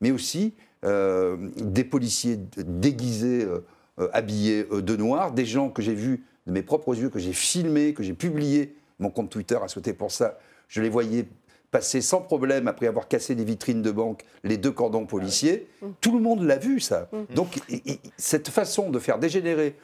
mais 0.00 0.10
aussi 0.10 0.54
euh, 0.84 1.36
des 1.56 1.84
policiers 1.84 2.38
déguisés, 2.56 3.44
euh, 3.44 3.64
euh, 3.98 4.08
habillés 4.12 4.64
de 4.70 4.96
noir, 4.96 5.32
des 5.32 5.46
gens 5.46 5.70
que 5.70 5.82
j'ai 5.82 5.94
vus 5.94 6.24
de 6.46 6.52
mes 6.52 6.62
propres 6.62 6.96
yeux, 6.96 7.08
que 7.10 7.18
j'ai 7.18 7.32
filmés, 7.32 7.94
que 7.94 8.02
j'ai 8.02 8.12
publiés. 8.12 8.74
Mon 8.98 9.10
compte 9.10 9.30
Twitter 9.30 9.58
a 9.62 9.68
sauté 9.68 9.92
pour 9.92 10.10
ça. 10.12 10.38
Je 10.68 10.80
les 10.82 10.88
voyais 10.88 11.26
passer 11.70 12.00
sans 12.00 12.20
problème 12.20 12.68
après 12.68 12.86
avoir 12.86 13.08
cassé 13.08 13.34
des 13.34 13.44
vitrines 13.44 13.82
de 13.82 13.90
banque 13.90 14.22
les 14.44 14.56
deux 14.56 14.70
cordons 14.70 15.06
policiers. 15.06 15.66
Tout 16.00 16.12
le 16.12 16.20
monde 16.20 16.42
l'a 16.42 16.56
vu, 16.58 16.78
ça. 16.80 17.08
Donc, 17.34 17.56
i- 17.68 17.82
i- 17.86 18.00
cette 18.16 18.48
façon 18.48 18.90
de 18.90 18.98
faire 18.98 19.18
dégénérer 19.18 19.76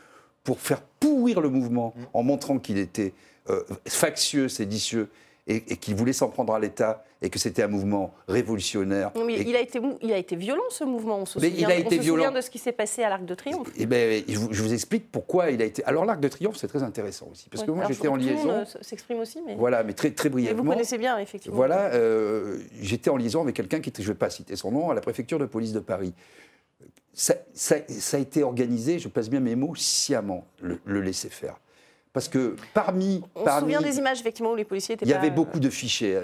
pour 0.44 0.60
faire 0.60 0.80
pourrir 1.00 1.40
le 1.40 1.48
mouvement 1.48 1.94
en 2.12 2.22
montrant 2.22 2.58
qu'il 2.58 2.78
était 2.78 3.12
euh, 3.50 3.62
factieux, 3.88 4.48
séditieux 4.48 5.08
et, 5.46 5.56
et 5.72 5.76
qu'il 5.76 5.94
voulait 5.96 6.12
s'en 6.12 6.28
prendre 6.28 6.54
à 6.54 6.58
l'État 6.60 7.04
et 7.20 7.28
que 7.30 7.38
c'était 7.38 7.62
un 7.62 7.68
mouvement 7.68 8.14
révolutionnaire. 8.28 9.10
Mais 9.26 9.34
Et- 9.34 9.48
il, 9.48 9.56
a 9.56 9.60
été, 9.60 9.80
mou- 9.80 9.98
il 10.00 10.12
a 10.12 10.16
été 10.18 10.36
violent 10.36 10.62
ce 10.70 10.84
mouvement, 10.84 11.18
on 11.18 11.26
se 11.26 11.38
Mais 11.40 11.50
souvient, 11.50 11.68
il 11.68 11.72
a 11.72 11.76
on 11.76 11.78
été 11.80 11.96
se 11.96 12.00
violent. 12.02 12.24
souvient 12.24 12.36
de 12.36 12.40
ce 12.40 12.50
qui 12.50 12.58
s'est 12.58 12.72
passé 12.72 13.02
à 13.02 13.08
l'Arc 13.08 13.24
de 13.24 13.34
Triomphe. 13.34 13.68
Eh 13.76 13.86
ben, 13.86 14.22
je, 14.28 14.38
vous, 14.38 14.52
je 14.52 14.62
vous 14.62 14.72
explique 14.72 15.10
pourquoi 15.10 15.50
il 15.50 15.60
a 15.60 15.64
été. 15.64 15.84
Alors, 15.84 16.04
l'Arc 16.04 16.20
de 16.20 16.28
Triomphe, 16.28 16.56
c'est 16.56 16.68
très 16.68 16.82
intéressant 16.82 17.28
aussi. 17.32 17.48
Parce 17.48 17.64
que 17.64 17.70
moi, 17.72 17.84
j'étais 17.88 18.08
en 18.08 18.16
liaison. 18.16 18.50
euh, 18.50 18.64
s'exprime 18.82 19.18
aussi, 19.18 19.40
mais, 19.44 19.54
Voilà, 19.56 19.82
mais 19.82 19.94
très, 19.94 20.10
très 20.12 20.28
mais 20.28 20.34
vous 20.34 20.38
brièvement. 20.42 20.72
connaissez 20.72 20.98
bien, 20.98 21.18
effectivement. 21.18 21.56
Voilà, 21.56 21.92
euh, 21.94 22.58
j'étais 22.80 23.10
en 23.10 23.16
liaison 23.16 23.42
avec 23.42 23.56
quelqu'un 23.56 23.80
qui 23.80 23.88
était, 23.88 24.02
je 24.02 24.08
ne 24.08 24.12
vais 24.14 24.18
pas 24.18 24.30
citer 24.30 24.54
son 24.56 24.70
nom, 24.70 24.90
à 24.90 24.94
la 24.94 25.00
préfecture 25.00 25.38
de 25.40 25.46
police 25.46 25.72
de 25.72 25.80
Paris. 25.80 26.14
Ça, 27.14 27.34
ça- 27.52 27.76
ça 27.88 28.16
a 28.16 28.20
été 28.20 28.42
organisé, 28.42 28.98
je 28.98 29.08
passe 29.08 29.28
bien 29.28 29.40
mes 29.40 29.54
mots, 29.54 29.74
sciemment, 29.74 30.46
le, 30.60 30.80
le 30.84 31.00
laisser 31.02 31.28
faire. 31.28 31.58
Parce 32.12 32.28
que 32.28 32.56
parmi. 32.74 33.22
On 33.34 33.40
se 33.40 33.44
parmi 33.44 33.60
souvient 33.74 33.80
des 33.80 33.98
images, 33.98 34.20
effectivement, 34.20 34.52
où 34.52 34.56
les 34.56 34.64
policiers 34.64 34.94
étaient 34.96 35.04
il 35.06 35.08
y 35.08 35.12
pas- 35.12 35.18
avait 35.18 35.30
beaucoup 35.30 35.60
de 35.60 35.70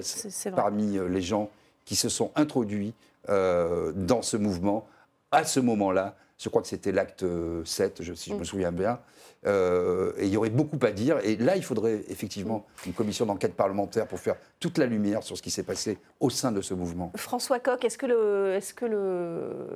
c'est 0.03 0.51
vrai. 0.51 0.57
parmi 0.57 0.98
euh, 0.98 1.09
les 1.09 1.22
gens 1.22 1.48
qui 1.85 1.96
se 1.96 2.09
sont 2.09 2.31
introduits 2.37 2.92
euh, 3.31 3.92
dans 3.94 4.22
ce 4.22 4.37
mouvement 4.37 4.87
à 5.31 5.44
ce 5.44 5.61
moment-là, 5.61 6.14
je 6.38 6.48
crois 6.48 6.62
que 6.62 6.68
c'était 6.68 6.92
l'acte 6.92 7.24
7, 7.64 8.03
je- 8.03 8.14
si 8.14 8.31
je 8.31 8.35
me 8.35 8.44
souviens 8.44 8.72
bien, 8.72 8.98
euh, 9.46 10.12
et 10.18 10.27
il 10.27 10.33
y 10.33 10.37
aurait 10.37 10.51
beaucoup 10.51 10.79
à 10.83 10.90
dire. 10.90 11.18
Et 11.24 11.37
là, 11.37 11.57
il 11.57 11.62
faudrait 11.64 12.03
effectivement 12.09 12.64
une 12.87 12.92
commission 12.92 13.27
d'enquête 13.27 13.55
parlementaire 13.55 14.07
pour 14.07 14.18
faire 14.20 14.37
toute 14.61 14.79
la 14.79 14.87
lumière 14.87 15.22
sur 15.22 15.37
ce 15.37 15.42
qui 15.42 15.51
s'est 15.51 15.62
passé 15.64 15.98
au 16.20 16.31
sein 16.31 16.51
de 16.53 16.61
ce 16.61 16.74
mouvement. 16.74 17.12
François 17.16 17.59
Coq, 17.61 17.85
est-ce 17.85 17.98
que 17.98 18.07
le- 18.07 18.55
est-ce 18.55 18.72
que 18.74 18.85
le- 18.87 19.66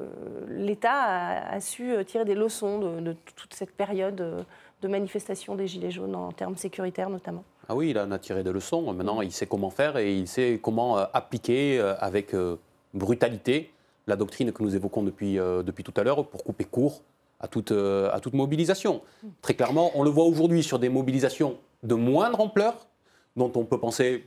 l'État 0.48 0.92
a, 0.92 1.54
a 1.54 1.60
su 1.60 1.92
tirer 2.06 2.24
des 2.24 2.34
leçons 2.34 2.78
de, 2.78 3.00
de 3.00 3.16
toute 3.36 3.54
cette 3.54 3.72
période 3.72 4.44
de 4.82 4.88
manifestation 4.88 5.54
des 5.54 5.68
Gilets 5.68 5.92
jaunes 5.92 6.14
en 6.14 6.32
termes 6.32 6.56
sécuritaires 6.56 7.08
notamment 7.08 7.44
Ah 7.68 7.74
oui, 7.74 7.90
il 7.90 7.98
en 7.98 8.10
a 8.10 8.18
tiré 8.18 8.42
des 8.42 8.52
leçons. 8.52 8.92
Maintenant, 8.92 9.22
il 9.22 9.32
sait 9.32 9.46
comment 9.46 9.70
faire 9.70 9.96
et 9.96 10.14
il 10.14 10.26
sait 10.26 10.58
comment 10.60 10.98
euh, 10.98 11.04
appliquer 11.14 11.78
euh, 11.78 11.94
avec 11.98 12.34
euh, 12.34 12.56
brutalité 12.92 13.70
la 14.08 14.16
doctrine 14.16 14.52
que 14.52 14.62
nous 14.62 14.74
évoquons 14.74 15.04
depuis, 15.04 15.36
depuis 15.36 15.84
tout 15.84 15.94
à 15.96 16.02
l'heure 16.02 16.26
pour 16.26 16.42
couper 16.42 16.64
court 16.64 17.02
à 17.38 17.46
toute, 17.46 17.70
à 17.70 18.18
toute 18.20 18.34
mobilisation. 18.34 19.00
Très 19.42 19.54
clairement, 19.54 19.92
on 19.94 20.02
le 20.02 20.10
voit 20.10 20.24
aujourd'hui 20.24 20.64
sur 20.64 20.80
des 20.80 20.88
mobilisations 20.88 21.56
de 21.84 21.94
moindre 21.94 22.40
ampleur, 22.40 22.88
dont 23.36 23.52
on 23.54 23.64
peut 23.64 23.78
penser 23.78 24.26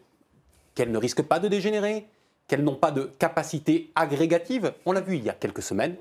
qu'elles 0.76 0.94
ne 0.94 0.98
risquent 0.98 1.24
pas 1.24 1.42
de 1.42 1.50
dégénérer, 1.50 2.06
qu'elles 2.48 2.64
n'ont 2.64 2.76
pas 2.76 2.92
de 2.92 3.12
capacité 3.20 3.92
agrégative. 3.96 4.72
On 4.86 4.94
l'a 4.94 5.02
vu 5.02 5.18
il 5.18 5.26
y 5.26 5.30
a 5.30 5.34
quelques 5.34 5.62
semaines. 5.62 5.98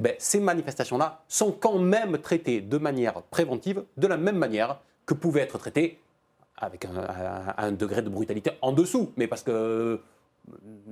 Eh 0.00 0.02
ben, 0.02 0.14
ces 0.18 0.40
manifestations-là 0.40 1.20
sont 1.28 1.52
quand 1.52 1.78
même 1.78 2.16
traitées 2.18 2.62
de 2.62 2.78
manière 2.78 3.20
préventive, 3.30 3.84
de 3.98 4.06
la 4.06 4.16
même 4.16 4.36
manière 4.36 4.78
que 5.04 5.12
pouvaient 5.12 5.42
être 5.42 5.58
traitées 5.58 5.98
avec 6.56 6.86
un, 6.86 6.96
un- 6.96 7.54
un 7.66 7.72
degré 7.72 8.00
de 8.00 8.08
brutalité 8.08 8.52
en 8.62 8.72
dessous, 8.72 9.12
mais 9.18 9.26
parce 9.26 9.42
que 9.42 9.50
euh, 9.50 9.96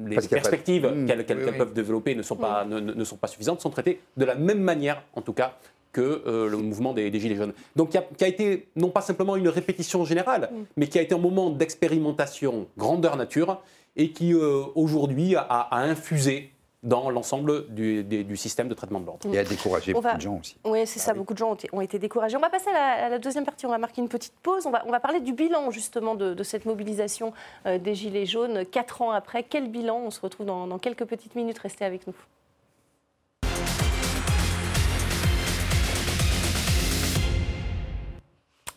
les 0.06 0.16
Parce 0.16 0.28
de- 0.28 0.34
perspectives 0.34 0.86
Mmh, 0.86 1.06
qu'elles 1.06 1.26
oui, 1.38 1.44
oui. 1.52 1.56
peuvent 1.58 1.72
développer 1.72 2.14
ne 2.14 2.22
sont, 2.22 2.36
pas, 2.36 2.66
ne, 2.66 2.78
ne- 2.80 2.92
ne 2.92 3.04
sont 3.04 3.16
pas 3.16 3.28
suffisantes, 3.28 3.62
sont 3.62 3.70
traitées 3.70 4.00
de 4.18 4.24
la 4.26 4.34
même 4.34 4.60
manière, 4.60 5.02
en 5.14 5.22
tout 5.22 5.32
cas, 5.32 5.54
que 5.90 6.22
euh, 6.26 6.48
le 6.50 6.58
mouvement 6.58 6.92
des, 6.92 7.10
des 7.10 7.18
Gilets 7.18 7.34
jaunes. 7.36 7.54
Donc, 7.76 7.88
qui 7.90 7.96
a, 7.98 8.02
qui 8.02 8.24
a 8.24 8.28
été 8.28 8.68
non 8.76 8.90
pas 8.90 9.00
simplement 9.00 9.36
une 9.36 9.48
répétition 9.48 10.04
générale, 10.04 10.50
mais 10.76 10.86
qui 10.86 10.98
a 10.98 11.02
été 11.02 11.14
un 11.14 11.18
moment 11.18 11.48
d'expérimentation 11.48 12.66
grandeur 12.76 13.16
nature 13.16 13.62
et 13.96 14.10
qui, 14.10 14.34
euh, 14.34 14.64
aujourd'hui, 14.74 15.34
a, 15.34 15.40
a 15.40 15.80
infusé 15.80 16.50
dans 16.84 17.10
l'ensemble 17.10 17.66
du, 17.74 18.04
du 18.04 18.36
système 18.36 18.68
de 18.68 18.74
traitement 18.74 19.00
de 19.00 19.06
l'ordre. 19.06 19.34
Et 19.34 19.38
à 19.38 19.44
décourager 19.44 19.92
On 19.92 19.96
beaucoup 19.98 20.06
va- 20.08 20.14
de 20.14 20.20
gens 20.20 20.38
aussi. 20.38 20.56
Oui, 20.64 20.86
c'est 20.86 21.00
ça. 21.00 21.12
oui. 21.12 21.18
Beaucoup 21.18 21.32
de 21.34 21.38
gens 21.38 21.50
ont 21.50 21.54
été, 21.54 21.68
ont 21.72 21.80
été 21.80 21.98
découragés. 21.98 22.36
On 22.36 22.40
va 22.40 22.50
passer 22.50 22.68
à 22.70 22.72
la, 22.72 23.06
à 23.06 23.08
la 23.08 23.18
deuxième 23.18 23.44
partie. 23.44 23.66
On 23.66 23.70
va 23.70 23.78
marquer 23.78 24.00
une 24.00 24.08
petite 24.08 24.34
pause. 24.42 24.64
On 24.66 24.70
va, 24.70 24.84
on 24.86 24.90
va 24.92 25.00
parler 25.00 25.18
du 25.20 25.32
bilan, 25.32 25.70
justement, 25.72 26.14
de, 26.14 26.34
de 26.34 26.42
cette 26.44 26.66
mobilisation 26.66 27.32
euh, 27.66 27.78
des 27.78 27.94
Gilets 27.96 28.26
jaunes. 28.26 28.64
Quatre 28.64 29.02
ans 29.02 29.10
après, 29.10 29.42
quel 29.42 29.68
bilan? 29.70 29.98
On 30.06 30.10
se 30.10 30.20
retrouve 30.20 30.46
dans, 30.46 30.66
dans 30.68 30.78
quelques 30.78 31.04
petites 31.04 31.34
minutes. 31.34 31.58
Restez 31.58 31.84
avec 31.84 32.06
nous. 32.06 32.14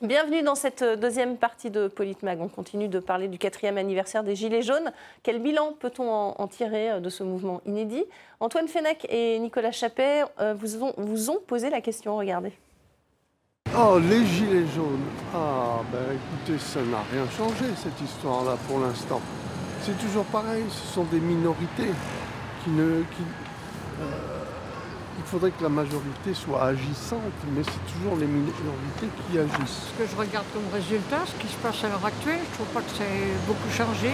Bienvenue 0.03 0.41
dans 0.41 0.55
cette 0.55 0.83
deuxième 0.99 1.37
partie 1.37 1.69
de 1.69 1.87
Politmag. 1.87 2.41
On 2.41 2.47
continue 2.47 2.87
de 2.87 2.99
parler 2.99 3.27
du 3.27 3.37
quatrième 3.37 3.77
anniversaire 3.77 4.23
des 4.23 4.35
Gilets 4.35 4.63
jaunes. 4.63 4.91
Quel 5.21 5.39
bilan 5.39 5.73
peut-on 5.79 6.09
en, 6.09 6.47
tirer 6.47 6.89
euh, 6.89 6.99
de 6.99 7.11
ce 7.11 7.21
mouvement 7.23 7.61
inédit? 7.67 8.03
Antoine 8.39 8.67
Fenech 8.67 9.05
et 9.09 9.37
Nicolas 9.37 9.71
Chappet 9.71 10.23
euh, 10.39 10.55
vous, 10.57 10.81
ont, 11.29 11.39
posé 11.45 11.69
la 11.69 11.81
question. 11.81 12.17
Regardez. 12.17 12.51
Oh, 13.77 13.99
les 13.99 14.25
gilets 14.25 14.65
jaunes. 14.73 15.05
Ah, 15.35 15.81
ben 15.91 16.15
écoutez, 16.15 16.57
ça 16.57 16.81
n'a 16.81 17.03
rien 17.13 17.29
changé 17.37 17.65
cette 17.75 18.01
histoire-là 18.01 18.57
pour 18.67 18.79
l'instant. 18.79 19.21
C'est 19.83 19.99
toujours 19.99 20.25
pareil, 20.25 20.63
ce 20.67 20.95
sont 20.95 21.03
des 21.03 21.19
minorités 21.19 21.93
qui 22.63 22.71
ne. 22.71 23.03
Euh, 24.01 24.40
il 25.17 25.25
faudrait 25.25 25.51
que 25.51 25.63
la 25.63 25.69
majorité 25.69 26.33
soit 26.33 26.63
agissante, 26.63 27.35
mais 27.55 27.63
c'est 27.63 27.83
toujours 27.93 28.17
les 28.17 28.27
minorités 28.27 29.09
qui 29.27 29.37
agissent. 29.39 29.91
Ce 29.91 29.95
que 30.03 30.07
je 30.09 30.15
regarde 30.15 30.45
comme 30.53 30.67
résultat, 30.73 31.21
ce 31.25 31.35
qui 31.41 31.47
se 31.51 31.57
passe 31.57 31.83
à 31.83 31.89
l'heure 31.89 32.05
actuelle, 32.05 32.39
je 32.49 32.53
trouve 32.55 32.71
pas 32.73 32.81
que 32.81 32.91
ça 32.97 33.03
ait 33.03 33.35
beaucoup 33.47 33.69
changé, 33.71 34.11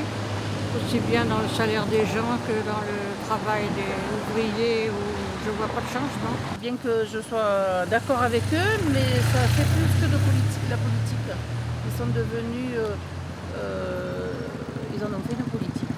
aussi 0.76 1.00
bien 1.10 1.26
dans 1.26 1.40
le 1.40 1.50
salaire 1.50 1.86
des 1.88 2.06
gens 2.06 2.34
que 2.46 2.56
dans 2.68 2.82
le 2.86 2.98
travail 3.28 3.64
des 3.76 3.92
ouvriers, 4.18 4.90
où 4.90 5.02
je 5.46 5.52
vois 5.52 5.68
pas 5.68 5.82
de 5.82 5.92
changement. 5.94 6.36
Bien 6.60 6.76
que 6.76 7.06
je 7.06 7.20
sois 7.22 7.86
d'accord 7.88 8.22
avec 8.22 8.44
eux, 8.54 8.74
mais 8.94 9.08
ça 9.34 9.42
fait 9.56 9.68
plus 9.76 9.92
que 10.02 10.06
de 10.12 10.18
politique, 10.18 10.68
la 10.70 10.78
politique. 10.78 11.28
Ils 11.88 11.96
sont 11.98 12.08
devenus. 12.14 12.76
euh, 12.78 12.96
euh, 13.58 14.32
ils 14.96 15.04
en 15.04 15.08
ont 15.08 15.22
fait 15.28 15.36
une 15.38 15.46
politique. 15.46 15.90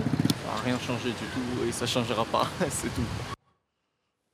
rien 0.63 0.77
changé 0.85 1.09
du 1.09 1.25
tout 1.33 1.67
et 1.67 1.71
ça 1.71 1.85
changera 1.85 2.25
pas, 2.25 2.47
c'est 2.69 2.93
tout. 2.93 3.38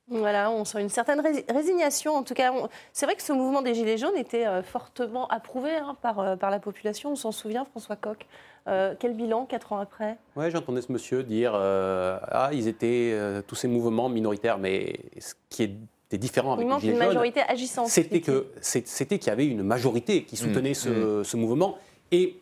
Voilà, 0.08 0.50
on 0.52 0.64
sent 0.64 0.80
une 0.80 0.88
certaine 0.88 1.20
rési- 1.20 1.44
résignation. 1.52 2.14
En 2.14 2.22
tout 2.22 2.34
cas, 2.34 2.52
on- 2.52 2.68
c'est 2.92 3.06
vrai 3.06 3.16
que 3.16 3.22
ce 3.22 3.32
mouvement 3.32 3.60
des 3.62 3.74
Gilets 3.74 3.98
jaunes 3.98 4.16
était 4.16 4.46
euh, 4.46 4.62
fortement 4.62 5.26
approuvé 5.28 5.70
hein, 5.74 5.96
par, 6.00 6.20
euh, 6.20 6.36
par 6.36 6.50
la 6.50 6.60
population. 6.60 7.10
On 7.10 7.16
s'en 7.16 7.32
souvient, 7.32 7.64
François 7.64 7.96
Coq. 7.96 8.24
Euh, 8.68 8.94
quel 8.98 9.14
bilan, 9.14 9.46
quatre 9.46 9.72
ans 9.72 9.78
après? 9.78 10.16
Ouais, 10.36 10.50
j'entendais 10.50 10.80
ce 10.82 10.92
monsieur 10.92 11.22
dire 11.24 11.52
euh, 11.54 12.18
ah 12.28 12.50
ils 12.52 12.68
étaient 12.68 13.10
euh, 13.14 13.42
tous 13.46 13.54
ces 13.56 13.68
mouvements 13.68 14.08
minoritaires, 14.08 14.58
mais 14.58 14.96
ce 15.18 15.34
qui 15.50 15.64
était 15.64 16.18
différent 16.18 16.52
avec 16.54 16.64
Il 16.64 16.66
les 16.68 16.72
manque 16.72 16.80
Gilets 16.82 16.92
une 16.94 16.98
jaunes, 17.00 17.06
majorité 17.08 17.40
agissante. 17.48 17.88
c'était 17.88 18.20
qu'il 18.20 19.26
y 19.26 19.30
avait 19.30 19.46
une 19.46 19.62
majorité 19.64 20.22
qui 20.24 20.36
soutenait 20.36 20.70
Mmh, 20.70 20.74
ce, 20.74 21.22
ce 21.24 21.36
mouvement 21.36 21.78
et 22.12 22.38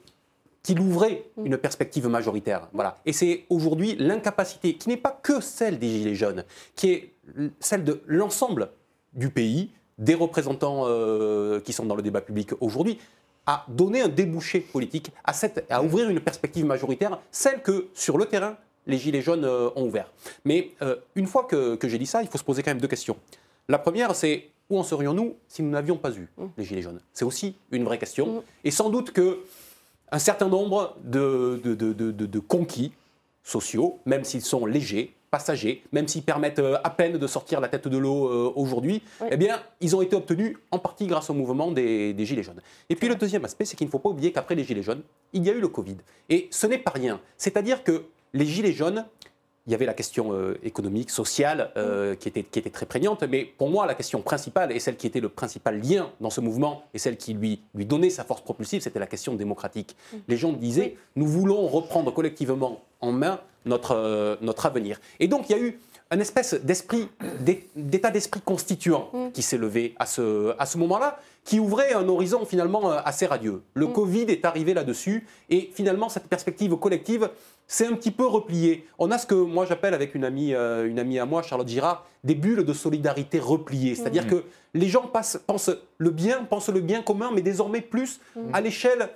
qu'il 0.62 0.80
ouvrait 0.80 1.24
Mm. 1.36 1.46
une 1.46 1.58
perspective 1.58 2.08
majoritaire. 2.08 2.68
Voilà. 2.72 2.96
Et 3.04 3.12
c'est 3.12 3.44
aujourd'hui 3.50 3.96
l'incapacité, 3.98 4.74
qui 4.76 4.88
n'est 4.88 4.96
pas 4.98 5.18
que 5.22 5.40
celle 5.42 5.78
des 5.78 5.88
Gilets 5.88 6.14
jaunes, 6.14 6.44
qui 6.74 6.90
est 6.90 7.10
celle 7.60 7.84
de 7.84 8.00
l'ensemble 8.06 8.70
du 9.12 9.30
pays, 9.30 9.70
des 9.98 10.14
représentants 10.14 10.84
euh, 10.86 11.60
qui 11.60 11.72
sont 11.72 11.86
dans 11.86 11.94
le 11.94 12.02
débat 12.02 12.20
public 12.20 12.50
aujourd'hui, 12.60 12.98
à 13.46 13.64
donner 13.68 14.00
un 14.00 14.08
débouché 14.08 14.60
politique, 14.60 15.10
à, 15.22 15.32
cette, 15.32 15.66
à 15.70 15.82
ouvrir 15.82 16.08
une 16.08 16.20
perspective 16.20 16.64
majoritaire, 16.64 17.20
celle 17.30 17.62
que 17.62 17.88
sur 17.94 18.16
le 18.18 18.24
terrain, 18.26 18.56
les 18.86 18.98
Gilets 18.98 19.22
jaunes 19.22 19.44
euh, 19.44 19.70
ont 19.76 19.84
ouvert. 19.86 20.10
Mais 20.44 20.70
euh, 20.82 20.96
une 21.14 21.26
fois 21.26 21.44
que, 21.44 21.74
que 21.76 21.88
j'ai 21.88 21.98
dit 21.98 22.06
ça, 22.06 22.22
il 22.22 22.28
faut 22.28 22.38
se 22.38 22.44
poser 22.44 22.62
quand 22.62 22.70
même 22.70 22.80
deux 22.80 22.88
questions. 22.88 23.16
La 23.68 23.78
première, 23.78 24.14
c'est 24.14 24.48
où 24.70 24.78
en 24.78 24.82
serions-nous 24.82 25.36
si 25.46 25.62
nous 25.62 25.70
n'avions 25.70 25.96
pas 25.96 26.10
eu 26.12 26.28
les 26.56 26.64
Gilets 26.64 26.82
jaunes? 26.82 27.00
C'est 27.12 27.24
aussi 27.24 27.54
une 27.70 27.84
vraie 27.84 27.98
question. 27.98 28.42
Et 28.64 28.70
sans 28.70 28.88
doute 28.90 29.10
que 29.12 29.40
un 30.10 30.18
certain 30.18 30.48
nombre 30.48 30.96
de- 31.04 31.60
de- 31.62 31.72
de 32.26 32.38
conquis 32.38 32.92
sociaux, 33.42 33.98
même 34.06 34.24
s'ils 34.24 34.42
sont 34.44 34.64
légers, 34.64 35.14
passagers, 35.34 35.82
même 35.90 36.06
s'ils 36.06 36.22
permettent 36.22 36.60
euh, 36.60 36.76
à 36.84 36.90
peine 36.90 37.18
de 37.18 37.26
sortir 37.26 37.60
la 37.60 37.66
tête 37.66 37.88
de 37.88 37.98
l'eau 37.98 38.28
euh, 38.28 38.52
aujourd'hui, 38.54 39.02
Oui. 39.20 39.26
eh 39.32 39.36
bien, 39.36 39.60
ils 39.80 39.96
ont 39.96 40.02
été 40.06 40.14
obtenus 40.14 40.56
en 40.70 40.78
partie 40.78 41.08
grâce 41.08 41.28
au 41.28 41.34
mouvement 41.34 41.72
des, 41.72 42.12
des 42.14 42.24
Gilets 42.24 42.44
jaunes. 42.44 42.60
Et 42.88 42.94
puis 42.94 43.08
le 43.08 43.16
deuxième 43.16 43.44
aspect, 43.44 43.64
c'est 43.64 43.74
qu'il 43.76 43.88
ne 43.88 43.90
faut 43.90 43.98
pas 43.98 44.10
oublier 44.10 44.30
qu'après 44.30 44.54
les 44.54 44.62
Gilets 44.62 44.84
jaunes, 44.84 45.02
il 45.32 45.44
y 45.44 45.50
a 45.50 45.52
eu 45.52 45.60
le 45.60 45.66
Covid. 45.66 45.96
Et 46.28 46.46
ce 46.52 46.68
n'est 46.68 46.78
pas 46.78 46.92
rien. 46.92 47.20
C'est-à-dire 47.36 47.82
que 47.82 48.04
les 48.32 48.46
Gilets 48.46 48.72
jaunes, 48.72 49.04
il 49.66 49.72
y 49.72 49.74
avait 49.74 49.86
la 49.86 49.94
question 49.94 50.32
euh, 50.34 50.56
économique, 50.62 51.10
sociale, 51.10 51.72
euh, 51.76 52.14
qui, 52.14 52.28
était, 52.28 52.44
qui 52.44 52.60
était 52.60 52.70
très 52.70 52.86
prégnante, 52.86 53.24
mais 53.28 53.44
pour 53.44 53.70
moi, 53.70 53.86
la 53.86 53.94
question 53.94 54.20
principale, 54.22 54.70
et 54.70 54.78
celle 54.78 54.96
qui 54.96 55.08
était 55.08 55.20
le 55.20 55.30
principal 55.30 55.80
lien 55.80 56.12
dans 56.20 56.30
ce 56.30 56.40
mouvement, 56.42 56.84
et 56.94 56.98
celle 56.98 57.16
qui 57.16 57.32
lui, 57.34 57.60
lui 57.74 57.86
donnait 57.86 58.10
sa 58.10 58.22
force 58.22 58.42
propulsive, 58.42 58.82
c'était 58.82 59.00
la 59.00 59.06
question 59.08 59.34
démocratique. 59.34 59.96
Les 60.28 60.36
gens 60.36 60.52
disaient, 60.52 60.96
nous 61.16 61.26
voulons 61.26 61.66
reprendre 61.66 62.12
collectivement 62.12 62.82
en 63.00 63.10
main 63.10 63.40
notre, 63.64 63.92
euh, 63.96 64.36
notre 64.40 64.66
avenir. 64.66 65.00
Et 65.20 65.28
donc, 65.28 65.48
il 65.48 65.56
y 65.56 65.58
a 65.58 65.62
eu 65.62 65.78
un 66.10 66.20
espèce 66.20 66.54
d'esprit, 66.54 67.08
d'é- 67.40 67.66
d'état 67.74 68.10
d'esprit 68.10 68.40
constituant 68.44 69.10
qui 69.32 69.42
s'est 69.42 69.56
levé 69.56 69.94
à 69.98 70.06
ce, 70.06 70.54
à 70.58 70.66
ce 70.66 70.76
moment-là, 70.78 71.18
qui 71.44 71.58
ouvrait 71.60 71.92
un 71.94 72.06
horizon 72.08 72.44
finalement 72.44 72.92
euh, 72.92 72.98
assez 73.04 73.26
radieux. 73.26 73.62
Le 73.74 73.86
Covid 73.86 74.22
est 74.28 74.44
arrivé 74.44 74.74
là-dessus, 74.74 75.26
et 75.50 75.70
finalement, 75.74 76.08
cette 76.08 76.28
perspective 76.28 76.76
collective 76.76 77.30
s'est 77.66 77.86
un 77.86 77.94
petit 77.94 78.10
peu 78.10 78.26
repliée. 78.26 78.86
On 78.98 79.10
a 79.10 79.16
ce 79.18 79.26
que 79.26 79.34
moi 79.34 79.64
j'appelle 79.64 79.94
avec 79.94 80.14
une 80.14 80.24
amie, 80.24 80.54
euh, 80.54 80.86
une 80.86 80.98
amie 80.98 81.18
à 81.18 81.24
moi, 81.24 81.42
Charlotte 81.42 81.66
Girard, 81.68 82.06
des 82.22 82.34
bulles 82.34 82.64
de 82.64 82.72
solidarité 82.74 83.38
repliées. 83.38 83.94
C'est-à-dire 83.94 84.26
que 84.26 84.44
les 84.74 84.88
gens 84.88 85.06
passent- 85.06 85.40
pensent 85.46 85.70
le 85.98 86.10
bien, 86.10 86.44
pensent 86.44 86.68
le 86.68 86.80
bien 86.80 87.02
commun, 87.02 87.30
mais 87.34 87.40
désormais 87.40 87.80
plus 87.80 88.20
à 88.52 88.60
l'échelle 88.60 89.08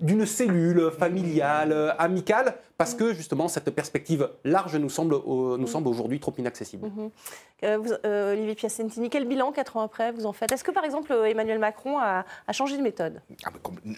d'une 0.00 0.24
cellule 0.24 0.90
familiale, 0.98 1.94
amicale, 1.98 2.54
parce 2.82 2.94
que 2.94 3.14
justement 3.14 3.46
cette 3.46 3.70
perspective 3.70 4.28
large 4.44 4.74
nous 4.74 4.88
semble, 4.90 5.14
euh, 5.14 5.56
nous 5.56 5.68
semble 5.68 5.86
aujourd'hui 5.86 6.18
trop 6.18 6.34
inaccessible. 6.36 6.88
Mhm. 6.88 7.10
Euh, 7.64 7.78
vous- 7.78 7.92
euh, 8.04 8.32
Olivier 8.32 8.56
Piacentini, 8.56 9.08
quel 9.08 9.24
bilan, 9.28 9.52
quatre 9.52 9.76
ans 9.76 9.82
après, 9.82 10.10
vous 10.10 10.26
en 10.26 10.32
faites? 10.32 10.50
Est-ce 10.50 10.64
que, 10.64 10.72
par 10.72 10.84
exemple, 10.84 11.12
Emmanuel 11.12 11.60
Macron 11.60 11.96
a, 11.98 12.24
a 12.48 12.52
changé 12.52 12.76
de 12.76 12.82
méthode? 12.82 13.20
Ah, 13.44 13.50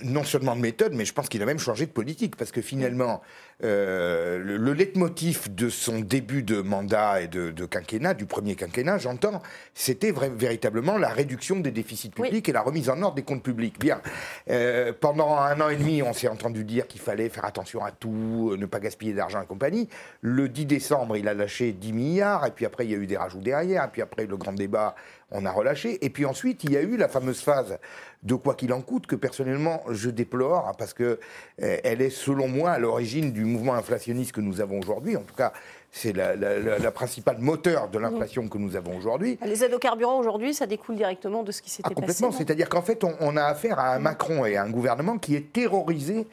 non 0.05 0.23
seulement 0.23 0.55
de 0.55 0.61
méthode, 0.61 0.93
mais 0.93 1.07
je 1.07 1.15
pense 1.15 1.31
qu'il 1.31 1.41
a 1.43 1.47
même 1.47 1.59
changé 1.59 1.87
de 1.87 1.91
politique, 1.91 2.37
parce 2.37 2.53
que 2.53 2.61
finalement, 2.61 3.23
euh, 3.63 4.37
le, 4.39 4.59
le 4.59 4.73
leitmotiv 4.75 5.55
de 5.55 5.71
son 5.71 6.01
début 6.01 6.43
de 6.43 6.61
mandat 6.61 7.23
et 7.23 7.27
de, 7.27 7.51
de 7.53 7.65
quinquennat, 7.65 8.13
du 8.13 8.27
premier 8.27 8.55
quinquennat, 8.55 8.99
j'entends, 8.99 9.41
c'était 9.73 10.13
véritablement 10.13 10.99
la 10.99 11.09
réduction 11.09 11.59
des 11.61 11.71
déficits 11.71 12.11
publics 12.11 12.47
et 12.47 12.53
la 12.53 12.61
remise 12.61 12.91
en 12.91 13.01
ordre 13.01 13.15
des 13.15 13.23
comptes 13.23 13.43
publics. 13.43 13.79
Bien, 13.81 14.03
Euh, 14.51 14.93
pendant 15.01 15.37
un 15.39 15.59
an 15.63 15.71
et 15.71 15.77
demi, 15.77 16.03
on 16.03 16.13
s'est 16.13 16.29
entendu 16.29 16.65
dire 16.65 16.87
qu'il 16.87 17.01
fallait 17.01 17.31
faire 17.31 17.47
attention 17.47 17.83
à 17.83 17.91
tout, 17.93 18.55
ne 18.59 18.67
pas 18.67 18.74
pas 18.75 18.81
gaspiller 18.81 19.13
d'argent 19.13 19.41
et 19.41 19.47
compagnie. 19.47 19.89
Le 20.21 20.49
10 20.49 20.67
décembre, 20.67 21.17
il 21.17 21.29
a 21.29 21.35
lâché 21.35 21.73
10 21.73 21.93
milliards, 21.93 22.45
et 22.45 22.51
puis 22.51 22.67
après, 22.67 22.85
il 22.85 22.91
y 22.91 22.95
a 22.95 22.99
eu 22.99 23.07
des 23.07 23.17
rajouts 23.17 23.41
derrière, 23.41 23.85
et 23.85 23.89
puis 23.89 24.03
après, 24.03 24.27
le 24.27 24.37
grand 24.37 24.53
débat, 24.53 24.97
on 25.31 25.47
a 25.47 25.53
relâché. 25.53 26.05
Et 26.05 26.11
puis 26.11 26.27
ensuite, 26.27 26.65
il 26.65 26.73
y 26.73 26.77
a 26.77 26.83
eu 26.83 26.97
la 26.97 27.07
fameuse 27.07 27.41
phase 27.41 27.79
de 28.25 28.35
quoi 28.35 28.55
qu'il 28.55 28.73
en 28.73 28.81
coûte, 28.81 29.07
que 29.07 29.15
personnellement, 29.15 29.83
je 29.91 30.11
déplore, 30.11 30.67
hein, 30.69 30.73
parce 30.77 30.93
que 30.93 31.21
euh, 31.63 31.77
elle 31.85 32.03
est, 32.03 32.11
selon 32.11 32.49
moi, 32.49 32.73
à 32.73 32.79
l'origine 32.79 33.33
du 33.33 33.45
mouvement 33.45 33.75
inflationniste 33.75 34.33
que 34.33 34.41
nous 34.41 34.61
avons 34.61 34.81
aujourd'hui. 34.81 35.17
En 35.17 35.23
tout 35.23 35.37
cas, 35.37 35.53
c'est 35.93 36.13
la, 36.13 36.35
la, 36.35 36.59
la, 36.59 36.79
la 36.79 36.91
principale 36.91 37.39
moteur 37.39 37.89
de 37.89 37.99
l'inflation 38.01 38.49
que 38.49 38.59
nous 38.59 38.75
avons 38.75 38.97
aujourd'hui. 38.97 39.39
Les 39.47 39.63
aides 39.63 39.75
au 39.75 39.79
carburant 39.79 40.19
aujourd'hui, 40.19 40.53
ça 40.53 40.67
découle 40.67 40.97
directement 40.97 41.45
de 41.45 41.53
ce 41.53 41.63
qui 41.63 41.71
s'était 41.71 41.91
ah, 41.93 41.95
complètement. 41.95 42.31
passé. 42.31 42.39
C'est-à-dire 42.39 42.69
qu'en 42.69 42.83
fait, 42.83 43.05
on, 43.05 43.15
on, 43.21 43.37
a 43.37 43.45
affaire 43.45 43.79
à 43.79 43.95
un 43.95 44.01
Macron 44.01 44.45
et 44.45 44.57
à 44.57 44.65
un 44.65 44.71
gouvernement 44.71 45.19
qui 45.19 45.37
est 45.37 45.53
terrorisé 45.53 46.27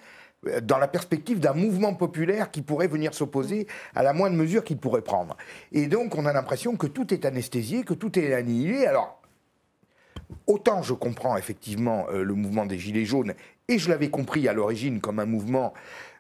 dans 0.61 0.77
la 0.77 0.87
perspective 0.87 1.39
d'un 1.39 1.53
mouvement 1.53 1.93
populaire 1.93 2.49
qui 2.51 2.61
pourrait 2.61 2.87
venir 2.87 3.13
s'opposer 3.13 3.67
à 3.95 4.03
la 4.03 4.13
moindre 4.13 4.35
mesure 4.35 4.63
qu'il 4.63 4.77
pourrait 4.77 5.03
prendre. 5.03 5.37
Et 5.71 5.87
donc, 5.87 6.15
on 6.17 6.25
a 6.25 6.33
l'impression 6.33 6.75
que 6.75 6.87
tout 6.87 7.13
est 7.13 7.25
anesthésié, 7.25 7.83
que 7.83 7.93
tout 7.93 8.17
est 8.17 8.33
annihilé. 8.33 8.85
Alors, 8.85 9.21
autant 10.47 10.81
je 10.81 10.93
comprends 10.93 11.37
effectivement 11.37 12.07
euh, 12.09 12.23
le 12.23 12.33
mouvement 12.33 12.65
des 12.65 12.79
Gilets 12.79 13.05
jaunes, 13.05 13.33
et 13.71 13.79
je 13.79 13.89
l'avais 13.89 14.09
compris 14.09 14.47
à 14.47 14.53
l'origine 14.53 14.99
comme 14.99 15.19
un 15.19 15.25
mouvement 15.25 15.73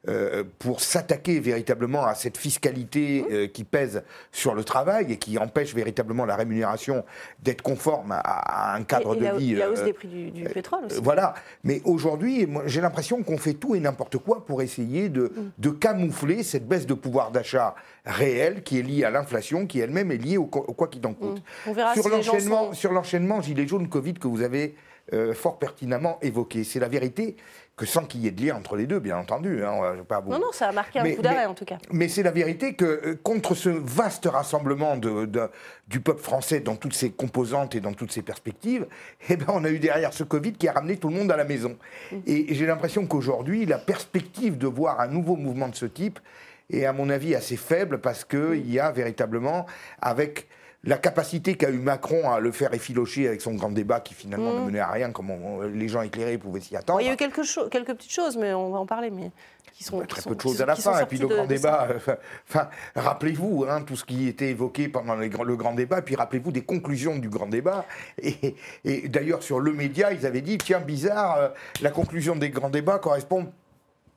euh, 0.09 0.43
pour 0.57 0.81
s'attaquer 0.81 1.39
véritablement 1.39 2.07
à 2.07 2.15
cette 2.15 2.35
fiscalité 2.35 3.23
euh, 3.29 3.47
qui 3.47 3.63
pèse 3.63 4.01
sur 4.31 4.55
le 4.55 4.63
travail 4.63 5.11
et 5.11 5.17
qui 5.17 5.37
empêche 5.37 5.75
véritablement 5.75 6.25
la 6.25 6.35
rémunération 6.35 7.05
d'être 7.43 7.61
conforme 7.61 8.11
à, 8.11 8.17
à, 8.17 8.75
un 8.75 8.81
cadre 8.81 9.13
et, 9.13 9.19
de 9.19 9.23
la, 9.23 9.33
vie. 9.35 9.53
La 9.53 9.69
hausse 9.69 9.81
euh, 9.81 9.85
des 9.85 9.93
prix 9.93 10.07
du, 10.07 10.31
du 10.31 10.43
pétrole 10.45 10.85
aussi. 10.85 10.99
Voilà. 11.03 11.35
Mais 11.63 11.83
aujourd'hui, 11.85 12.47
j'ai 12.65 12.81
l'impression 12.81 13.21
qu'on 13.21 13.37
fait 13.37 13.53
tout 13.53 13.75
et 13.75 13.79
n'importe 13.79 14.17
quoi 14.17 14.43
pour 14.43 14.63
essayer 14.63 15.07
de, 15.09 15.25
mm. 15.25 15.51
de, 15.59 15.69
camoufler 15.69 16.41
cette 16.41 16.67
baisse 16.67 16.87
de 16.87 16.95
pouvoir 16.95 17.29
d'achat 17.29 17.75
réelle 18.03 18.63
qui 18.63 18.79
est 18.79 18.83
liée 18.83 19.03
à 19.03 19.11
l'inflation, 19.11 19.67
qui 19.67 19.81
elle-même 19.81 20.11
est 20.11 20.17
liée 20.17 20.37
au, 20.37 20.45
au 20.45 20.73
quoi 20.73 20.87
qu'il 20.87 21.05
en 21.05 21.13
coûte. 21.13 21.37
Mm. 21.37 21.69
On 21.69 21.73
verra 21.73 21.93
sur 21.93 22.03
si 22.05 22.09
l'enchaînement, 22.09 22.67
sont... 22.69 22.73
sur 22.73 22.91
l'enchaînement 22.91 23.41
Gilets 23.41 23.67
jaunes 23.67 23.87
Covid 23.87 24.15
que 24.15 24.27
vous 24.27 24.41
avez 24.41 24.73
euh, 25.13 25.33
fort 25.33 25.59
pertinemment 25.59 26.17
évoqué. 26.21 26.63
C'est 26.63 26.79
la 26.79 26.87
vérité 26.87 27.35
que 27.75 27.85
sans 27.85 28.05
qu'il 28.05 28.21
y 28.21 28.27
ait 28.27 28.31
de 28.31 28.45
lien 28.45 28.55
entre 28.55 28.75
les 28.75 28.85
deux, 28.85 28.99
bien 28.99 29.17
entendu. 29.17 29.63
Hein, 29.65 30.03
pas 30.07 30.21
non, 30.21 30.39
non, 30.39 30.51
ça 30.51 30.67
a 30.67 30.71
marqué 30.71 30.99
un 30.99 31.03
mais, 31.03 31.15
coup 31.15 31.21
d'arrêt 31.21 31.45
en 31.45 31.53
tout 31.53 31.65
cas. 31.65 31.79
Mais 31.91 32.07
c'est 32.07 32.23
la 32.23 32.31
vérité 32.31 32.75
que 32.75 32.85
euh, 32.85 33.19
contre 33.23 33.55
ce 33.55 33.69
vaste 33.69 34.25
rassemblement 34.25 34.97
de, 34.97 35.25
de, 35.25 35.49
du 35.87 35.99
peuple 35.99 36.21
français 36.21 36.59
dans 36.59 36.75
toutes 36.75 36.93
ses 36.93 37.11
composantes 37.11 37.73
et 37.73 37.79
dans 37.79 37.93
toutes 37.93 38.11
ses 38.11 38.21
perspectives, 38.21 38.85
eh 39.29 39.35
ben, 39.35 39.47
on 39.49 39.63
a 39.63 39.69
eu 39.69 39.79
derrière 39.79 40.13
ce 40.13 40.23
Covid 40.23 40.53
qui 40.53 40.67
a 40.67 40.73
ramené 40.73 40.97
tout 40.97 41.09
le 41.09 41.15
monde 41.15 41.31
à 41.31 41.37
la 41.37 41.45
maison. 41.45 41.77
Mmh. 42.11 42.17
Et, 42.27 42.51
et 42.51 42.55
j'ai 42.55 42.65
l'impression 42.65 43.07
qu'aujourd'hui, 43.07 43.65
la 43.65 43.79
perspective 43.79 44.57
de 44.57 44.67
voir 44.67 44.99
un 44.99 45.07
nouveau 45.07 45.35
mouvement 45.35 45.67
de 45.67 45.75
ce 45.75 45.87
type 45.87 46.19
est 46.69 46.85
à 46.85 46.93
mon 46.93 47.09
avis 47.09 47.35
assez 47.35 47.57
faible 47.57 47.99
parce 47.99 48.23
qu'il 48.23 48.39
mmh. 48.39 48.69
y 48.69 48.79
a 48.79 48.91
véritablement, 48.91 49.65
avec 50.01 50.47
la 50.83 50.97
capacité 50.97 51.55
qu'a 51.55 51.69
eu 51.69 51.77
Macron 51.77 52.31
à 52.31 52.39
le 52.39 52.51
faire 52.51 52.73
effilocher 52.73 53.27
avec 53.27 53.41
son 53.41 53.53
grand 53.53 53.69
débat 53.69 53.99
qui 53.99 54.15
finalement 54.15 54.53
mmh. 54.53 54.59
ne 54.59 54.65
menait 54.65 54.79
à 54.79 54.89
rien, 54.89 55.11
comme 55.11 55.29
on, 55.29 55.61
les 55.61 55.87
gens 55.87 56.01
éclairés 56.01 56.39
pouvaient 56.39 56.59
s'y 56.59 56.75
attendre. 56.75 57.01
Il 57.01 57.07
y 57.07 57.09
a 57.09 57.13
eu 57.13 57.17
quelques, 57.17 57.45
quelques, 57.69 57.93
petites 57.93 58.11
choses, 58.11 58.35
mais 58.35 58.53
on 58.53 58.71
va 58.71 58.79
en 58.79 58.87
parler. 58.87 59.11
Mais 59.11 59.31
qui 59.73 59.83
sont, 59.83 59.99
bah, 59.99 60.05
très 60.07 60.21
qui 60.21 60.29
peu 60.29 60.35
de 60.35 60.41
choses 60.41 60.61
à 60.61 60.65
la 60.65 60.75
fin. 60.75 60.99
Et 60.99 61.05
puis 61.05 61.19
le 61.19 61.27
grand 61.27 61.43
de, 61.43 61.49
débat, 61.49 61.87
euh, 61.89 62.15
enfin, 62.49 62.69
rappelez-vous 62.95 63.65
hein, 63.69 63.83
tout 63.83 63.95
ce 63.95 64.05
qui 64.05 64.27
était 64.27 64.49
évoqué 64.49 64.87
pendant 64.87 65.15
les, 65.15 65.29
le 65.29 65.55
grand 65.55 65.73
débat, 65.73 65.99
et 65.99 66.01
puis 66.01 66.15
rappelez-vous 66.15 66.51
des 66.51 66.63
conclusions 66.63 67.17
du 67.17 67.29
grand 67.29 67.47
débat. 67.47 67.85
Et, 68.21 68.55
et 68.85 69.07
d'ailleurs, 69.07 69.43
sur 69.43 69.59
le 69.59 69.73
média, 69.73 70.11
ils 70.11 70.25
avaient 70.25 70.41
dit 70.41 70.57
tiens, 70.57 70.79
bizarre, 70.79 71.37
euh, 71.37 71.49
la 71.81 71.91
conclusion 71.91 72.35
des 72.35 72.49
grands 72.49 72.69
débats 72.69 72.97
correspond 72.97 73.51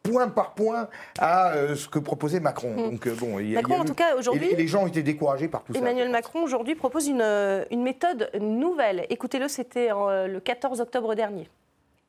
point 0.04 0.28
par 0.28 0.54
point 0.54 0.88
à 1.18 1.54
euh, 1.54 1.74
ce 1.74 1.88
que 1.88 1.98
proposait 1.98 2.38
Macron. 2.38 2.74
Mmh. 2.74 2.90
Donc, 2.90 3.06
euh, 3.06 3.14
bon, 3.14 3.38
il 3.40 3.50
y 3.50 3.56
a, 3.56 3.62
Macron, 3.62 3.74
il 3.74 3.76
y 3.76 3.78
a 3.78 3.82
en 3.82 3.84
tout 3.84 3.94
cas, 3.94 4.16
aujourd'hui. 4.16 4.50
Et 4.50 4.56
les 4.56 4.68
gens 4.68 4.84
ont 4.84 4.86
été 4.86 5.02
découragés 5.02 5.48
par 5.48 5.64
tout 5.64 5.72
Emmanuel 5.72 5.84
ça. 5.84 5.90
Emmanuel 5.92 6.12
Macron, 6.12 6.42
aujourd'hui, 6.44 6.74
propose 6.74 7.08
une, 7.08 7.22
euh, 7.22 7.64
une, 7.70 7.82
méthode 7.82 8.30
nouvelle. 8.38 9.06
Écoutez-le, 9.10 9.48
c'était 9.48 9.88
le 9.88 10.38
14 10.38 10.80
octobre 10.80 11.14
dernier. 11.14 11.48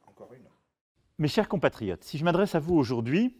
Encore 0.07 0.29
une. 0.33 0.43
Mes 1.17 1.29
chers 1.29 1.47
compatriotes, 1.47 2.03
si 2.03 2.17
je 2.17 2.25
m'adresse 2.25 2.53
à 2.53 2.59
vous 2.59 2.75
aujourd'hui, 2.75 3.33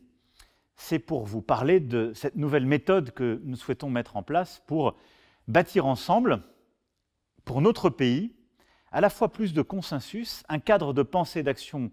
c'est 0.78 1.00
pour 1.00 1.26
vous 1.26 1.42
parler 1.42 1.80
de 1.80 2.14
cette 2.14 2.36
nouvelle 2.36 2.66
méthode 2.66 3.12
que 3.12 3.42
nous 3.44 3.58
souhaitons 3.58 3.90
mettre 3.90 4.16
en 4.18 4.24
place 4.24 4.62
pour 4.68 4.96
bâtir 5.48 5.86
ensemble, 5.86 6.42
pour 7.44 7.62
notre 7.62 7.90
pays, 7.90 8.34
à 8.92 9.02
la 9.02 9.10
fois 9.10 9.32
plus 9.32 9.54
de 9.54 9.62
consensus, 9.62 10.44
un 10.48 10.60
cadre 10.60 10.94
de 10.94 11.04
pensée 11.04 11.40
et 11.40 11.44
d'action 11.44 11.92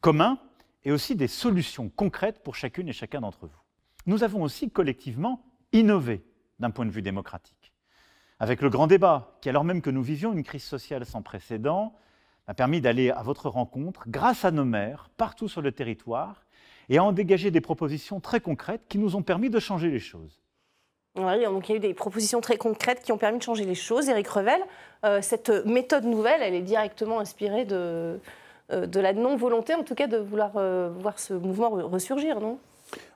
commun 0.00 0.38
et 0.84 0.92
aussi 0.92 1.14
des 1.14 1.28
solutions 1.28 1.88
concrètes 1.88 2.42
pour 2.42 2.54
chacune 2.54 2.88
et 2.88 2.92
chacun 2.92 3.20
d'entre 3.20 3.46
vous. 3.46 3.62
Nous 4.06 4.24
avons 4.24 4.42
aussi 4.42 4.70
collectivement 4.70 5.44
innové 5.72 6.22
d'un 6.58 6.70
point 6.70 6.86
de 6.86 6.90
vue 6.90 7.02
démocratique. 7.02 7.72
Avec 8.38 8.62
le 8.62 8.70
grand 8.70 8.86
débat, 8.86 9.36
qui 9.42 9.50
alors 9.50 9.64
même 9.64 9.82
que 9.82 9.90
nous 9.90 10.02
vivions 10.02 10.32
une 10.32 10.42
crise 10.42 10.64
sociale 10.64 11.04
sans 11.04 11.22
précédent, 11.22 11.94
a 12.46 12.54
permis 12.54 12.80
d'aller 12.80 13.10
à 13.10 13.22
votre 13.22 13.48
rencontre 13.48 14.04
grâce 14.08 14.44
à 14.44 14.50
nos 14.50 14.64
maires 14.64 15.10
partout 15.16 15.48
sur 15.48 15.60
le 15.60 15.72
territoire 15.72 16.44
et 16.88 16.98
à 16.98 17.04
en 17.04 17.12
dégager 17.12 17.50
des 17.50 17.60
propositions 17.60 18.18
très 18.18 18.40
concrètes 18.40 18.82
qui 18.88 18.98
nous 18.98 19.14
ont 19.14 19.22
permis 19.22 19.50
de 19.50 19.60
changer 19.60 19.90
les 19.90 20.00
choses. 20.00 20.40
Oui, 21.16 21.44
donc 21.44 21.68
il 21.68 21.72
y 21.72 21.74
a 21.74 21.76
eu 21.76 21.80
des 21.80 21.94
propositions 21.94 22.40
très 22.40 22.56
concrètes 22.56 23.02
qui 23.02 23.12
ont 23.12 23.18
permis 23.18 23.38
de 23.38 23.42
changer 23.42 23.64
les 23.64 23.74
choses. 23.74 24.08
Éric 24.08 24.28
Revel, 24.28 24.60
euh, 25.04 25.20
cette 25.20 25.50
méthode 25.66 26.04
nouvelle, 26.04 26.40
elle 26.40 26.54
est 26.54 26.62
directement 26.62 27.20
inspirée 27.20 27.64
de, 27.64 28.20
de 28.70 29.00
la 29.00 29.12
non-volonté, 29.12 29.74
en 29.74 29.82
tout 29.82 29.94
cas, 29.94 30.06
de 30.06 30.16
vouloir 30.16 30.52
euh, 30.56 30.90
voir 31.00 31.18
ce 31.18 31.34
mouvement 31.34 31.70
ressurgir, 31.70 32.40
non? 32.40 32.58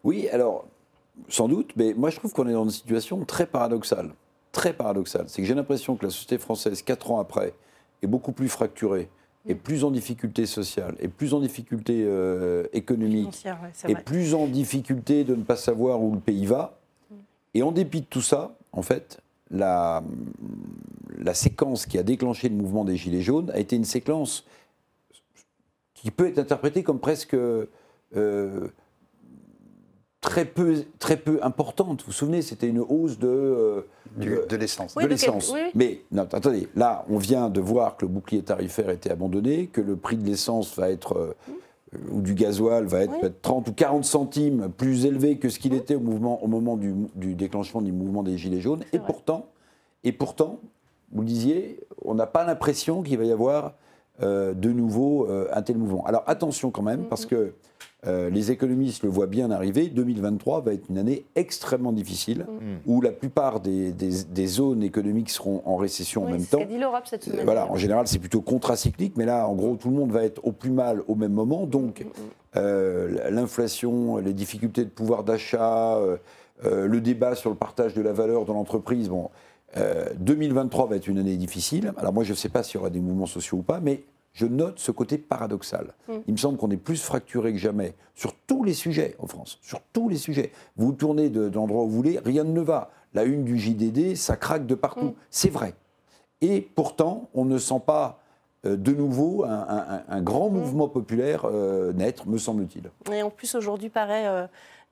Oui, 0.02 0.28
alors, 0.28 0.64
sans 1.28 1.48
doute, 1.48 1.72
mais 1.76 1.94
moi 1.94 2.10
je 2.10 2.16
trouve 2.16 2.32
qu'on 2.32 2.48
est 2.48 2.52
dans 2.52 2.64
une 2.64 2.70
situation 2.70 3.24
très 3.24 3.46
paradoxale. 3.46 4.10
Très 4.52 4.72
paradoxale. 4.72 5.24
C'est 5.28 5.42
que 5.42 5.48
j'ai 5.48 5.54
l'impression 5.54 5.96
que 5.96 6.04
la 6.04 6.10
société 6.10 6.38
française, 6.38 6.82
quatre 6.82 7.10
ans 7.10 7.18
après, 7.18 7.54
est 8.02 8.06
beaucoup 8.06 8.32
plus 8.32 8.48
fracturée, 8.48 9.08
est 9.48 9.54
plus 9.54 9.84
en 9.84 9.90
difficulté 9.90 10.46
sociale, 10.46 10.94
est 11.00 11.08
plus 11.08 11.34
en 11.34 11.40
difficulté 11.40 12.04
euh, 12.06 12.66
économique, 12.72 13.44
ouais, 13.44 13.90
est 13.92 14.02
plus 14.02 14.34
en 14.34 14.46
difficulté 14.46 15.24
de 15.24 15.34
ne 15.34 15.42
pas 15.42 15.56
savoir 15.56 16.02
où 16.02 16.14
le 16.14 16.20
pays 16.20 16.46
va. 16.46 16.78
Et 17.54 17.62
en 17.62 17.72
dépit 17.72 18.00
de 18.00 18.06
tout 18.06 18.22
ça, 18.22 18.54
en 18.72 18.82
fait, 18.82 19.20
la, 19.50 20.02
la 21.18 21.34
séquence 21.34 21.86
qui 21.86 21.98
a 21.98 22.02
déclenché 22.02 22.48
le 22.48 22.56
mouvement 22.56 22.84
des 22.84 22.96
Gilets 22.96 23.22
jaunes 23.22 23.50
a 23.52 23.58
été 23.58 23.76
une 23.76 23.84
séquence 23.84 24.44
qui 26.04 26.10
peut 26.10 26.26
être 26.26 26.38
interprétée 26.38 26.82
comme 26.82 27.00
presque 27.00 27.32
euh, 27.32 28.68
très, 30.20 30.44
peu, 30.44 30.84
très 30.98 31.16
peu 31.16 31.38
importante. 31.40 32.02
Vous 32.02 32.08
vous 32.08 32.12
souvenez, 32.12 32.42
c'était 32.42 32.68
une 32.68 32.80
hausse 32.80 33.18
de... 33.18 33.26
Euh, 33.26 33.80
du, 34.14 34.38
de 34.46 34.56
l'essence. 34.56 34.92
Oui, 34.96 35.04
de 35.04 35.08
l'essence. 35.08 35.50
Oui. 35.50 35.60
Mais 35.74 36.02
non, 36.12 36.24
attendez, 36.30 36.68
là, 36.76 37.06
on 37.08 37.16
vient 37.16 37.48
de 37.48 37.58
voir 37.58 37.96
que 37.96 38.04
le 38.04 38.12
bouclier 38.12 38.42
tarifaire 38.42 38.90
était 38.90 39.10
abandonné, 39.10 39.68
que 39.68 39.80
le 39.80 39.96
prix 39.96 40.18
de 40.18 40.26
l'essence 40.26 40.76
va 40.76 40.90
être... 40.90 41.16
Euh, 41.16 41.34
ou 42.10 42.20
du 42.20 42.34
gasoil 42.34 42.84
va 42.84 43.04
être 43.04 43.12
Oui. 43.12 43.20
peut-être 43.20 43.40
30 43.40 43.68
ou 43.68 43.72
40 43.72 44.04
centimes 44.04 44.68
plus 44.76 45.06
élevé 45.06 45.38
que 45.38 45.48
ce 45.48 45.58
qu'il 45.58 45.72
était 45.72 45.94
au, 45.94 46.00
mouvement, 46.00 46.44
au 46.44 46.48
moment 46.48 46.76
du, 46.76 46.92
du 47.14 47.34
déclenchement 47.34 47.80
du 47.80 47.92
mouvement 47.92 48.22
des 48.22 48.36
Gilets 48.36 48.60
jaunes. 48.60 48.84
Et 48.92 48.98
vrai. 48.98 49.06
pourtant, 49.06 49.46
et 50.02 50.12
pourtant, 50.12 50.60
vous 51.12 51.22
le 51.22 51.28
disiez, 51.28 51.80
on 52.04 52.14
n'a 52.14 52.26
pas 52.26 52.44
l'impression 52.44 53.02
qu'il 53.02 53.16
va 53.16 53.24
y 53.24 53.32
avoir 53.32 53.64
euh, 53.66 53.70
de 54.20 54.70
nouveau 54.72 55.26
euh, 55.28 55.48
un 55.52 55.62
tel 55.62 55.76
mouvement. 55.78 56.04
Alors 56.06 56.22
attention 56.26 56.70
quand 56.70 56.82
même, 56.82 57.04
parce 57.04 57.26
que 57.26 57.52
euh, 58.06 58.28
les 58.28 58.50
économistes 58.50 59.02
le 59.02 59.08
voient 59.08 59.26
bien 59.26 59.50
arriver, 59.50 59.88
2023 59.88 60.60
va 60.60 60.74
être 60.74 60.90
une 60.90 60.98
année 60.98 61.24
extrêmement 61.36 61.90
difficile, 61.92 62.46
où 62.86 63.00
la 63.00 63.10
plupart 63.12 63.60
des, 63.60 63.92
des- 63.92 64.24
des 64.24 64.46
zones 64.46 64.82
économiques 64.82 65.30
seront 65.30 65.62
en 65.64 65.76
récession 65.76 66.24
en 66.24 66.30
même 66.30 66.40
c'est 66.40 66.44
ce 66.44 66.50
temps. 66.52 66.58
qu'a 66.58 66.64
dit 66.66 66.78
l'Europe 66.78 67.04
cette 67.06 67.24
semaine. 67.24 67.44
Voilà, 67.44 67.66
en 67.70 67.76
général, 67.76 68.06
c'est 68.06 68.18
plutôt 68.18 68.42
contracyclique, 68.42 69.14
mais 69.16 69.24
là, 69.24 69.48
en 69.48 69.54
gros, 69.54 69.76
tout 69.76 69.88
le 69.88 69.96
monde 69.96 70.12
va 70.12 70.22
être 70.22 70.44
au 70.46 70.52
plus 70.52 70.70
mal 70.70 71.02
au 71.08 71.14
même 71.14 71.32
moment. 71.32 71.64
Donc, 71.66 72.04
euh, 72.56 73.30
l'inflation, 73.30 74.18
les 74.18 74.32
difficultés 74.34 74.84
de 74.84 74.90
pouvoir 74.90 75.24
d'achat, 75.24 75.96
euh, 75.96 76.16
euh, 76.66 76.86
le 76.86 77.00
débat 77.00 77.34
sur 77.34 77.50
le 77.50 77.56
partage 77.56 77.94
de 77.94 78.02
la 78.02 78.12
valeur 78.12 78.44
dans 78.44 78.54
l'entreprise, 78.54 79.08
bon, 79.08 79.30
euh, 79.76 80.06
2023 80.18 80.86
va 80.88 80.96
être 80.96 81.08
une 81.08 81.18
année 81.18 81.36
difficile. 81.36 81.92
Alors, 81.96 82.12
moi, 82.12 82.24
je 82.24 82.30
ne 82.32 82.36
sais 82.36 82.48
pas 82.48 82.62
s'il 82.62 82.76
y 82.76 82.78
aura 82.80 82.90
des 82.90 83.00
mouvements 83.00 83.26
sociaux 83.26 83.58
ou 83.58 83.62
pas, 83.62 83.80
mais 83.80 84.04
je 84.32 84.46
note 84.46 84.78
ce 84.78 84.90
côté 84.90 85.18
paradoxal. 85.18 85.94
Mm. 86.08 86.12
Il 86.26 86.32
me 86.32 86.38
semble 86.38 86.58
qu'on 86.58 86.70
est 86.70 86.76
plus 86.76 87.02
fracturé 87.02 87.52
que 87.52 87.58
jamais 87.58 87.94
sur 88.14 88.34
tous 88.46 88.64
les 88.64 88.74
sujets 88.74 89.14
en 89.18 89.26
France, 89.26 89.58
sur 89.62 89.80
tous 89.92 90.08
les 90.08 90.16
sujets. 90.16 90.52
Vous 90.76 90.92
tournez 90.92 91.28
de, 91.30 91.48
de 91.48 91.58
où 91.58 91.66
vous 91.66 91.88
voulez, 91.88 92.20
rien 92.24 92.44
ne 92.44 92.60
va. 92.60 92.90
La 93.14 93.22
une 93.24 93.44
du 93.44 93.58
JDD, 93.58 94.16
ça 94.16 94.36
craque 94.36 94.66
de 94.66 94.74
partout. 94.74 95.06
Mm. 95.06 95.14
C'est 95.30 95.50
vrai. 95.50 95.74
Et 96.40 96.60
pourtant, 96.60 97.28
on 97.34 97.44
ne 97.44 97.58
sent 97.58 97.80
pas 97.86 98.20
euh, 98.66 98.76
de 98.76 98.92
nouveau 98.92 99.44
un, 99.44 99.50
un- 99.68 100.02
un 100.08 100.22
grand 100.22 100.50
Mm. 100.50 100.54
mouvement 100.54 100.88
populaire 100.88 101.42
euh, 101.44 101.92
naître, 101.92 102.26
me 102.28 102.38
semble-t-il. 102.38 102.90
Et 103.14 103.22
en 103.22 103.30
plus, 103.30 103.54
aujourd'hui, 103.54 103.88
paraît 103.88 104.26
euh, 104.26 104.46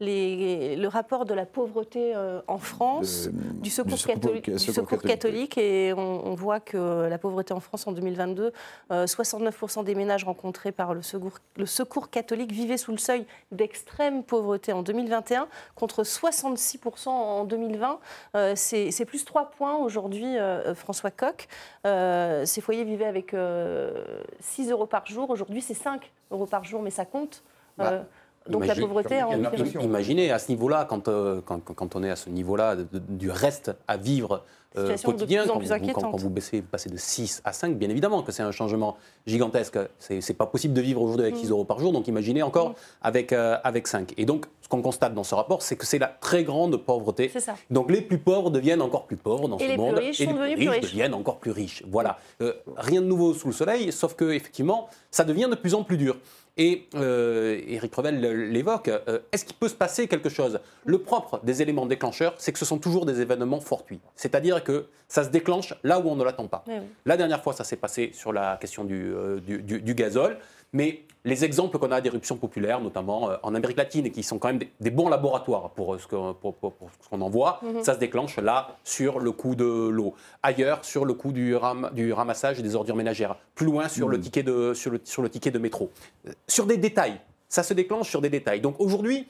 les- 0.05 0.76
le 0.76 0.88
rapport 0.88 1.24
de 1.24 1.34
la 1.34 1.46
pauvreté 1.46 2.12
euh, 2.14 2.40
en 2.48 2.59
France, 2.59 3.28
De- 3.28 3.61
du 3.61 3.70
secours, 3.70 3.92
du 3.92 3.98
secours- 3.98 4.14
catholique, 4.14 4.44
du 4.46 4.50
du 4.53 4.59
secours 4.59 4.74
secours 4.74 5.03
catholique, 5.03 5.55
catholique, 5.55 5.59
et 5.59 5.92
on, 5.96 6.26
on 6.26 6.34
voit 6.34 6.61
que 6.61 7.07
la 7.09 7.18
pauvreté 7.18 7.55
en 7.55 7.61
France 7.61 7.86
en 7.86 7.92
2022, 7.92 8.53
euh, 8.90 9.07
69% 9.07 9.84
des 9.84 9.94
ménages 9.94 10.24
rencontrés 10.24 10.72
par 10.72 10.94
le 10.94 11.03
secours, 11.03 11.38
le 11.57 11.66
secours 11.66 12.11
catholique 12.11 12.53
vivaient 12.53 12.76
sous 12.76 12.92
le 12.92 12.98
seuil 12.98 13.26
d'extrême 13.53 14.22
pauvreté 14.24 14.72
en 14.72 14.82
2021, 14.82 15.46
contre 15.74 16.03
66% 16.05 17.09
en 17.09 17.44
2020. 17.44 17.98
Euh, 18.36 18.53
C'est 18.57 19.05
plus 19.05 19.24
3 19.24 19.50
points 19.50 19.76
aujourd'hui, 19.76 20.36
euh, 20.38 20.74
François 20.74 21.11
Coq. 21.11 21.46
Euh, 21.86 22.44
ces 22.44 22.61
foyers 22.61 22.84
vivaient 22.84 23.05
avec 23.07 23.34
euh, 23.34 24.05
6 24.40 24.70
euros 24.70 24.86
par 24.86 25.07
jour. 25.07 25.30
Aujourd'hui, 25.30 25.62
c'est 25.62 25.74
5 25.74 26.11
euros 26.30 26.46
par 26.46 26.64
jour, 26.64 26.82
mais 26.82 26.90
ça 26.90 27.05
compte. 27.05 27.42
Bah, 27.78 28.05
Donc 28.49 28.66
la 28.66 28.74
pauvreté 28.74 29.22
empiré. 29.22 29.84
Imaginez 29.84 30.30
à 30.30 30.38
ce 30.38 30.49
niveau-là, 30.51 30.84
quand, 30.88 31.09
euh, 31.09 31.40
quand, 31.45 31.61
quand- 31.61 31.97
on 31.97 32.03
est 32.03 32.11
à 32.11 32.16
ce 32.16 32.28
niveau-là 32.30 32.76
du 32.93 33.30
reste 33.30 33.72
à 33.88 33.97
vivre 33.97 34.43
euh, 34.78 34.86
Situation 34.97 35.11
de 35.11 35.14
quotidien, 35.16 35.43
plus 35.43 35.51
en 35.51 35.55
quand, 35.55 35.61
plus 35.61 35.93
vous, 35.93 36.01
quand- 36.01 36.16
vous 36.16 36.30
baissez, 36.30 36.61
vous 36.62 36.66
passez 36.66 36.88
de 36.88 36.97
6 36.97 37.43
à 37.45 37.53
5, 37.53 37.76
bien 37.76 37.90
évidemment 37.90 38.22
que 38.22 38.32
c'est 38.32 38.43
un 38.43 38.53
changement 38.53 38.97
gigantesque. 39.26 39.78
C'est 39.99 40.32
pas 40.32 40.47
possible 40.47 40.72
de 40.72 40.80
vivre 40.80 41.03
aujourd'hui 41.03 41.26
avec 41.26 41.34
Mm. 41.36 41.40
6 41.40 41.51
euros 41.51 41.64
par 41.66 41.78
jour, 41.78 41.93
donc 41.93 42.09
imaginez 42.09 42.43
encore 42.43 42.74
avec, 43.03 43.34
euh, 43.34 43.59
avec 43.64 43.86
5. 43.86 44.14
Et 44.16 44.24
donc, 44.24 44.47
ce 44.62 44.68
qu'on 44.68 44.80
constate 44.80 45.12
dans 45.12 45.24
ce 45.24 45.34
rapport, 45.34 45.61
c'est 45.61 45.76
que 45.76 45.84
c'est 45.84 45.99
la 45.99 46.07
très 46.09 46.43
grande 46.43 46.78
pauvreté. 46.78 47.28
C'est 47.30 47.40
ça. 47.40 47.55
Donc 47.70 47.90
les 47.90 48.01
plus 48.01 48.16
pauvres 48.16 48.49
deviennent 48.51 48.80
encore 48.80 49.05
plus 49.05 49.18
pauvres 49.18 49.47
dans 49.47 49.59
Et 49.59 49.64
ce 49.64 49.68
les 49.68 49.74
plus 49.74 49.82
monde. 49.82 49.99
riches 49.99 50.20
et 50.22 50.26
les 50.26 50.32
plus 50.32 50.43
riches 50.68 50.68
riches. 50.70 50.80
deviennent 50.90 51.14
encore 51.14 51.36
plus 51.38 51.51
riches. 51.51 51.82
Voilà. 51.90 52.18
Euh, 52.40 52.55
rien 52.78 53.03
de 53.03 53.07
nouveau 53.07 53.34
sous 53.34 53.49
le 53.49 53.53
soleil, 53.53 53.93
sauf 53.93 54.14
que 54.14 54.32
effectivement, 54.32 54.88
ça 55.11 55.24
devient 55.24 55.49
de 55.51 55.55
plus 55.57 55.74
en 55.74 55.84
plus 55.84 55.99
dur. 55.99 56.16
Et 56.59 56.86
euh, 56.96 57.59
Éric 57.66 57.94
Revel 57.94 58.20
l'évoque. 58.50 58.88
euh, 58.88 59.20
Est-ce 59.32 59.44
qu'il 59.46 59.57
peut 59.57 59.68
se 59.68 59.74
passer 59.74 60.07
quelque 60.07 60.28
chose? 60.28 60.61
Le 60.84 60.98
propre 60.98 61.40
des 61.42 61.62
éléments 61.62 61.86
déclencheurs, 61.86 62.34
c'est 62.36 62.53
que 62.53 62.59
ce 62.59 62.66
sont 62.66 62.78
toujours 62.78 63.07
des 63.07 63.20
événements 63.22 63.61
fortuits. 63.61 64.00
C'est-à-dire 64.16 64.62
que 64.62 64.86
ça 65.09 65.24
se 65.24 65.30
déclenche 65.30 65.74
là 65.82 65.98
où 65.98 66.09
on 66.09 66.14
ne 66.16 66.24
l'attend 66.24 66.48
pas. 66.48 66.62
Eh 66.68 66.72
oui. 66.72 66.86
La 67.07 67.16
dernière 67.16 67.42
fois, 67.42 67.55
ça 67.55 67.64
s'est 67.64 67.76
passé 67.76 68.11
sur 68.12 68.32
la 68.34 68.59
question 68.61 68.84
du, 68.84 69.14
euh, 69.14 69.40
du, 69.40 69.62
du- 69.62 69.80
du 69.80 69.94
gazole. 69.94 70.36
Mais 70.73 71.03
les 71.25 71.45
exemples 71.45 71.79
qu'on 71.79 71.93
a 71.93 72.01
d'éruptions 72.01 72.37
populaires, 72.37 72.81
notamment 72.81 73.31
euh, 73.31 73.37
en 73.43 73.55
Amérique 73.55 73.77
latine, 73.77 74.07
et 74.07 74.11
qui 74.11 74.23
sont 74.23 74.39
quand 74.39 74.49
même 74.49 74.59
des, 74.59 74.73
des 74.81 74.91
bons 74.91 75.09
laboratoires 75.09 75.70
pour 75.70 75.95
euh, 75.95 75.99
ce 75.99 76.07
pour- 76.09 76.35
pour- 76.35 76.55
pour 76.73 76.91
ce 77.01 77.09
qu'on 77.09 77.20
en 77.20 77.29
voit, 77.31 77.61
Mhm. 77.62 77.85
ça 77.85 77.95
se 77.95 77.99
déclenche 77.99 78.37
là 78.39 78.77
sur 78.83 79.20
le 79.20 79.31
coût 79.33 79.55
de 79.55 79.64
l'eau. 79.89 80.14
Ailleurs, 80.43 80.85
sur 80.85 81.05
le 81.05 81.14
coût 81.14 81.31
du, 81.33 81.55
ram- 81.55 81.91
du 81.93 82.12
ramassage 82.12 82.61
des 82.61 82.75
ordures 82.75 82.97
ménagères. 82.97 83.37
Plus 83.55 83.66
loin, 83.66 83.89
sur, 83.89 84.09
le, 84.09 84.16
Mhm. 84.16 84.23
ticket 84.25 84.43
de, 84.43 84.75
sur, 84.75 84.91
le, 84.91 85.01
sur 85.05 85.23
le 85.23 85.29
ticket 85.29 85.51
de 85.51 85.59
métro. 85.59 85.91
Euh, 86.27 86.33
Sur 86.49 86.66
des 86.66 86.77
détails. 86.77 87.20
Ça 87.49 87.62
se 87.62 87.75
déclenche 87.75 88.09
sur 88.09 88.20
des 88.23 88.31
détails. 88.31 88.61
Donc 88.62 88.77
aujourd'hui, 88.81 89.29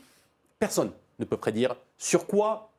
personne 0.60 0.92
ne 1.18 1.24
peut 1.24 1.36
prédire 1.36 1.74
sur 1.98 2.26
quoi 2.26 2.70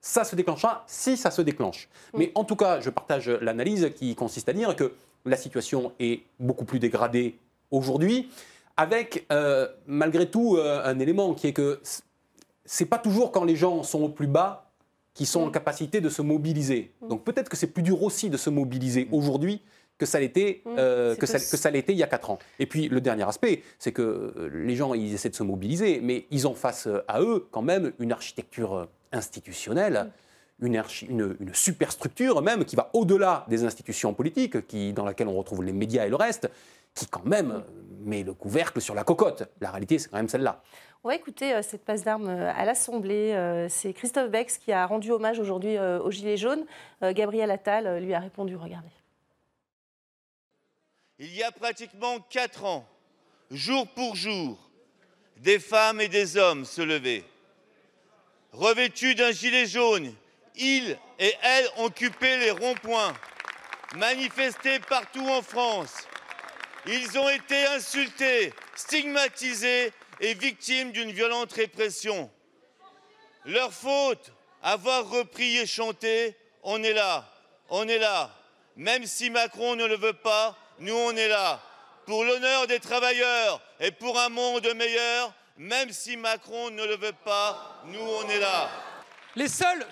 ça 0.00 0.22
se 0.24 0.36
déclenchera 0.36 0.84
si 0.86 1.16
ça 1.16 1.30
se 1.30 1.40
déclenche. 1.40 1.88
Mais 2.12 2.30
en 2.34 2.44
tout 2.44 2.56
cas, 2.56 2.80
je 2.80 2.90
partage 2.90 3.30
l'analyse 3.30 3.90
qui 3.96 4.14
consiste 4.14 4.46
à 4.50 4.52
dire 4.52 4.76
que 4.76 4.92
la 5.24 5.36
situation 5.38 5.92
est 5.98 6.20
beaucoup 6.38 6.66
plus 6.66 6.78
dégradée 6.78 7.38
aujourd'hui, 7.74 8.28
avec 8.76 9.26
euh, 9.32 9.68
malgré 9.86 10.30
tout 10.30 10.56
euh, 10.56 10.82
un 10.84 10.98
élément 10.98 11.34
qui 11.34 11.48
est 11.48 11.52
que 11.52 11.80
c'est 12.64 12.86
pas 12.86 12.98
toujours 12.98 13.30
quand 13.30 13.44
les 13.44 13.56
gens 13.56 13.82
sont 13.82 14.02
au 14.02 14.08
plus 14.08 14.26
bas 14.26 14.70
qui 15.12 15.26
sont 15.26 15.42
en 15.42 15.50
capacité 15.50 16.00
de 16.00 16.08
se 16.08 16.22
mobiliser. 16.22 16.92
Donc 17.08 17.24
peut-être 17.24 17.48
que 17.48 17.56
c'est 17.56 17.68
plus 17.68 17.82
dur 17.82 18.02
aussi 18.02 18.30
de 18.30 18.36
se 18.36 18.50
mobiliser 18.50 19.08
aujourd'hui 19.12 19.62
que 19.96 20.06
ça 20.06 20.18
l'était 20.18 20.62
euh, 20.66 21.14
que 21.14 21.24
ça, 21.24 21.38
que 21.38 21.56
ça 21.56 21.70
l'était 21.70 21.92
il 21.92 21.98
y 21.98 22.02
a 22.02 22.08
4 22.08 22.30
ans. 22.30 22.38
Et 22.58 22.66
puis 22.66 22.88
le 22.88 23.00
dernier 23.00 23.22
aspect, 23.22 23.62
c'est 23.78 23.92
que 23.92 24.50
les 24.52 24.74
gens 24.74 24.92
ils 24.92 25.14
essaient 25.14 25.28
de 25.28 25.36
se 25.36 25.44
mobiliser, 25.44 26.00
mais 26.02 26.26
ils 26.32 26.48
ont 26.48 26.54
face 26.54 26.88
à 27.06 27.20
eux 27.20 27.46
quand 27.52 27.62
même 27.62 27.92
une 28.00 28.10
architecture 28.10 28.88
institutionnelle. 29.12 30.10
Une, 30.60 30.82
une, 31.08 31.36
une 31.40 31.54
superstructure 31.54 32.40
même 32.40 32.64
qui 32.64 32.76
va 32.76 32.88
au-delà 32.92 33.44
des 33.48 33.64
institutions 33.64 34.14
politiques, 34.14 34.66
qui, 34.66 34.92
dans 34.92 35.04
laquelle 35.04 35.28
on 35.28 35.36
retrouve 35.36 35.64
les 35.64 35.72
médias 35.72 36.06
et 36.06 36.08
le 36.08 36.16
reste, 36.16 36.48
qui 36.94 37.06
quand 37.06 37.24
même 37.26 37.64
met 38.04 38.22
le 38.22 38.34
couvercle 38.34 38.80
sur 38.80 38.94
la 38.94 39.02
cocotte. 39.02 39.42
La 39.60 39.70
réalité, 39.70 39.98
c'est 39.98 40.08
quand 40.08 40.16
même 40.16 40.28
celle-là. 40.28 40.62
On 41.02 41.08
va 41.08 41.16
écouter 41.16 41.52
euh, 41.52 41.60
cette 41.60 41.84
passe 41.84 42.04
d'armes 42.04 42.28
euh, 42.28 42.52
à 42.54 42.64
l'Assemblée. 42.64 43.32
Euh, 43.34 43.68
C'est 43.68 43.92
Christophe 43.92 44.30
Bex 44.30 44.58
qui 44.58 44.72
a 44.72 44.86
rendu 44.86 45.10
hommage 45.10 45.38
aujourd'hui 45.38 45.76
euh, 45.76 46.00
aux 46.00 46.10
Gilets 46.10 46.36
jaunes. 46.36 46.64
Euh, 47.02 47.12
Gabriel 47.12 47.50
Attal 47.50 48.02
lui 48.02 48.14
a 48.14 48.20
répondu, 48.20 48.56
regardez. 48.56 48.88
Il 51.18 51.34
y 51.34 51.42
a 51.42 51.50
pratiquement 51.52 52.18
quatre 52.30 52.64
ans, 52.64 52.86
jour 53.50 53.86
pour 53.88 54.16
jour, 54.16 54.58
des 55.36 55.58
femmes 55.58 56.00
et 56.00 56.08
des 56.08 56.36
hommes 56.36 56.64
se 56.64 56.80
levaient. 56.80 57.24
Revêtus 58.52 59.14
d'un 59.14 59.32
gilet 59.32 59.66
jaune, 59.66 60.12
ils 60.54 60.98
et 61.18 61.34
elles 61.42 61.68
occupaient 61.78 62.38
les 62.38 62.50
ronds-points, 62.50 63.14
manifestés 63.96 64.80
partout 64.80 65.28
en 65.28 65.42
France. 65.42 65.92
Ils 66.86 67.18
ont 67.18 67.28
été 67.28 67.66
insultés, 67.66 68.52
stigmatisés 68.74 69.92
et 70.20 70.34
victimes 70.34 70.92
d'une 70.92 71.12
violente 71.12 71.52
répression. 71.52 72.30
Leur 73.44 73.72
faute, 73.72 74.32
avoir 74.62 75.08
repris 75.08 75.58
et 75.58 75.66
chanté, 75.66 76.36
on 76.62 76.82
est 76.82 76.92
là, 76.92 77.28
on 77.68 77.86
est 77.88 77.98
là. 77.98 78.30
Même 78.76 79.06
si 79.06 79.30
Macron 79.30 79.76
ne 79.76 79.86
le 79.86 79.96
veut 79.96 80.14
pas, 80.14 80.56
nous 80.78 80.94
on 80.94 81.16
est 81.16 81.28
là. 81.28 81.60
Pour 82.06 82.24
l'honneur 82.24 82.66
des 82.66 82.80
travailleurs 82.80 83.60
et 83.80 83.90
pour 83.90 84.18
un 84.18 84.28
monde 84.28 84.66
meilleur, 84.74 85.32
même 85.56 85.90
si 85.90 86.16
Macron 86.16 86.70
ne 86.70 86.84
le 86.84 86.96
veut 86.96 87.14
pas, 87.24 87.82
nous 87.86 88.00
on 88.00 88.28
est 88.28 88.40
là. 88.40 88.68
Les 89.36 89.48
seuls 89.48 89.86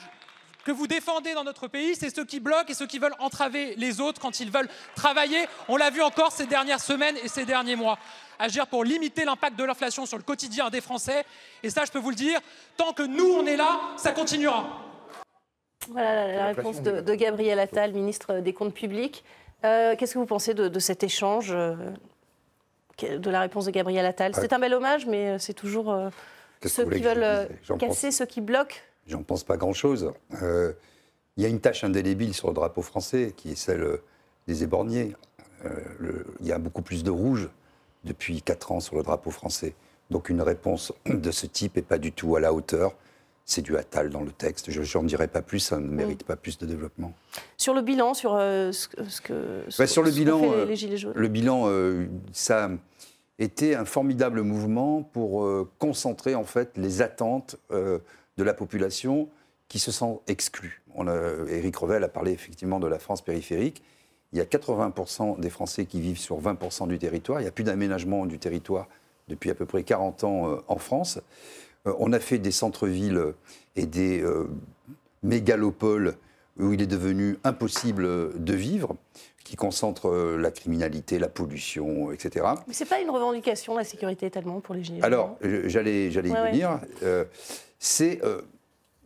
que 0.64 0.70
vous 0.70 0.86
défendez 0.86 1.34
dans 1.34 1.44
notre 1.44 1.68
pays, 1.68 1.94
c'est 1.94 2.14
ceux 2.14 2.24
qui 2.24 2.40
bloquent 2.40 2.68
et 2.68 2.74
ceux 2.74 2.86
qui 2.86 2.98
veulent 2.98 3.14
entraver 3.18 3.74
les 3.76 4.00
autres 4.00 4.20
quand 4.20 4.40
ils 4.40 4.50
veulent 4.50 4.68
travailler. 4.94 5.46
On 5.68 5.76
l'a 5.76 5.90
vu 5.90 6.02
encore 6.02 6.32
ces 6.32 6.46
dernières 6.46 6.80
semaines 6.80 7.16
et 7.22 7.28
ces 7.28 7.44
derniers 7.44 7.76
mois. 7.76 7.98
Agir 8.38 8.66
pour 8.66 8.84
limiter 8.84 9.24
l'impact 9.24 9.56
de 9.58 9.64
l'inflation 9.64 10.06
sur 10.06 10.16
le 10.16 10.24
quotidien 10.24 10.70
des 10.70 10.80
Français. 10.80 11.24
Et 11.62 11.70
ça, 11.70 11.84
je 11.84 11.92
peux 11.92 11.98
vous 11.98 12.10
le 12.10 12.16
dire, 12.16 12.40
tant 12.76 12.92
que 12.92 13.02
nous, 13.02 13.30
on 13.32 13.46
est 13.46 13.56
là, 13.56 13.80
ça 13.96 14.12
continuera. 14.12 14.80
Voilà 15.88 16.26
la, 16.26 16.36
la 16.36 16.46
réponse 16.46 16.80
de, 16.80 17.00
de 17.00 17.14
Gabriel 17.14 17.58
Attal, 17.58 17.92
ministre 17.92 18.34
des 18.40 18.52
Comptes 18.52 18.74
publics. 18.74 19.24
Euh, 19.64 19.94
Qu'est-ce 19.96 20.14
que 20.14 20.18
vous 20.18 20.26
pensez 20.26 20.54
de, 20.54 20.68
de 20.68 20.78
cet 20.78 21.02
échange, 21.04 21.50
euh, 21.52 21.74
de 23.00 23.30
la 23.30 23.40
réponse 23.40 23.64
de 23.66 23.70
Gabriel 23.70 24.06
Attal? 24.06 24.32
C'est 24.34 24.52
un 24.52 24.58
bel 24.58 24.74
hommage, 24.74 25.06
mais 25.06 25.30
euh, 25.30 25.38
c'est 25.38 25.54
toujours 25.54 25.92
euh, 25.92 26.08
ceux 26.64 26.88
qui 26.88 27.00
veulent 27.00 27.22
euh, 27.22 27.46
casser, 27.78 28.10
ceux 28.10 28.26
qui 28.26 28.40
bloquent. 28.40 28.76
J'en 29.06 29.22
pense 29.22 29.44
pas 29.44 29.56
grand-chose. 29.56 30.12
Euh, 30.42 30.72
Il 31.38 31.42
y 31.42 31.46
a 31.46 31.48
une 31.48 31.60
tâche 31.60 31.82
indélébile 31.82 32.34
sur 32.34 32.48
le 32.48 32.54
drapeau 32.54 32.82
français, 32.82 33.32
qui 33.34 33.52
est 33.52 33.54
celle 33.54 33.80
euh, 33.82 34.02
des 34.48 34.64
éborgnés. 34.64 35.16
Euh, 35.64 35.70
le- 35.98 36.26
il 36.40 36.46
y 36.46 36.52
a 36.52 36.58
beaucoup 36.58 36.82
plus 36.82 37.04
de 37.04 37.10
rouge 37.10 37.48
depuis 38.04 38.42
4 38.42 38.70
ans 38.72 38.80
sur 38.80 38.96
le 38.96 39.02
drapeau 39.02 39.30
français. 39.30 39.74
Donc 40.10 40.28
une 40.28 40.42
réponse 40.42 40.92
de 41.06 41.30
ce 41.30 41.46
type 41.46 41.76
n'est 41.76 41.82
pas 41.82 41.96
du 41.96 42.12
tout 42.12 42.36
à 42.36 42.40
la 42.40 42.52
hauteur. 42.52 42.92
C'est 43.46 43.62
du 43.62 43.76
Attal 43.78 44.10
dans 44.10 44.20
le 44.20 44.30
texte. 44.30 44.70
Je 44.70 44.98
n'en 44.98 45.04
dirai 45.04 45.26
pas 45.26 45.40
plus, 45.40 45.60
ça 45.60 45.78
ne 45.78 45.88
mérite 45.88 46.22
pas 46.24 46.36
plus 46.36 46.58
de 46.58 46.66
développement. 46.66 47.14
Sur 47.56 47.72
le 47.72 47.80
bilan, 47.80 48.12
sur 48.12 48.34
euh, 48.34 48.70
ce, 48.72 48.88
que- 48.88 49.04
ce 49.08 49.20
que. 49.22 49.64
ce- 49.70 49.78
Bah, 49.82 49.86
sur 49.86 50.02
le 50.02 50.10
ce 50.10 50.16
bilan, 50.16 50.38
fait 50.38 50.46
les- 50.48 50.52
euh, 50.54 50.64
les 50.66 50.76
Gilets 50.76 50.96
jaunes. 50.98 51.12
le 51.16 51.28
bilan, 51.28 51.62
euh, 51.66 52.06
ça 52.32 52.70
était 53.38 53.74
un 53.74 53.86
formidable 53.86 54.42
mouvement 54.42 55.02
pour 55.02 55.44
euh, 55.44 55.66
concentrer 55.78 56.34
en 56.34 56.44
fait 56.44 56.76
les 56.76 57.00
attentes 57.00 57.56
euh, 57.72 57.98
de 58.36 58.44
la 58.44 58.54
population 58.54 59.28
qui 59.68 59.78
se 59.78 59.90
sent 59.90 60.20
exclue. 60.26 60.82
On 60.94 61.06
a, 61.08 61.14
Éric 61.48 61.76
Revel 61.76 62.04
a 62.04 62.08
parlé 62.08 62.32
effectivement 62.32 62.80
de 62.80 62.86
la 62.86 62.98
France 62.98 63.22
périphérique. 63.22 63.82
Il 64.32 64.38
y 64.38 64.40
a 64.40 64.44
80% 64.44 65.40
des 65.40 65.50
Français 65.50 65.84
qui 65.86 66.00
vivent 66.00 66.18
sur 66.18 66.40
20% 66.40 66.88
du 66.88 66.98
territoire. 66.98 67.40
Il 67.40 67.44
n'y 67.44 67.48
a 67.48 67.52
plus 67.52 67.64
d'aménagement 67.64 68.26
du 68.26 68.38
territoire 68.38 68.88
depuis 69.28 69.50
à 69.50 69.54
peu 69.54 69.66
près 69.66 69.82
40 69.82 70.24
ans 70.24 70.48
euh, 70.50 70.56
en 70.68 70.76
France. 70.78 71.20
Euh, 71.86 71.94
on 71.98 72.12
a 72.12 72.18
fait 72.20 72.38
des 72.38 72.50
centres-villes 72.50 73.34
et 73.76 73.86
des 73.86 74.20
euh, 74.22 74.48
mégalopoles 75.22 76.14
où 76.58 76.72
il 76.72 76.82
est 76.82 76.86
devenu 76.86 77.38
impossible 77.44 78.42
de 78.42 78.54
vivre, 78.54 78.96
qui 79.44 79.56
concentrent 79.56 80.10
euh, 80.10 80.36
la 80.36 80.50
criminalité, 80.50 81.18
la 81.18 81.28
pollution, 81.28 82.12
etc. 82.12 82.46
Mais 82.68 82.74
c'est 82.74 82.84
pas 82.88 83.00
une 83.00 83.10
revendication, 83.10 83.76
la 83.76 83.84
sécurité, 83.84 84.30
tellement 84.30 84.60
pour 84.60 84.74
les 84.74 84.84
Gilets. 84.84 85.02
Alors, 85.02 85.36
j'allais 85.64 86.10
j'allais 86.10 86.28
y 86.28 86.32
Ouais, 86.32 86.40
ouais. 86.42 86.50
venir. 86.50 86.80
Euh, 87.02 87.24
c'est 87.82 88.20
euh, 88.22 88.42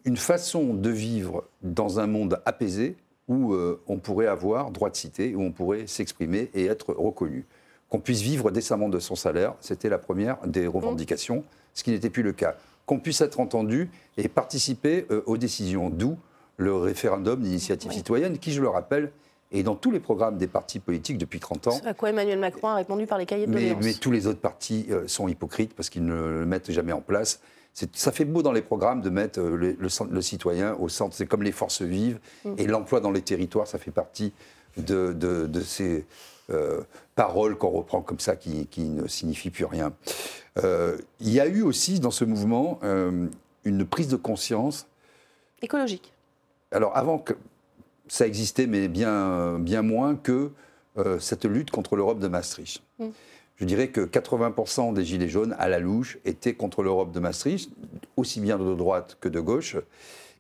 une 0.05 0.19
façon 0.19 0.75
de 0.75 0.91
vivre 0.91 1.45
dans 1.63 1.99
un 1.99 2.07
monde 2.07 2.43
apaisé 2.45 2.95
où 3.27 3.55
euh, 3.55 3.81
on 3.89 3.97
pourrait 3.97 4.27
avoir 4.27 4.71
droit 4.71 4.91
de 4.91 4.97
cité, 4.97 5.35
où 5.35 5.41
on 5.41 5.51
pourrait 5.51 5.87
s'exprimer 5.87 6.51
et 6.53 6.67
être 6.67 6.93
reconnu. 6.93 7.47
Qu'on 7.89 8.01
puisse 8.01 8.21
vivre 8.21 8.51
décemment 8.51 8.91
de 8.91 8.99
son 8.99 9.17
salaire, 9.17 9.55
c'était 9.61 9.89
la 9.89 9.97
première 9.97 10.47
des 10.47 10.67
revendications, 10.67 11.43
ce 11.73 11.85
qui 11.85 11.91
n'était 11.91 12.11
plus 12.11 12.23
le 12.23 12.35
cas. 12.35 12.57
Qu'on 12.85 12.99
puisse 12.99 13.23
être 13.23 13.41
entendu 13.41 13.89
et 14.19 14.29
participer 14.29 15.07
euh, 15.11 15.23
aux 15.25 15.39
décisions, 15.39 15.89
d'où 15.89 16.19
le 16.59 16.75
référendum 16.75 17.41
d'initiative 17.41 17.93
citoyenne, 17.93 18.39
qui, 18.39 18.53
je 18.53 18.61
le 18.61 18.69
rappelle, 18.69 19.11
est 19.53 19.63
dans 19.63 19.75
tous 19.75 19.91
les 19.91 20.01
programmes 20.01 20.37
des 20.37 20.49
partis 20.49 20.81
politiques 20.81 21.17
depuis 21.17 21.41
30 21.41 21.67
ans. 21.69 21.81
Ce 21.83 21.89
à 21.89 21.95
quoi 21.95 22.11
Emmanuel 22.11 22.39
Macron 22.39 22.69
a 22.69 22.75
répondu 22.75 23.07
par 23.07 23.17
les 23.17 23.25
cahiers 23.25 23.47
de 23.47 23.53
Mais, 23.53 23.75
mais 23.81 23.95
tous 23.95 24.11
les 24.11 24.27
autres 24.27 24.41
partis 24.41 24.87
euh, 24.91 25.09
sont 25.09 25.29
hypocrites 25.29 25.73
parce 25.73 25.89
qu'ils 25.89 26.05
ne 26.05 26.15
le 26.15 26.45
mettent 26.45 26.71
jamais 26.71 26.93
en 26.93 27.01
place. 27.01 27.41
Ça 27.93 28.11
fait 28.13 28.25
beau 28.25 28.43
dans 28.43 28.53
les 28.53 28.63
programmes 28.63 29.03
de 29.03 29.11
mettre 29.11 29.39
euh, 29.41 29.57
le, 29.57 29.73
le 29.79 29.89
centre- 29.89 30.13
le 30.13 30.23
citoyen 30.23 30.75
au 30.75 30.89
centre. 30.89 31.15
C'est 31.15 31.27
comme 31.27 31.43
les 31.43 31.53
forces 31.53 31.83
vives 31.83 32.19
Mm. 32.45 32.55
et 32.59 32.67
l'emploi 32.67 33.01
dans 33.01 33.11
les 33.11 33.23
territoires, 33.23 33.67
ça 33.67 33.79
fait 33.79 33.91
partie 33.91 34.33
de, 34.77 35.13
de- 35.13 35.47
de 35.47 35.61
ces 35.61 36.07
euh, 36.51 36.81
paroles 37.17 37.57
qu'on 37.59 37.71
reprend 37.71 38.01
comme 38.03 38.21
ça 38.21 38.37
qui, 38.37 38.67
qui 38.69 38.85
ne 38.85 39.07
signifient 39.09 39.51
plus 39.51 39.65
rien. 39.65 39.93
Euh, 40.65 40.97
il 41.21 41.31
y 41.31 41.41
a 41.41 41.47
eu 41.47 41.63
aussi 41.63 41.99
dans 42.01 42.11
ce 42.11 42.25
mouvement 42.25 42.79
euh, 42.83 43.27
une 43.65 43.85
prise 43.85 44.09
de 44.09 44.17
conscience 44.17 44.87
Écologique. 45.61 46.13
alors 46.71 46.97
avant 46.97 47.19
que 47.19 47.35
ça 48.09 48.27
existait, 48.27 48.67
mais 48.69 48.87
bien, 48.89 49.59
bien 49.59 49.83
moins 49.83 50.15
que 50.15 50.51
cette 51.19 51.45
lutte 51.45 51.71
contre 51.71 51.95
l'Europe 51.97 52.21
de 52.21 52.29
Maastricht. 52.29 52.81
Mm. 52.99 53.07
Je 53.57 53.65
dirais 53.65 53.89
que 53.89 54.03
80% 54.03 54.93
des 54.93 55.05
Gilets 55.05 55.29
jaunes, 55.29 55.57
à 55.59 55.69
la 55.69 55.79
louche, 55.79 56.19
étaient 56.25 56.55
contre 56.55 56.83
l'Europe 56.83 57.13
de 57.13 57.21
Maastricht, 57.21 57.71
aussi 58.17 58.41
bien 58.41 58.59
de 58.59 58.75
droite 58.75 59.17
que 59.21 59.29
de 59.29 59.41
gauche. 59.41 59.77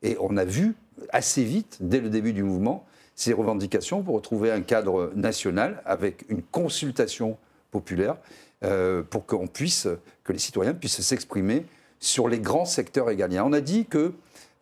Et 0.03 0.17
on 0.21 0.37
a 0.37 0.45
vu 0.45 0.75
assez 1.11 1.43
vite, 1.45 1.79
dès 1.81 2.01
le 2.01 2.11
début 2.11 2.33
du 2.33 2.43
mouvement, 2.43 2.85
ces 3.14 3.33
revendications 3.33 4.03
pour 4.03 4.14
retrouver 4.14 4.51
un 4.51 4.61
cadre 4.61 5.12
national 5.14 5.83
avec 5.87 6.27
une 6.29 6.43
consultation 6.43 7.39
populaire 7.71 8.17
euh, 8.64 9.03
pour 9.03 9.25
que 9.27 9.37
les 10.29 10.39
citoyens 10.39 10.75
puissent 10.75 11.01
s'exprimer 11.01 11.64
sur 11.99 12.29
les 12.29 12.39
grands 12.39 12.67
secteurs 12.67 13.09
égaliens. 13.09 13.45
On 13.45 13.55
a 13.55 13.62
dit 13.62 13.87
que, 13.87 14.12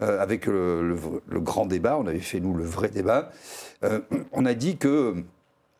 euh, 0.00 0.20
avec 0.20 0.46
le 0.46 0.96
grand 1.32 1.66
débat, 1.66 1.98
on 1.98 2.06
avait 2.06 2.20
fait 2.20 2.38
nous 2.38 2.54
le 2.54 2.64
vrai 2.64 2.88
débat, 2.88 3.32
euh, 3.82 4.00
on 4.32 4.46
a 4.46 4.54
dit 4.54 4.76
que 4.76 5.14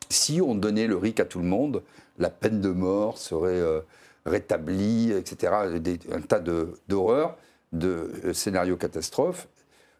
si 0.09 0.41
on 0.41 0.55
donnait 0.55 0.87
le 0.87 0.97
RIC 0.97 1.19
à 1.19 1.25
tout 1.25 1.39
le 1.39 1.45
monde, 1.45 1.81
la 2.17 2.29
peine 2.29 2.61
de 2.61 2.69
mort 2.69 3.17
serait 3.17 3.59
euh, 3.59 3.81
rétablie, 4.25 5.11
etc. 5.11 5.53
Des- 5.79 5.99
un 6.11 6.21
tas 6.21 6.39
de- 6.39 6.73
d'horreurs, 6.87 7.37
de, 7.73 8.11
euh, 8.25 8.33
scénarios 8.33 8.77
catastrophes. 8.77 9.47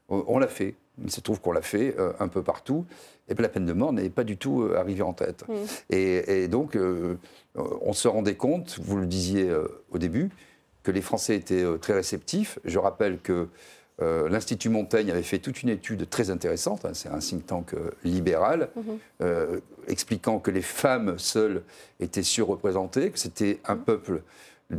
On, 0.09 0.24
on 0.28 0.39
l'a 0.39 0.47
fait. 0.47 0.76
Il 1.03 1.11
se 1.11 1.20
trouve 1.20 1.41
qu'on 1.41 1.51
l'a 1.51 1.61
fait 1.61 1.95
euh, 1.99 2.13
un 2.20 2.28
peu 2.28 2.41
partout. 2.41 2.86
Et 3.28 3.36
puis 3.36 3.41
la 3.43 3.49
peine 3.49 3.66
de 3.66 3.74
mort 3.74 3.91
n'est 3.91 4.09
pas 4.09 4.24
du 4.24 4.38
tout 4.38 4.61
euh, 4.63 4.78
arrivée 4.78 5.01
en 5.01 5.13
tête. 5.13 5.43
Et, 5.89 6.43
et 6.43 6.47
donc, 6.47 6.76
euh, 6.76 7.16
on 7.55 7.93
se 7.93 8.07
rendait 8.07 8.36
compte, 8.36 8.80
vous 8.82 8.97
le 8.97 9.05
disiez 9.05 9.51
au 9.91 9.97
début, 9.97 10.30
que 10.84 10.91
les 10.91 11.01
Français 11.01 11.36
étaient 11.36 11.63
très 11.82 11.93
réceptifs. 11.93 12.59
Je 12.66 12.78
rappelle 12.80 13.20
que 13.20 13.47
euh, 14.02 14.28
l'Institut 14.30 14.70
Montaigne 14.70 15.10
avait 15.12 15.24
fait 15.24 15.39
toute 15.39 15.64
une 15.64 15.70
étude 15.70 16.10
très 16.10 16.30
intéressante, 16.30 16.84
hein, 16.86 16.91
c'est 16.93 17.10
un 17.10 17.20
think 17.20 17.46
tank 17.46 17.74
euh, 17.74 17.91
libéral, 18.04 18.70
Mhm. 18.76 18.84
euh, 19.22 19.60
expliquant 19.88 20.39
que 20.39 20.52
les 20.52 20.62
femmes 20.62 21.18
seules 21.18 21.64
étaient 22.00 22.24
surreprésentées, 22.24 23.12
que 23.12 23.20
c'était 23.20 23.60
un 23.66 23.78
peuple, 23.78 24.22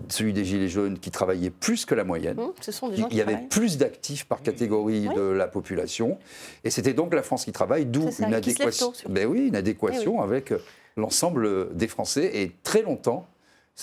celui 0.08 0.32
des 0.32 0.44
Gilets 0.44 0.68
jaunes, 0.68 0.98
qui 0.98 1.10
travaillait 1.10 1.48
plus 1.50 1.86
que 1.86 1.94
la 1.94 2.04
moyenne. 2.04 2.36
Ce 2.60 2.72
sont 2.72 2.88
des 2.88 2.96
Il 2.96 3.00
gens 3.02 3.06
il 3.06 3.10
qui 3.12 3.16
y 3.16 3.20
avait 3.22 3.38
plus 3.48 3.78
d'actifs 3.78 4.26
par 4.26 4.42
catégorie 4.42 5.08
de 5.14 5.20
la 5.22 5.46
population. 5.46 6.18
Et 6.64 6.70
c'était 6.70 6.92
donc 6.92 7.14
la 7.14 7.22
France 7.22 7.44
qui 7.44 7.52
travaille, 7.52 7.86
d'où 7.86 8.10
une 8.18 8.34
adéquation, 8.34 8.92
ben 9.08 9.26
oui, 9.28 9.46
une 9.48 9.56
adéquation 9.56 10.14
Eh 10.16 10.18
oui. 10.18 10.24
avec 10.24 10.52
l'ensemble 10.96 11.74
des 11.74 11.86
Français. 11.88 12.30
Et 12.42 12.52
très 12.64 12.82
longtemps, 12.82 13.28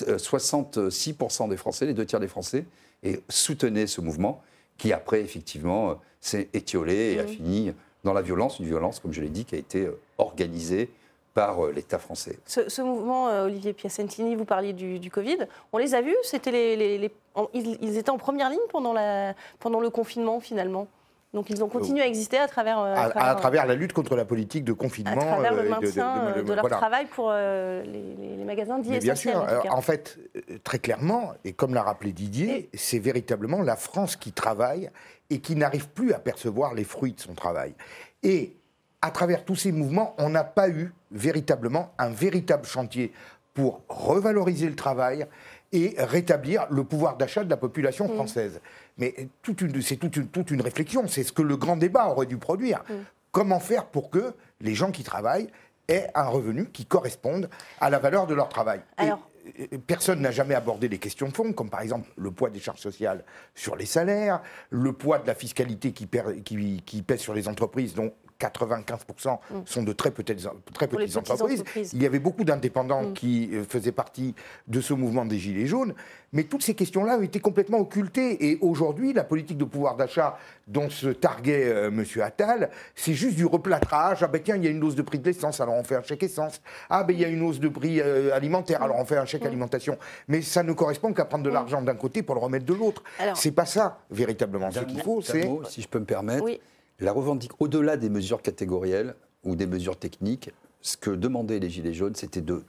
euh, 0.08 0.18
66% 0.18 1.48
des 1.48 1.58
Français, 1.58 1.86
les 1.86 1.94
deux 1.94 2.06
tiers 2.06 2.20
des 2.20 2.28
Français, 2.28 2.66
et 3.04 3.22
soutenaient 3.30 3.88
ce 3.88 4.02
mouvement 4.02 4.42
qui, 4.78 4.92
après, 4.94 5.22
effectivement, 5.22 5.90
euh, 5.92 5.94
s'est 6.20 6.50
étiolé 6.54 7.14
et 7.14 7.20
a 7.20 7.24
Mhm. 7.24 7.30
fini 7.30 7.74
dans 8.04 8.14
la 8.14 8.22
violence, 8.22 8.60
une 8.60 8.66
violence, 8.66 9.00
comme 9.00 9.14
je 9.14 9.22
l'ai 9.22 9.30
dit, 9.30 9.46
qui 9.46 9.56
a 9.56 9.58
été 9.58 9.86
euh, 9.86 10.00
organisée 10.18 10.90
par 11.34 11.66
euh, 11.66 11.72
l'État 11.72 11.98
français. 12.00 12.38
Ce, 12.46 12.70
ce 12.70 12.82
mouvement, 12.82 13.26
Olivier 13.44 13.74
Piacentini, 13.74 14.36
vous 14.36 14.46
parliez 14.46 14.74
du, 14.74 15.00
du 15.00 15.10
Covid. 15.10 15.38
On 15.72 15.78
les 15.78 15.96
a 15.96 16.02
vus 16.02 16.16
C'était 16.24 16.52
les, 16.52 16.76
les- 16.76 16.98
les- 16.98 17.12
en- 17.36 17.48
ils, 17.54 17.78
ils 17.82 17.98
étaient 17.98 18.10
en 18.12 18.18
première 18.18 18.50
ligne 18.50 18.60
pendant, 18.70 18.94
la, 18.94 19.34
pendant 19.60 19.80
le 19.80 19.90
confinement, 19.90 20.40
finalement? 20.40 20.88
Donc 21.34 21.50
ils 21.50 21.64
ont 21.64 21.68
continué 21.68 22.02
à 22.02 22.08
exister 22.08 22.38
à 22.38 22.48
travers, 22.48 22.80
euh, 22.80 22.94
à, 22.96 23.10
travers, 23.10 23.30
à 23.30 23.36
travers 23.36 23.66
la 23.66 23.74
lutte 23.74 23.92
contre 23.92 24.16
la 24.16 24.24
politique 24.24 24.64
de 24.64 24.74
confinement. 24.74 25.12
à 25.22 25.26
travers 25.26 25.54
euh, 25.54 25.56
le 25.56 25.62
et 25.62 25.64
de- 25.64 25.68
de- 25.68 25.70
maintien 25.72 26.16
de- 26.36 26.40
euh, 26.40 26.44
leur 26.56 26.62
voilà. 26.62 26.78
travail 26.78 27.06
pour 27.08 27.30
euh, 27.32 27.82
les, 27.84 28.44
magasins 28.46 28.78
dits 28.78 28.92
Mais 28.92 29.00
bien 29.00 29.16
sûr, 29.16 29.38
en 29.38 29.78
euh, 29.80 29.82
fait, 29.82 30.20
euh, 30.36 30.60
très 30.64 30.78
clairement, 30.78 31.34
et 31.44 31.54
comme 31.54 31.74
l'a 31.74 31.82
rappelé 31.82 32.12
Didier, 32.12 32.70
c'est 32.76 33.00
véritablement 33.00 33.62
la 33.64 33.76
France 33.76 34.16
qui 34.16 34.32
travaille 34.32 34.92
et 35.32 35.40
qui 35.40 35.56
n'arrive 35.56 35.88
plus 35.90 36.14
à 36.14 36.20
percevoir 36.20 36.76
les 36.76 36.84
fruits 36.84 37.14
de 37.14 37.20
son 37.22 37.34
travail. 37.34 37.74
Et 38.22 38.56
à 39.02 39.10
travers 39.10 39.44
tous 39.44 39.56
ces 39.56 39.72
mouvements, 39.72 40.14
on 40.20 40.30
n'a 40.30 40.44
pas 40.44 40.70
eu 40.70 40.94
véritablement 41.12 41.94
un 41.98 42.10
véritable 42.10 42.66
chantier 42.66 43.12
pour 43.56 43.82
revaloriser 43.90 44.68
le 44.68 44.76
travail 44.76 45.26
et 45.72 45.96
rétablir 45.98 46.68
le 46.70 46.84
pouvoir 46.84 47.18
d'achat 47.18 47.44
de 47.44 47.50
la 47.50 47.58
population 47.58 48.08
française. 48.08 48.62
Mais 48.98 49.14
c'est 49.18 49.30
toute 49.42 49.62
une, 49.62 50.28
toute 50.28 50.52
une 50.52 50.62
réflexion, 50.62 51.08
c'est 51.08 51.24
ce 51.24 51.32
que 51.32 51.42
le 51.42 51.58
grand 51.58 51.78
débat 51.78 52.08
aurait 52.08 52.26
dû 52.28 52.38
produire. 52.38 52.84
Comment 53.32 53.60
faire 53.60 53.86
pour 53.88 54.10
que 54.12 54.34
les 54.62 54.76
gens 54.76 54.92
qui 54.92 55.04
travaillent 55.04 55.50
aient 55.88 56.08
un 56.14 56.28
revenu 56.28 56.68
qui 56.70 56.86
corresponde 56.86 57.50
à 57.82 57.90
la 57.90 58.00
valeur 58.00 58.28
de 58.28 58.34
leur 58.36 58.50
travail 58.50 58.82
Et- 59.00 59.02
Alors- 59.04 59.30
et 59.58 59.78
personne 59.78 60.22
n'a 60.22 60.32
jamais 60.32 60.56
abordé 60.56 60.88
les 60.88 61.00
questions 61.00 61.28
de 61.28 61.34
fond, 61.36 61.52
comme 61.52 61.70
par 61.70 61.82
exemple 61.82 62.10
le 62.16 62.32
poids 62.32 62.50
des 62.50 62.60
charges 62.62 62.80
sociales 62.80 63.26
sur 63.56 63.76
les 63.76 63.86
salaires, 63.86 64.42
le 64.70 64.94
poids 64.94 65.20
de 65.20 65.28
la 65.28 65.36
fiscalité 65.36 65.92
qui, 65.92 66.06
per- 66.06 66.42
qui- 66.46 66.82
qui 66.86 67.02
pèse 67.02 67.20
sur 67.20 67.34
les 67.34 67.50
entreprises, 67.50 67.94
dont 67.94 68.14
95% 68.40 69.38
sont 69.66 69.84
de 69.84 69.94
très 69.94 70.12
petites, 70.12 70.38
très 70.74 70.88
entreprises. 70.88 71.18
entreprises. 71.18 71.92
Il 71.94 72.02
y 72.02 72.06
avait 72.06 72.20
beaucoup 72.20 72.44
d'indépendants 72.44 73.04
Mm. 73.04 73.14
qui 73.14 73.50
euh, 73.54 73.64
faisaient 73.64 73.92
partie 73.92 74.36
de 74.68 74.82
ce 74.82 74.94
mouvement 74.94 75.26
des 75.26 75.38
Gilets 75.40 75.68
jaunes, 75.68 75.94
mais 76.32 76.44
toutes 76.44 76.64
ces 76.64 76.74
questions-là 76.76 77.18
ont 77.18 77.22
été 77.22 77.40
complètement 77.40 77.80
occultées. 77.80 78.50
Et 78.52 78.58
aujourd'hui, 78.62 79.14
la 79.14 79.24
politique 79.24 79.58
de 79.58 79.64
pouvoir 79.66 79.96
d'achat 79.96 80.38
dont 80.68 80.90
se 80.90 81.08
targuait 81.08 81.66
euh, 81.68 81.88
M. 81.88 82.04
Attal, 82.22 82.70
c'est 82.96 83.14
juste 83.14 83.36
du 83.36 83.46
replâtrage. 83.46 84.24
Ah 84.24 84.28
ben 84.28 84.42
tiens, 84.44 84.56
il 84.56 84.64
y 84.64 84.68
a 84.68 84.72
une 84.72 84.84
hausse 84.84 84.96
de 84.96 85.02
prix 85.02 85.20
de 85.20 85.26
l'essence, 85.26 85.60
alors 85.62 85.76
on 85.76 85.84
fait 85.84 85.96
un 85.96 86.02
chèque 86.04 86.24
essence. 86.24 86.62
Ah 86.90 87.04
ben 87.04 87.14
il 87.14 87.20
y 87.22 87.26
a 87.26 87.28
une 87.30 87.42
hausse 87.42 87.60
de 87.60 87.68
prix 87.70 88.00
euh, 88.02 88.34
alimentaire, 88.34 88.82
alors 88.82 88.98
on 88.98 89.06
fait 89.06 89.18
un 89.18 89.26
chèque 89.26 89.46
alimentation. 89.46 89.98
Mais 90.28 90.42
ça 90.42 90.64
ne 90.64 90.74
correspond 90.74 91.14
qu'à 91.14 91.26
prendre 91.26 91.44
de 91.44 91.50
l'argent 91.50 91.82
d'un 91.82 91.96
côté 91.96 92.24
pour 92.24 92.36
le 92.36 92.42
remettre 92.42 92.66
de 92.66 92.74
l'autre. 92.74 93.04
C'est 93.36 93.52
pas 93.52 93.66
ça, 93.66 94.00
véritablement. 94.12 94.72
Ce 94.72 94.80
qu'il 94.80 95.02
faut, 95.02 95.22
c'est... 95.22 95.50
si 95.70 95.82
je 95.82 95.88
peux 95.88 96.00
me 96.00 96.06
permettre, 96.06 96.44
Oui. 96.44 96.60
La 97.04 97.12
revendique 97.12 97.52
au-delà 97.60 97.98
des 97.98 98.10
mesures 98.10 98.42
catégorielles 98.42 99.16
ou 99.44 99.56
des 99.56 99.68
mesures 99.68 99.98
techniques, 99.98 100.52
ce 100.82 100.98
que 100.98 101.12
demandaient 101.12 101.60
les 101.60 101.70
Gilets 101.70 101.94
jaunes, 101.94 102.16
c'était 102.16 102.42
de, 102.42 102.64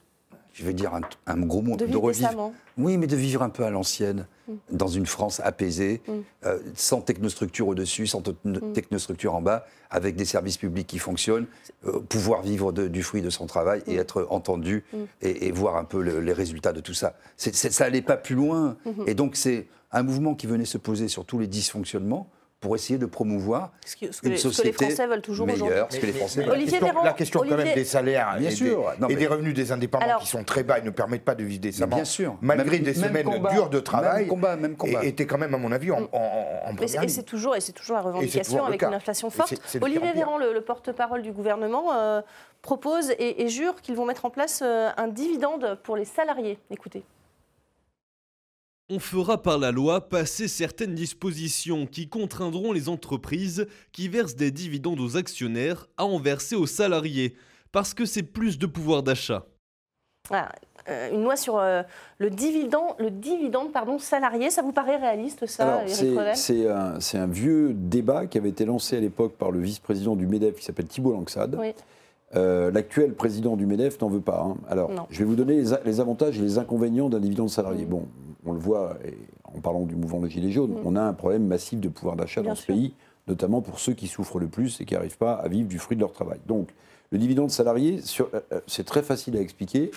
je 0.53 0.65
vais 0.65 0.73
dire 0.75 0.95
un, 0.95 1.01
un 1.27 1.39
gros 1.41 1.63
mot, 1.63 1.77
De 1.77 1.85
vivre 1.85 2.09
décemment. 2.13 2.53
Oui, 2.79 2.97
mais 2.99 3.07
de 3.07 3.17
vivre 3.17 3.43
un 3.43 3.49
peu 3.51 3.65
à 3.65 3.71
l'ancienne, 3.71 4.27
Mm. 4.47 4.53
dans 4.73 4.89
une 4.89 5.07
France 5.07 5.41
apaisée, 5.41 6.03
Mm. 6.07 6.13
euh, 6.45 6.59
sans 6.75 7.01
technostructure 7.01 7.67
au-dessus, 7.69 8.07
sans 8.07 8.23
Mm. 8.45 8.73
technostructure 8.75 9.35
en 9.35 9.41
bas, 9.41 9.65
avec 9.91 10.17
des 10.17 10.25
services 10.27 10.59
publics 10.59 10.87
qui 10.87 10.99
fonctionnent, 10.99 11.47
euh, 11.87 12.01
pouvoir 12.01 12.43
vivre 12.43 12.71
de- 12.73 12.87
du 12.89 13.03
fruit 13.03 13.23
de 13.23 13.31
son 13.31 13.47
travail 13.47 13.83
et 13.87 13.95
être 13.97 14.27
entendu 14.31 14.85
et, 15.23 15.47
et 15.47 15.51
voir 15.53 15.77
un 15.77 15.85
peu 15.85 16.03
le- 16.03 16.21
les 16.21 16.33
résultats 16.35 16.73
de 16.75 16.81
tout 16.81 16.93
ça. 16.95 17.17
Ça 17.37 17.85
n'allait 17.85 18.03
pas 18.03 18.17
plus 18.19 18.35
loin. 18.35 18.77
Mhm. 18.85 19.05
Et 19.07 19.15
donc, 19.15 19.37
c'est 19.37 19.67
un 19.93 20.03
mouvement 20.03 20.35
qui 20.35 20.47
venait 20.47 20.65
se 20.67 20.77
poser 20.79 21.09
sur 21.09 21.25
tous 21.25 21.39
les 21.39 21.47
dysfonctionnements 21.47 22.29
pour 22.65 22.75
essayer 22.75 22.99
de 22.99 23.05
promouvoir 23.05 23.73
Ce 23.85 23.95
que, 23.95 24.11
ce 24.11 24.23
que 24.23 24.27
une 24.27 24.33
les, 24.33 24.39
ce 24.39 24.45
que 24.45 24.49
les 24.49 24.55
société 24.55 24.85
Français 24.87 25.07
veulent 25.07 25.21
toujours 25.21 25.47
aujourd'hui. 25.47 25.69
meilleure, 25.69 25.93
ce 25.93 25.99
que 25.99 26.07
les 26.07 26.13
Français 26.13 26.41
Mais 26.41 26.47
veulent. 26.47 26.55
Olivier 26.55 26.73
la 26.73 26.79
question, 26.81 26.95
Véran, 26.95 27.05
la 27.05 27.13
question 27.13 27.41
quand 27.41 27.57
même 27.59 27.75
des 27.75 27.85
salaires 27.85 28.37
Bien 28.39 28.49
et, 28.49 28.55
sûr, 28.55 28.91
des, 28.97 29.01
non, 29.03 29.09
et 29.11 29.17
des 29.17 29.27
revenus 29.27 29.53
des 29.55 29.71
indépendants 29.71 30.07
Alors- 30.07 30.21
qui 30.23 30.29
sont 30.29 30.45
très 30.45 30.63
bas 30.63 30.79
et 30.79 30.83
ne 30.83 30.89
permettent 30.89 31.27
pas 31.27 31.35
de 31.35 31.45
vivre 31.45 31.61
décemment, 31.61 31.97
bien 31.97 32.07
sûr. 32.07 32.39
malgré 32.41 32.77
Même- 32.77 32.85
des 32.85 32.99
même 32.99 33.09
semaines 33.11 33.27
combat. 33.27 33.51
dures 33.53 33.69
de 33.69 33.81
travail, 33.81 34.21
Même 34.23 34.29
combat, 34.31 34.57
même 34.57 34.77
combat. 34.77 35.05
était 35.05 35.27
quand 35.27 35.37
même, 35.37 35.53
à 35.53 35.59
mon 35.59 35.73
avis, 35.73 35.91
en, 35.91 36.05
en, 36.05 36.07
en 36.71 36.75
première 36.75 37.03
et 37.05 37.09
c'est 37.09 37.23
toujours, 37.23 37.55
et 37.55 37.61
c'est 37.61 37.73
toujours 37.73 37.97
la 37.97 38.03
revendication 38.03 38.59
le 38.63 38.65
avec 38.69 38.83
une 38.83 38.95
inflation 38.95 39.29
forte. 39.29 39.55
Olivier. 39.83 40.13
Véran, 40.15 40.39
le, 40.39 40.55
le 40.55 40.61
porte-parole 40.63 41.21
du 41.21 41.33
gouvernement, 41.33 41.93
euh, 41.95 42.23
propose 42.63 43.11
et, 43.19 43.43
et 43.43 43.49
jure 43.51 43.83
qu'ils 43.83 43.95
vont 43.95 44.07
mettre 44.07 44.25
en 44.25 44.31
place 44.31 44.63
euh, 44.65 44.89
un 44.97 45.09
dividende 45.09 45.79
pour 45.83 45.97
les 45.97 46.07
salariés. 46.07 46.59
Écoutez. 46.71 47.03
On 48.91 48.99
fera 48.99 49.41
par 49.41 49.57
la 49.57 49.73
loi 49.73 50.11
passer 50.11 50.47
certaines 50.47 50.95
dispositions 50.95 51.87
qui 51.87 52.07
contraindront 52.07 52.71
les 52.71 52.91
entreprises 52.91 53.67
qui 53.93 54.09
versent 54.09 54.37
des 54.37 54.51
dividendes 54.51 55.01
aux 55.01 55.17
actionnaires 55.17 55.87
à 55.97 56.05
en 56.05 56.19
verser 56.19 56.55
aux 56.55 56.67
salariés, 56.67 57.35
parce 57.73 57.95
que 57.95 58.05
c'est 58.05 58.23
plus 58.23 58.59
de 58.59 58.67
pouvoir 58.67 59.03
d'achat. 59.03 59.47
Voilà, 60.29 60.53
euh, 60.91 61.11
une 61.13 61.23
loi 61.23 61.37
sur 61.37 61.59
euh, 61.59 61.83
le 62.19 62.29
dividende, 62.29 62.95
le 62.99 63.11
dividende 63.11 63.73
pardon, 63.73 63.99
salarié, 63.99 64.51
ça 64.51 64.61
vous 64.61 64.73
paraît 64.73 64.97
réaliste 64.97 65.47
ça, 65.47 65.83
un, 65.83 67.01
c'est 67.01 67.19
un 67.19 67.27
vieux 67.27 67.73
débat 67.73 68.27
qui 68.27 68.37
avait 68.37 68.51
été 68.51 68.67
lancé 68.67 68.99
à 68.99 69.01
l'époque 69.01 69.37
par 69.39 69.51
le 69.51 69.61
vice-président 69.61 70.15
du 70.15 70.27
MEDEF 70.27 70.57
qui 70.57 70.65
s'appelle 70.65 70.89
Thibault 70.89 71.13
Langsade. 71.13 71.57
Oui. 71.59 71.73
Euh, 72.37 72.71
L'actuel 72.71 73.15
président 73.15 73.57
du 73.57 73.67
MEDEF 73.67 74.01
n'en 74.01 74.09
veut 74.09 74.21
pas. 74.21 74.43
hein. 74.47 74.57
Alors, 74.69 74.91
Non. 74.91 75.07
je 75.11 75.19
vais 75.19 75.25
vous 75.25 75.37
donner 75.37 75.63
les, 75.85 76.01
avantages 76.01 76.39
et 76.39 76.43
les 76.43 76.59
inconvénients 76.59 77.09
d'un 77.09 77.21
dividende 77.21 77.51
salarié. 77.51 77.85
Bon, 77.85 78.07
on 78.45 78.53
le 78.53 78.59
voit 78.59 78.97
et 79.05 79.15
en 79.45 79.61
parlant 79.61 79.85
du 79.85 79.95
mouvement 79.95 80.21
des 80.21 80.31
Gilets 80.31 80.51
jaunes, 80.51 80.73
Mm. 80.73 80.87
on 80.87 80.97
a 80.97 81.03
un 81.03 81.13
problème 81.13 81.47
massif 81.47 81.79
de 81.81 81.89
pouvoir 81.89 82.17
d'achat 82.17 82.43
dans 82.43 82.55
ce 82.57 82.67
pays, 82.67 82.95
notamment 83.29 83.61
pour 83.61 83.79
ceux 83.79 83.93
qui 83.93 84.09
souffrent 84.09 84.39
le 84.41 84.49
plus 84.49 84.81
et 84.81 84.85
qui 84.85 84.95
n'arrivent 84.95 85.17
pas 85.19 85.35
à 85.35 85.49
vivre 85.49 85.69
du 85.69 85.79
fruit 85.79 85.97
de 85.97 86.01
leur 86.03 86.13
travail. 86.13 86.39
Donc, 86.47 86.71
le 87.13 87.19
dividende 87.19 87.51
salarié, 87.51 88.01
euh, 88.21 88.25
euh, 88.53 88.61
c'est 88.67 88.85
très 88.85 89.03
facile 89.03 89.37
à 89.37 89.41
expliquer. 89.41 89.93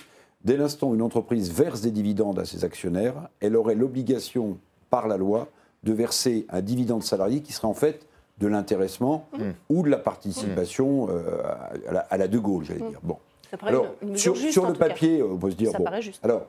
Dès 0.46 0.56
l'instant 0.58 0.90
où 0.90 0.96
une 0.96 1.02
entreprise 1.02 1.52
verse 1.52 1.82
des 1.82 1.90
dividendes 1.92 2.38
à 2.38 2.46
ses 2.46 2.64
actionnaires, 2.64 3.30
elle 3.40 3.56
aurait 3.56 3.74
l'obligation 3.76 4.58
par 4.92 5.08
la 5.08 5.18
loi, 5.18 5.48
de 5.84 5.94
verser 5.94 6.46
un 6.50 6.62
dividende 6.62 7.04
salarié 7.04 7.42
qui 7.42 7.54
serait 7.54 7.68
en 7.68 7.74
fait 7.74 8.06
de 8.40 8.48
l'intéressement 8.48 9.28
Mmh. 9.34 9.42
ou 9.70 9.84
de 9.84 9.90
la 9.90 9.98
participation 9.98 11.08
euh, 11.10 11.42
à, 11.88 11.92
la, 11.92 12.00
à 12.02 12.18
la 12.18 12.28
De 12.28 12.38
Gaulle, 12.40 12.64
j'allais 12.66 12.82
Mmh. 12.84 12.90
dire. 12.90 13.00
Bon. 13.04 13.18
Ça 13.50 13.58
paraît 13.58 13.72
Alors, 13.72 13.86
une- 14.02 14.10
une 14.10 14.14
mesure 14.14 14.22
sur, 14.22 14.36
juste, 14.36 14.54
sur 14.54 14.66
en 14.66 14.70
le 14.70 14.74
cas. 14.76 14.88
papier, 14.90 15.24
on 15.24 15.38
peut 15.38 15.52
se 15.52 15.56
dire. 15.56 15.72
Ça 15.72 15.78
bon, 15.78 15.84
paraît 15.86 16.02
juste. 16.02 16.24
Alors, 16.24 16.48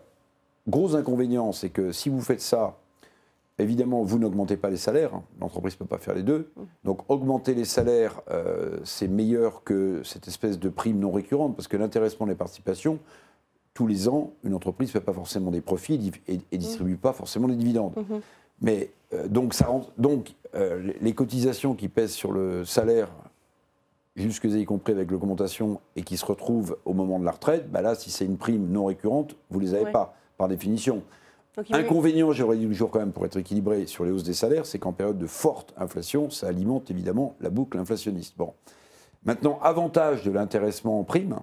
gros 0.68 0.94
inconvénient, 0.96 1.52
c'est 1.52 1.70
que 1.70 1.92
si 1.92 2.08
vous 2.08 2.20
faites 2.20 2.40
ça, 2.40 2.76
évidemment, 3.58 4.02
vous 4.02 4.18
n'augmentez 4.18 4.56
pas 4.56 4.70
les 4.70 4.76
salaires. 4.76 5.14
hein. 5.14 5.22
L'entreprise 5.40 5.74
ne 5.74 5.78
peut 5.78 5.84
pas 5.86 5.98
faire 5.98 6.14
les 6.14 6.22
deux. 6.22 6.50
Mmh. 6.56 6.62
Donc, 6.84 7.00
augmenter 7.08 7.54
les 7.54 7.64
salaires, 7.64 8.20
euh, 8.30 8.78
c'est 8.84 9.08
meilleur 9.08 9.62
que 9.64 10.02
cette 10.04 10.28
espèce 10.28 10.58
de 10.58 10.68
prime 10.68 10.98
non 10.98 11.10
récurrente, 11.10 11.56
parce 11.56 11.68
que 11.68 11.76
l'intéressement 11.76 12.26
des 12.26 12.34
participations, 12.34 12.98
tous 13.74 13.86
les 13.86 14.08
ans, 14.08 14.32
une 14.44 14.54
entreprise 14.54 14.88
ne 14.88 14.92
fait 14.92 15.00
pas 15.00 15.12
forcément 15.12 15.50
des 15.52 15.60
profits 15.60 16.12
et, 16.26 16.34
et- 16.34 16.40
et 16.52 16.58
distribue 16.58 16.96
pas 16.96 17.12
forcément 17.12 17.46
des 17.48 17.54
dividendes. 17.56 17.94
Mais 18.60 18.82
euh, 18.82 18.86
donc, 19.28 19.54
ça 19.54 19.66
rend- 19.66 19.86
donc 19.98 20.34
euh, 20.54 20.92
les- 21.00 21.14
cotisations 21.14 21.74
qui 21.74 21.88
pèsent 21.88 22.12
sur 22.12 22.32
le 22.32 22.64
salaire, 22.64 23.08
jusque 24.16 24.44
y 24.44 24.64
compris 24.64 24.92
avec 24.92 25.10
l'augmentation, 25.10 25.80
et 25.96 26.02
qui 26.02 26.16
se 26.16 26.24
retrouvent 26.26 26.76
au 26.84 26.92
moment 26.92 27.18
de 27.18 27.24
la 27.24 27.30
retraite, 27.30 27.70
bah 27.70 27.82
là, 27.82 27.94
si 27.94 28.10
c'est 28.10 28.24
une 28.24 28.36
prime 28.36 28.68
non 28.70 28.86
récurrente, 28.86 29.36
vous 29.50 29.60
les 29.60 29.74
avez 29.74 29.84
Ouais. 29.84 29.92
pas, 29.92 30.14
par 30.36 30.48
définition. 30.48 31.02
Donc, 31.56 31.66
Inconvénient, 31.70 32.30
j'aurais 32.32 32.56
dit 32.56 32.66
toujours 32.66 32.90
quand 32.90 33.00
même 33.00 33.12
pour 33.12 33.24
être 33.26 33.36
équilibré 33.36 33.86
sur 33.86 34.04
les 34.04 34.10
hausses 34.12 34.22
des 34.24 34.34
salaires, 34.34 34.64
c'est 34.66 34.78
qu'en 34.78 34.92
période 34.92 35.18
de 35.18 35.26
forte 35.26 35.74
inflation, 35.76 36.30
ça 36.30 36.46
alimente 36.48 36.90
évidemment 36.90 37.34
la 37.40 37.50
boucle 37.50 37.78
inflationniste. 37.78 38.34
Bon. 38.38 38.52
Maintenant, 39.24 39.58
avantage 39.62 40.22
de 40.24 40.30
l'intéressement 40.30 41.00
en 41.00 41.04
prime, 41.04 41.38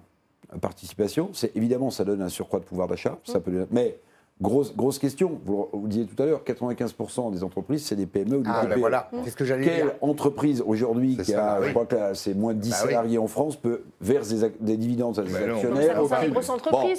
euh, 0.54 0.58
participation, 0.58 1.30
c'est 1.34 1.54
évidemment 1.58 1.92
ça 1.92 2.06
donne 2.06 2.22
un 2.22 2.30
surcroît 2.30 2.60
de 2.60 2.66
pouvoir 2.66 2.88
d'achat, 2.88 3.18
ça 3.26 3.40
peut, 3.42 3.68
mais 3.72 4.00
grosse, 4.42 4.76
grosse 4.76 5.00
question, 5.00 5.40
vous, 5.46 5.70
vous 5.72 5.84
le 5.84 5.88
disiez 5.90 6.06
tout 6.06 6.22
à 6.22 6.26
l'heure, 6.26 6.42
95% 6.46 7.32
des 7.32 7.44
entreprises, 7.44 7.86
c'est 7.86 7.96
des 7.96 8.06
PME 8.06 8.38
ou 8.38 8.42
des 8.44 8.50
Ah, 8.52 8.62
ben 8.64 8.70
TPE. 8.70 8.80
voilà, 8.80 9.10
c'est 9.24 9.30
ce 9.30 9.36
que 9.36 9.46
j'allais 9.46 9.64
Quelle 9.66 9.84
dire. 9.84 9.96
entreprise 10.02 10.62
aujourd'hui 10.66 11.16
qui 11.18 11.32
ça, 11.32 11.54
a, 11.56 11.60
oui. 11.62 11.68
je 11.68 11.72
crois 11.72 11.86
que 11.86 11.96
là, 11.96 12.14
c'est 12.16 12.34
moins 12.34 12.54
de 12.54 12.60
10 12.60 12.70
Bah 12.72 12.76
oui. 12.84 12.88
salariés 12.90 13.18
en 13.18 13.28
France, 13.28 13.56
peut 13.56 13.84
verse 14.02 14.30
des, 14.30 14.52
des 14.60 14.78
dividendes 14.78 15.18
à 15.20 15.26
ses 15.26 15.32
Ben 15.32 15.48
non. 15.48 15.56
actionnaires 15.56 15.82
Ça 16.08 16.16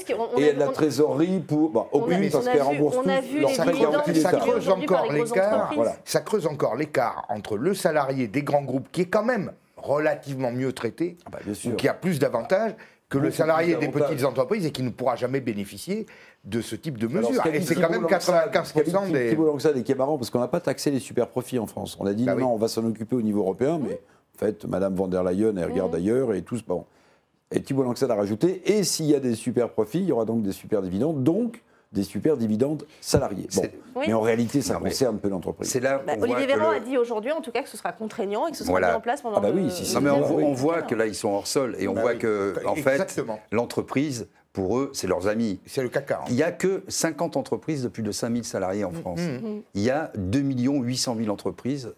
qui- 0.05 0.15
on- 0.15 0.29
on 0.35 0.39
et 0.39 0.51
a- 0.51 0.53
de 0.55 0.59
la 0.59 0.69
on- 0.69 0.73
trésorerie 0.73 1.41
pour. 1.41 1.71
Bah, 1.71 1.87
On 1.93 1.99
a- 2.01 2.03
aucune, 2.05 2.25
on 2.27 2.31
parce 2.31 2.47
a 2.47 2.51
qu'elle 2.53 2.61
vu- 2.61 2.67
rembourse 2.67 2.97
on 3.05 3.09
a 3.09 3.21
vu 3.21 3.41
les 3.41 3.47
dividendes 3.47 4.15
ça 4.17 4.33
creuse 4.33 4.69
encore 4.69 5.13
l'écart. 5.13 5.73
Ça 6.05 6.21
creuse 6.21 6.47
encore 6.47 6.77
l'écart 6.77 7.27
entre 7.29 7.57
le 7.57 7.75
salarié 7.75 8.29
des 8.29 8.43
grands 8.43 8.63
groupes 8.65 8.89
qui 8.93 9.03
est 9.03 9.07
quand 9.07 9.25
même 9.25 9.53
relativement 9.77 10.51
mieux 10.51 10.73
traité, 10.73 11.17
Ah 11.27 11.31
bah, 11.33 11.39
bien 11.45 11.55
sûr. 11.55 11.73
ou 11.73 11.77
qui 11.77 11.87
a 11.87 11.95
plus 11.95 12.19
d'avantages 12.19 12.75
que 13.09 13.19
le 13.19 13.25
Beaucoup 13.25 13.37
salarié 13.37 13.77
des 13.77 13.89
petites 13.89 14.25
entreprises 14.25 14.67
et 14.67 14.73
qui 14.73 14.83
ne 14.83 14.91
pourra 14.91 15.15
jamais 15.15 15.41
bénéficier 15.41 16.07
de 16.47 16.61
ce 16.61 16.77
type 16.77 16.97
de 16.97 17.07
Alors, 17.09 17.29
mesures. 17.31 17.43
ce 17.43 17.49
qu'a 17.49 17.55
Et 17.55 17.59
dit 17.59 17.67
c'est 17.67 17.75
quand 17.75 17.91
même 17.91 18.03
Langsade, 18.03 18.23
ce 18.23 18.31
qu'a 18.31 18.63
95% 18.63 19.07
dit 19.07 19.13
des. 19.13 19.79
Et 19.81 19.83
qui 19.83 19.93
est 19.93 19.97
marrant 19.97 20.17
parce 20.17 20.31
qu'on 20.31 20.39
n'a 20.41 20.49
pas 20.49 20.61
taxé 20.61 20.91
les 20.91 21.01
super 21.01 21.29
profits 21.29 21.59
en 21.59 21.67
France. 21.67 21.97
On 22.01 22.07
a 22.07 22.15
dit 22.15 22.25
Bah 22.25 22.33
non, 22.33 22.37
oui. 22.39 22.43
non, 22.45 22.55
on 22.55 22.57
va 22.59 22.69
s'en 22.69 22.85
occuper 22.87 23.17
au 23.17 23.23
niveau 23.23 23.41
européen, 23.41 23.79
mais 23.83 24.01
en 24.37 24.39
fait, 24.39 24.65
Madame 24.65 24.95
von 24.95 25.09
der 25.09 25.25
Leyen, 25.25 25.57
elle 25.57 25.65
regarde 25.71 25.95
ailleurs 25.95 26.33
et 26.35 26.43
tous. 26.43 26.63
Bon. 26.65 26.85
Et 27.53 27.61
Thibault 27.61 27.83
Langsade 27.85 28.11
a 28.11 28.15
rajouté 28.15 28.63
et 28.77 28.83
s'il 28.85 29.07
y 29.07 29.15
a 29.15 29.21
des 29.21 29.35
super 29.35 29.69
profits, 29.71 29.99
il 30.01 30.07
y 30.07 30.13
aura 30.13 30.25
donc 30.25 30.43
des 30.43 30.53
super 30.53 30.83
dividendes, 30.83 31.23
donc 31.23 31.63
des 31.93 32.03
super 32.03 32.37
dividendes 32.37 32.85
salariés. 33.01 33.49
Bon. 33.55 33.63
C'est- 33.63 33.73
Oui. 33.95 34.05
Mais 34.09 34.13
en 34.15 34.21
réalité, 34.21 34.61
ça 34.61 34.75
Non, 34.75 34.81
concerne 34.81 35.19
peu 35.19 35.31
d'entreprises. 35.31 35.71
C'est 35.71 35.81
là 35.81 36.03
Bah, 36.07 36.13
Olivier 36.21 36.47
Véran 36.47 36.71
le- 36.73 36.77
a 36.77 36.81
dit 36.81 36.99
aujourd'hui, 36.99 37.33
en 37.33 37.41
tout 37.41 37.51
cas, 37.53 37.63
que 37.63 37.69
ce 37.69 37.77
sera 37.79 37.93
contraignant 37.93 38.47
et 38.47 38.51
que 38.51 38.57
ce 38.57 38.65
sera 38.65 38.73
Voilà. 38.73 38.91
mis 38.91 38.97
en 38.97 39.01
place 39.01 39.23
pendant 39.23 39.37
Ah 39.39 39.41
bah 39.41 39.49
oui, 39.55 39.63
le- 39.65 39.71
si, 39.71 39.95
le. 39.95 39.95
Non, 39.95 40.01
mais 40.03 40.11
on, 40.11 40.21
voit- 40.23 40.43
on 40.43 40.53
voit 40.53 40.75
quinquennat. 40.75 40.89
que 40.89 40.95
là, 40.97 41.07
ils 41.07 41.15
sont 41.15 41.29
hors 41.31 41.47
sol 41.47 41.75
et 41.79 41.89
on 41.89 41.95
Bah 41.95 42.03
voit 42.03 42.13
oui. 42.13 42.19
que, 42.19 42.55
en 42.67 42.75
fait, 42.75 43.23
l'entreprise, 43.53 44.27
pour 44.57 44.79
eux, 44.79 44.91
c'est 44.95 45.07
leurs 45.07 45.29
amis. 45.29 45.61
C'est 45.67 45.83
le 45.83 45.91
CAC 45.91 46.07
40. 46.07 46.31
Il 46.31 46.35
n'y 46.35 46.43
a 46.43 46.51
que 46.51 46.83
50 46.89 47.37
entreprises 47.37 47.83
de 47.83 47.89
plus 47.89 48.03
de 48.03 48.11
5000 48.11 48.43
salariés 48.43 48.85
en 48.85 48.91
France. 48.91 49.21
Mhm. 49.21 49.61
Il 49.75 49.83
y 49.83 49.91
a 49.91 50.11
2 50.17 50.41
800 50.41 51.15
000 51.19 51.29
entreprises, 51.29 51.93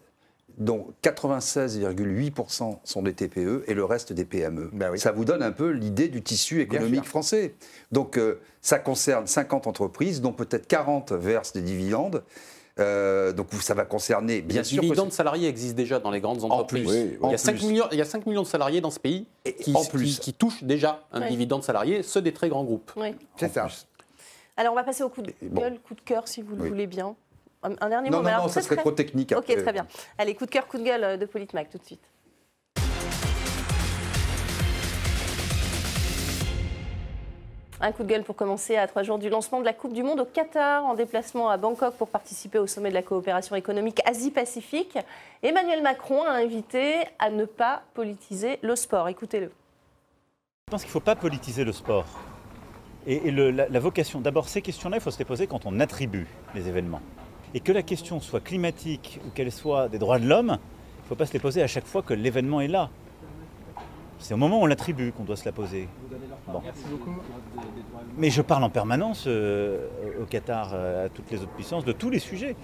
dont 0.57 0.87
96,8% 1.01 2.79
sont 2.83 3.01
des 3.01 3.13
TPE 3.13 3.63
et 3.67 3.73
le 3.73 3.85
reste 3.85 4.11
des 4.11 4.25
PME. 4.25 4.71
Bah 4.73 4.89
oui. 4.91 4.99
Ça 4.99 5.13
vous 5.13 5.23
donne 5.23 5.41
un 5.41 5.53
peu 5.53 5.69
l'idée 5.69 6.09
du 6.09 6.21
tissu 6.21 6.59
économique 6.59 7.05
français. 7.05 7.55
Donc, 7.93 8.17
euh, 8.17 8.41
ça 8.59 8.77
concerne 8.77 9.25
50 9.25 9.65
entreprises, 9.65 10.19
dont 10.19 10.33
peut-être 10.33 10.67
40 10.67 11.13
versent 11.13 11.53
des 11.53 11.61
dividendes. 11.61 12.25
Euh, 12.79 13.33
donc, 13.33 13.51
ça 13.55 13.73
va 13.73 13.83
concerner, 13.85 14.41
bien 14.41 14.59
Les 14.61 14.63
sûr. 14.63 14.77
que 14.77 14.85
dividendes 14.85 15.11
salariés 15.11 15.47
existent 15.47 15.75
déjà 15.75 15.99
dans 15.99 16.11
les 16.11 16.21
grandes 16.21 16.43
entreprises. 16.43 16.83
plus, 16.85 16.91
oui, 16.93 17.17
il, 17.21 17.25
y 17.25 17.31
en 17.31 17.33
a 17.33 17.37
5 17.37 17.57
plus. 17.57 17.65
millions, 17.67 17.85
il 17.91 17.97
y 17.97 18.01
a 18.01 18.05
5 18.05 18.25
millions 18.25 18.43
de 18.43 18.47
salariés 18.47 18.79
dans 18.81 18.91
ce 18.91 18.99
pays 18.99 19.25
qui, 19.61 19.75
en 19.75 19.81
qui- 19.81 19.89
plus. 19.89 20.19
qui 20.19 20.33
touchent 20.33 20.63
déjà 20.63 21.03
un 21.11 21.21
Ouais. 21.21 21.29
dividende 21.29 21.63
salarié, 21.63 22.03
ceux 22.03 22.21
des 22.21 22.31
très 22.33 22.47
grands 22.49 22.63
groupes. 22.63 22.91
Oui. 22.95 23.15
C'est 23.37 23.51
ça. 23.53 23.67
Alors, 24.55 24.73
on 24.73 24.75
va 24.75 24.83
passer 24.83 25.03
au 25.03 25.09
coup 25.09 25.21
de 25.21 25.33
bon. 25.41 25.61
gueule, 25.61 25.79
coup 25.79 25.95
de 25.95 26.01
cœur, 26.01 26.27
si 26.27 26.41
vous 26.41 26.55
le 26.55 26.63
Oui. 26.63 26.69
voulez 26.69 26.87
bien. 26.87 27.15
Un, 27.63 27.71
un 27.81 27.89
dernier 27.89 28.09
Non, 28.09 28.17
mot, 28.17 28.23
non, 28.23 28.29
mais 28.29 28.29
alors 28.31 28.43
non, 28.43 28.47
ça 28.47 28.59
très, 28.61 28.67
serait 28.67 28.75
très- 28.75 28.83
trop 28.83 28.91
technique. 28.91 29.33
Ok, 29.33 29.49
après. 29.49 29.61
très 29.61 29.73
bien. 29.73 29.85
Allez, 30.17 30.33
coup 30.35 30.45
de 30.45 30.51
cœur, 30.51 30.65
coup 30.67 30.77
de 30.77 30.83
gueule 30.83 31.03
euh, 31.03 31.17
de 31.17 31.25
Politmac, 31.25 31.69
tout 31.69 31.77
de 31.77 31.85
suite. 31.85 31.99
Un 37.81 37.93
coup 37.93 38.03
de 38.03 38.09
gueule 38.09 38.23
pour 38.23 38.35
commencer 38.35 38.75
à 38.75 38.87
trois 38.87 39.03
jours 39.03 39.19
du 39.19 39.29
lancement 39.29 39.61
de 39.61 39.65
la 39.65 39.71
Coupe 39.71 39.93
du 39.93 40.03
Monde 40.03 40.19
au 40.19 40.25
Qatar, 40.25 40.83
en 40.83 40.95
déplacement 40.95 41.49
à 41.49 41.55
Bangkok 41.55 41.93
pour 41.93 42.09
participer 42.09 42.59
au 42.59 42.67
sommet 42.67 42.89
de 42.89 42.93
la 42.93 43.01
coopération 43.01 43.55
économique 43.55 44.01
Asie-Pacifique. 44.05 44.97
Emmanuel 45.43 45.81
Macron 45.81 46.23
a 46.23 46.31
invité 46.31 46.95
à 47.19 47.29
ne 47.29 47.45
pas 47.45 47.83
politiser 47.93 48.59
le 48.63 48.75
sport. 48.75 49.07
Écoutez-le. 49.07 49.49
Je 50.67 50.71
pense 50.71 50.81
qu'il 50.81 50.89
ne 50.89 50.91
faut 50.91 50.99
pas 50.99 51.15
politiser 51.15 51.63
le 51.63 51.71
sport. 51.71 52.03
Et, 53.07 53.31
la, 53.31 53.69
la 53.69 53.79
vocation, 53.79 54.19
d'abord, 54.19 54.49
ces 54.49 54.61
questions-là, 54.61 54.97
il 54.97 55.01
faut 55.01 55.11
se 55.11 55.19
les 55.19 55.23
poser 55.23 55.47
quand 55.47 55.65
on 55.65 55.79
attribue 55.79 56.27
les 56.55 56.67
événements. 56.67 57.01
Et 57.53 57.61
que 57.61 57.71
la 57.71 57.81
question 57.81 58.19
soit 58.19 58.41
climatique 58.41 59.21
ou 59.25 59.29
qu'elle 59.29 59.53
soit 59.53 59.87
des 59.87 59.99
droits 59.99 60.19
de 60.19 60.27
l'homme, 60.27 60.57
il 60.97 61.03
ne 61.03 61.07
faut 61.07 61.15
pas 61.15 61.25
se 61.25 61.31
les 61.31 61.39
poser 61.39 61.63
à 61.63 61.67
chaque 61.67 61.85
fois 61.85 62.01
que 62.01 62.13
l'événement 62.13 62.59
est 62.59 62.67
là. 62.67 62.89
C'est 64.19 64.33
au 64.33 64.37
moment 64.37 64.59
où 64.59 64.63
on 64.63 64.65
l'attribue 64.65 65.11
qu'on 65.11 65.23
doit 65.23 65.37
se 65.37 65.45
la 65.45 65.51
poser. 65.51 65.87
Bon. 66.47 66.61
Mais 68.17 68.29
je 68.29 68.41
parle 68.41 68.63
en 68.63 68.69
permanence 68.69 69.23
euh, 69.27 69.87
au 70.21 70.25
Qatar, 70.25 70.71
euh, 70.73 71.05
à 71.05 71.09
toutes 71.09 71.31
les 71.31 71.37
autres 71.41 71.51
puissances, 71.53 71.85
de 71.85 71.91
tous 71.93 72.09
les 72.09 72.19
sujets. 72.19 72.55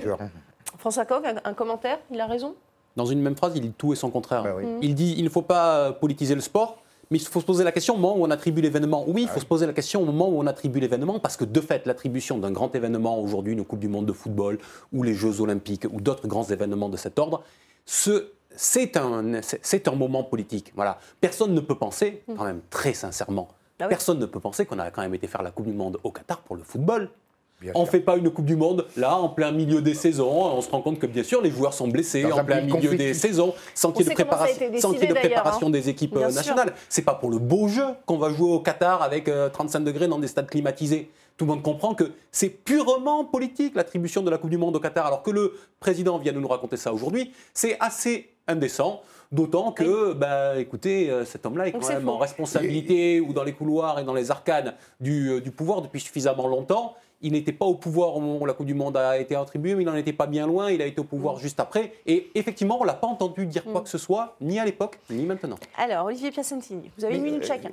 François 0.78 1.06
Coq, 1.06 1.24
un, 1.43 1.53
commentaire? 1.53 1.99
Il 2.12 2.20
a 2.20 2.28
raison? 2.28 2.56
Dans 2.95 3.06
une 3.06 3.22
même 3.22 3.36
phrase, 3.36 3.53
il 3.56 3.62
dit 3.62 3.72
tout 3.78 3.93
et 3.93 3.95
son 3.95 4.10
contraire. 4.10 4.43
Bah 4.43 4.53
oui. 4.58 4.66
Mhm. 4.66 4.80
Il 4.82 4.95
dit 4.95 5.16
il 5.18 5.24
ne 5.24 5.30
faut 5.30 5.41
pas 5.41 5.78
euh, 5.78 5.91
politiser 5.91 6.36
le 6.36 6.41
sport, 6.41 6.78
mais 7.10 7.18
il 7.18 7.26
faut 7.26 7.39
se 7.41 7.45
poser 7.45 7.64
la 7.64 7.72
question 7.72 7.95
au 7.95 7.97
moment 7.97 8.18
où 8.18 8.26
on 8.26 8.32
attribue 8.32 8.62
l'événement. 8.62 9.03
Oui, 9.08 9.24
il 9.24 9.28
faut 9.30 9.39
se 9.39 9.45
poser 9.45 9.66
la 9.66 9.74
question 9.74 10.01
au 10.01 10.06
moment 10.06 10.28
où 10.30 10.38
on 10.39 10.47
attribue 10.47 10.80
l'événement, 10.80 11.20
parce 11.20 11.38
que 11.38 11.45
de 11.45 11.62
fait, 11.62 11.86
l'attribution 11.86 12.38
d'un 12.38 12.51
grand 12.51 12.74
événement, 12.76 13.20
aujourd'hui 13.20 13.53
une 13.53 13.64
Coupe 13.64 13.80
du 13.80 13.88
Monde 13.88 14.06
de 14.06 14.14
football, 14.14 14.60
ou 14.91 15.03
les 15.03 15.14
Jeux 15.14 15.39
Olympiques, 15.41 15.88
ou 15.91 16.01
d'autres 16.01 16.28
grands 16.28 16.43
événements 16.45 16.89
de 16.89 16.97
cet 16.97 17.18
ordre, 17.20 17.43
ce- 17.86 18.32
c'est 18.58 18.97
un, 18.97 19.41
c'est- 19.41 19.88
un 19.88 19.95
moment 19.95 20.24
politique. 20.24 20.72
Voilà. 20.76 20.97
Personne 21.22 21.53
ne 21.53 21.60
peut 21.60 21.76
penser, 21.76 22.24
quand 22.38 22.43
même 22.45 22.62
très 22.70 22.93
sincèrement, 22.93 23.47
Ah 23.80 23.84
oui. 23.84 23.89
personne 23.89 24.20
ne 24.20 24.26
peut 24.26 24.39
penser 24.39 24.66
qu'on 24.66 24.80
a 24.80 24.89
quand 24.91 25.01
même 25.01 25.14
été 25.14 25.28
faire 25.28 25.43
la 25.43 25.51
Coupe 25.51 25.66
du 25.68 25.74
Monde 25.74 25.97
au 26.03 26.12
Qatar 26.12 26.39
pour 26.39 26.56
le 26.56 26.64
football. 26.64 27.10
Bien 27.62 27.72
On 27.74 27.82
ne 27.84 27.86
fait 27.86 28.01
pas 28.01 28.18
une 28.18 28.30
Coupe 28.30 28.45
du 28.45 28.58
Monde 28.58 28.86
là, 28.97 29.16
en 29.18 29.30
plein 29.30 29.51
milieu 29.51 29.82
des 29.82 29.93
saisons. 29.93 30.30
On 30.30 30.62
se 30.62 30.70
rend 30.70 30.82
compte 30.82 30.99
que 30.99 31.06
bien 31.08 31.24
sûr, 31.24 31.41
les 31.41 31.51
joueurs 31.51 31.74
sont 31.74 31.88
blessés 31.88 32.24
Dans 32.24 32.39
en 32.39 32.43
plein 32.43 32.60
milieu 32.62 32.95
des 32.95 33.14
saisons, 33.14 33.53
sans 33.74 33.93
qu'il 33.93 34.06
y 34.06 34.12
ait 34.12 34.14
de 34.16 34.22
été 34.22 34.82
sans 34.82 34.91
qu'il 34.91 34.99
y 35.01 35.03
ait 35.06 35.08
de 35.08 35.14
décidé, 35.14 35.30
préparation 35.30 35.68
hein. 35.68 35.70
des 35.70 35.88
équipes 35.88 36.16
Bien 36.18 36.28
euh, 36.28 36.32
nationales. 36.32 36.74
C'est 36.89 37.03
pas 37.03 37.16
pour 37.16 37.30
le 37.30 37.39
beau 37.39 37.70
jeu 37.70 37.86
qu'on 38.06 38.18
va 38.18 38.30
jouer 38.30 38.49
au 38.51 38.60
Qatar 38.60 39.01
avec 39.01 39.30
euh, 39.30 39.47
35 39.49 39.80
degrés 39.82 40.08
dans 40.10 40.20
des 40.20 40.28
stades 40.28 40.49
climatisés. 40.49 41.10
Tout 41.38 41.45
le 41.45 41.51
monde 41.51 41.64
comprend 41.64 41.95
que 41.95 42.12
c'est 42.32 42.49
purement 42.49 43.24
politique 43.26 43.76
l'attribution 43.76 44.22
de 44.22 44.30
la 44.30 44.38
Coupe 44.38 44.49
du 44.49 44.58
Monde 44.58 44.76
au 44.76 44.80
Qatar, 44.80 45.06
alors 45.06 45.24
que 45.24 45.32
le 45.32 45.53
président 45.80 46.18
vient 46.18 46.34
de 46.34 46.39
nous 46.39 46.47
raconter 46.47 46.78
ça 46.78 46.93
aujourd'hui. 46.93 47.34
C'est 47.53 47.78
assez 47.80 48.30
indécent. 48.48 49.02
D'autant 49.32 49.72
que, 49.72 50.14
bah, 50.14 50.58
écoutez, 50.60 51.10
euh, 51.10 51.26
cet 51.26 51.46
homme-là 51.46 51.68
est 51.68 51.72
quand 51.72 51.88
même 51.89 52.08
en 52.08 52.18
responsabilité 52.18 53.20
ou 53.20 53.34
dans 53.34 53.43
les 53.43 53.54
couloirs 53.54 54.00
et 54.00 54.04
dans 54.04 54.14
les 54.14 54.32
arcanes 54.32 54.74
du, 55.00 55.30
euh, 55.30 55.41
du 55.41 55.52
pouvoir 55.52 55.82
depuis 55.82 56.00
suffisamment 56.00 56.48
longtemps. 56.48 56.96
Il 57.22 57.32
n'était 57.32 57.54
pas 57.54 57.66
au 57.66 57.76
pouvoir 57.76 58.16
au 58.16 58.20
moment 58.20 58.39
où 58.41 58.46
la 58.46 58.54
Coupe 58.54 58.66
du 58.68 58.74
Monde 58.74 58.98
a 58.98 59.18
été 59.18 59.36
attribuée, 59.36 59.74
mais 59.74 59.84
il 59.84 59.86
n'en 59.86 59.96
était 59.96 60.14
pas 60.14 60.28
bien 60.28 60.46
loin. 60.46 60.70
Il 60.70 60.82
a 60.82 60.86
été 60.86 61.00
au 61.00 61.06
Mm. 61.06 61.08
pouvoir 61.08 61.39
juste 61.39 61.60
après. 61.60 61.93
Et 62.06 62.30
effectivement, 62.36 62.78
on 62.80 62.84
l'a 62.84 62.93
pas 62.93 63.08
entendu 63.08 63.46
dire 63.48 63.64
quoi 63.64 63.82
que 63.82 63.89
ce 63.89 63.98
soit, 63.98 64.36
ni 64.41 64.60
à 64.60 64.66
l'époque, 64.66 65.00
ni 65.10 65.26
maintenant. 65.26 65.56
Alors, 65.78 66.06
Olivier 66.06 66.30
Piacentini, 66.30 66.91
vous 66.98 67.06
avez 67.06 67.16
une 67.16 67.24
minute 67.24 67.43
euh, 67.43 67.48
chacun. 67.48 67.72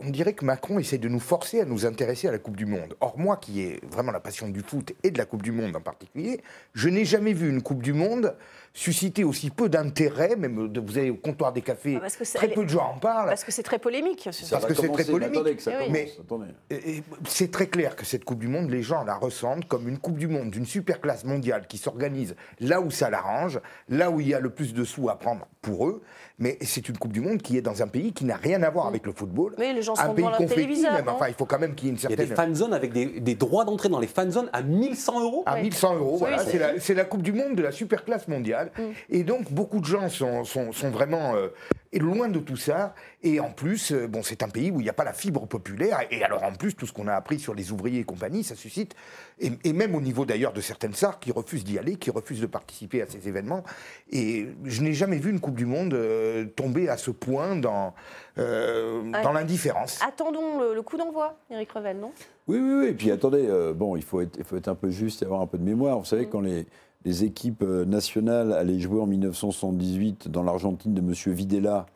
On 0.00 0.10
dirait 0.10 0.34
que 0.34 0.44
Macron 0.44 0.78
essaie 0.78 0.98
de 0.98 1.08
nous 1.08 1.20
forcer 1.20 1.60
à 1.60 1.64
nous 1.64 1.86
intéresser 1.86 2.28
à 2.28 2.32
la 2.32 2.38
Coupe 2.38 2.56
du 2.56 2.66
Monde. 2.66 2.94
Or, 3.00 3.18
moi 3.18 3.36
qui 3.36 3.62
ai 3.62 3.80
vraiment 3.88 4.12
la 4.12 4.20
passion 4.20 4.48
du 4.48 4.60
foot 4.60 4.92
et 5.04 5.10
de 5.10 5.16
la 5.16 5.24
Coupe 5.26 5.42
du 5.42 5.52
Monde 5.52 5.74
en 5.74 5.80
particulier, 5.80 6.42
je 6.74 6.88
n'ai 6.88 7.04
jamais 7.04 7.32
vu 7.32 7.48
une 7.48 7.62
Coupe 7.62 7.82
du 7.82 7.92
Monde 7.94 8.34
suscité 8.74 9.22
aussi 9.24 9.50
peu 9.50 9.68
d'intérêt, 9.68 10.34
même 10.36 10.68
de- 10.68 10.80
vous 10.80 10.96
avez 10.98 11.10
au 11.10 11.16
comptoir 11.16 11.52
des 11.52 11.60
cafés, 11.62 11.94
Ah, 11.96 12.00
parce 12.00 12.16
très 12.34 12.48
peu 12.48 12.64
de 12.64 12.70
gens 12.70 12.92
en 12.94 12.98
parlent. 12.98 13.28
Parce 13.28 13.44
que 13.44 13.52
c'est 13.52 13.62
très 13.62 13.78
polémique. 13.78 14.22
Parce 14.24 14.42
va 14.50 14.60
que 14.60 14.74
c'est 14.74 14.88
très 14.88 15.04
polémique. 15.04 15.36
attendez 15.36 15.56
que 15.56 15.62
ça 15.62 15.72
oui. 15.78 15.88
Mais 15.90 16.10
c'est 17.26 17.50
très 17.50 17.66
clair 17.66 17.96
que 17.96 18.04
cette 18.04 18.24
Coupe 18.24 18.38
du 18.38 18.48
Monde, 18.48 18.70
les 18.70 18.82
gens 18.82 19.04
la 19.04 19.14
ressentent 19.14 19.66
comme 19.68 19.88
une 19.88 19.98
Coupe 19.98 20.16
du 20.18 20.26
Monde 20.28 20.50
d'une 20.50 20.66
super 20.66 21.00
classe 21.00 21.24
mondiale 21.24 21.66
qui 21.66 21.76
s'organise 21.78 22.34
là 22.60 22.80
où 22.80 22.90
ça 22.90 23.10
l'arrange, 23.10 23.60
là 23.88 24.10
où 24.10 24.20
il 24.20 24.28
y 24.28 24.34
a 24.34 24.40
le 24.40 24.50
plus 24.50 24.72
de 24.74 24.84
sous 24.84 25.08
à 25.10 25.18
prendre 25.18 25.46
pour 25.60 25.86
eux. 25.88 26.02
Mais 26.38 26.58
c'est 26.62 26.88
une 26.88 26.96
Coupe 26.98 27.12
du 27.12 27.20
Monde 27.20 27.40
qui 27.42 27.56
est 27.56 27.62
dans 27.62 27.82
un 27.82 27.86
pays 27.86 28.12
qui 28.12 28.24
n'a 28.24 28.36
rien 28.36 28.62
à 28.62 28.70
voir 28.70 28.86
avec 28.86 29.06
le 29.06 29.12
football. 29.12 29.54
Oui, 29.58 29.72
les 29.74 29.82
gens 29.82 29.94
un 29.98 30.06
sont 30.06 30.14
pays 30.14 30.26
téléviseur, 30.48 30.92
même. 30.94 31.08
Enfin, 31.08 31.28
il 31.28 31.34
faut 31.34 31.44
quand 31.44 31.58
même 31.58 31.74
qu'il 31.74 31.88
y 31.88 31.90
ait 31.90 31.94
une 31.94 31.98
Il 31.98 32.02
y 32.02 32.06
a 32.06 32.08
certaine. 32.08 32.28
des 32.28 32.34
fan 32.34 32.54
zones 32.54 32.74
avec 32.74 32.92
des, 32.92 33.06
des 33.20 33.34
droits 33.34 33.64
d'entrée 33.64 33.88
dans 33.88 34.00
les 34.00 34.06
fan 34.06 34.30
zones 34.30 34.48
à 34.52 34.62
1100 34.62 35.20
euros. 35.22 35.42
À 35.46 35.60
1100 35.60 35.96
euros, 35.96 36.16
voilà. 36.16 36.36
Oui, 36.38 36.42
c'est 36.44 36.52
c'est- 36.52 36.58
la, 36.58 36.80
c'est 36.80 36.94
la 36.94 37.04
Coupe 37.04 37.22
du 37.22 37.32
Monde 37.32 37.54
de 37.54 37.62
la 37.62 37.70
super 37.72 38.04
classe 38.04 38.26
mondiale. 38.28 38.70
Mm. 38.78 38.82
Et 39.10 39.22
donc, 39.24 39.52
beaucoup 39.52 39.80
de 39.80 39.84
gens 39.84 40.08
sont, 40.08 40.44
sont, 40.44 40.72
sont 40.72 40.90
vraiment 40.90 41.34
euh, 41.34 41.48
loin 41.98 42.28
de 42.28 42.38
tout 42.38 42.56
ça. 42.56 42.94
Et 43.22 43.40
en 43.40 43.50
plus, 43.50 43.92
euh, 43.92 44.06
bon, 44.06 44.22
c'est 44.22 44.42
un 44.42 44.48
pays 44.48 44.70
où 44.70 44.80
il 44.80 44.84
n'y 44.84 44.88
a 44.88 44.94
pas 44.94 45.04
la 45.04 45.12
fibre 45.12 45.46
populaire. 45.46 45.98
Et 46.10 46.22
alors, 46.24 46.42
en 46.42 46.52
plus, 46.52 46.74
tout 46.74 46.86
ce 46.86 46.92
qu'on 46.92 47.06
a 47.06 47.14
appris 47.14 47.38
sur 47.38 47.54
les 47.54 47.72
ouvriers 47.72 48.00
et 48.00 48.04
compagnie, 48.04 48.44
ça 48.44 48.54
suscite. 48.54 48.94
Et, 49.38 49.52
et 49.64 49.72
même 49.72 49.94
au 49.94 50.00
niveau 50.00 50.24
d'ailleurs 50.24 50.52
de 50.52 50.60
certaines 50.60 50.94
SAR 50.94 51.20
qui 51.20 51.32
refusent 51.32 51.64
d'y 51.64 51.78
aller, 51.78 51.96
qui 51.96 52.10
refusent 52.10 52.40
de 52.40 52.46
participer 52.46 53.02
à 53.02 53.06
ces 53.06 53.28
événements. 53.28 53.64
Et 54.10 54.48
je 54.64 54.82
n'ai 54.82 54.94
jamais 54.94 55.18
vu 55.18 55.30
une 55.30 55.40
Coupe 55.40 55.56
du 55.56 55.66
Monde 55.66 55.94
euh, 55.94 56.46
tomber 56.46 56.88
à 56.88 56.96
ce 56.96 57.10
point 57.10 57.56
dans, 57.56 57.94
euh, 58.38 59.02
Ouais. 59.02 59.22
dans 59.22 59.32
l'indifférence. 59.32 60.00
Attendons 60.06 60.58
le, 60.60 60.74
le 60.74 60.82
coup 60.82 60.96
d'envoi, 60.96 61.36
Eric 61.50 61.70
Revel, 61.72 61.98
non? 61.98 62.12
Oui, 62.48 62.58
oui, 62.58 62.74
oui. 62.80 62.86
Et 62.86 62.92
puis 62.94 63.10
attendez, 63.10 63.46
euh, 63.48 63.72
bon, 63.74 63.96
il 63.96 64.02
faut, 64.02 64.20
être, 64.20 64.36
il 64.38 64.44
faut 64.44 64.56
être 64.56 64.68
un 64.68 64.74
peu 64.74 64.90
juste 64.90 65.22
et 65.22 65.24
avoir 65.24 65.40
un 65.40 65.46
peu 65.46 65.58
de 65.58 65.64
mémoire. 65.64 65.98
Vous 65.98 66.04
savez, 66.04 66.26
quand 66.26 66.40
les, 66.40 66.66
les 67.04 67.24
équipes 67.24 67.62
euh, 67.62 67.84
nationales 67.84 68.52
allaient 68.52 68.78
jouer 68.80 69.00
en 69.00 69.06
1978 69.06 70.28
dans 70.30 70.42
l'Argentine 70.42 70.94
de 70.94 71.00
M. 71.00 71.12
Videla, 71.34 71.86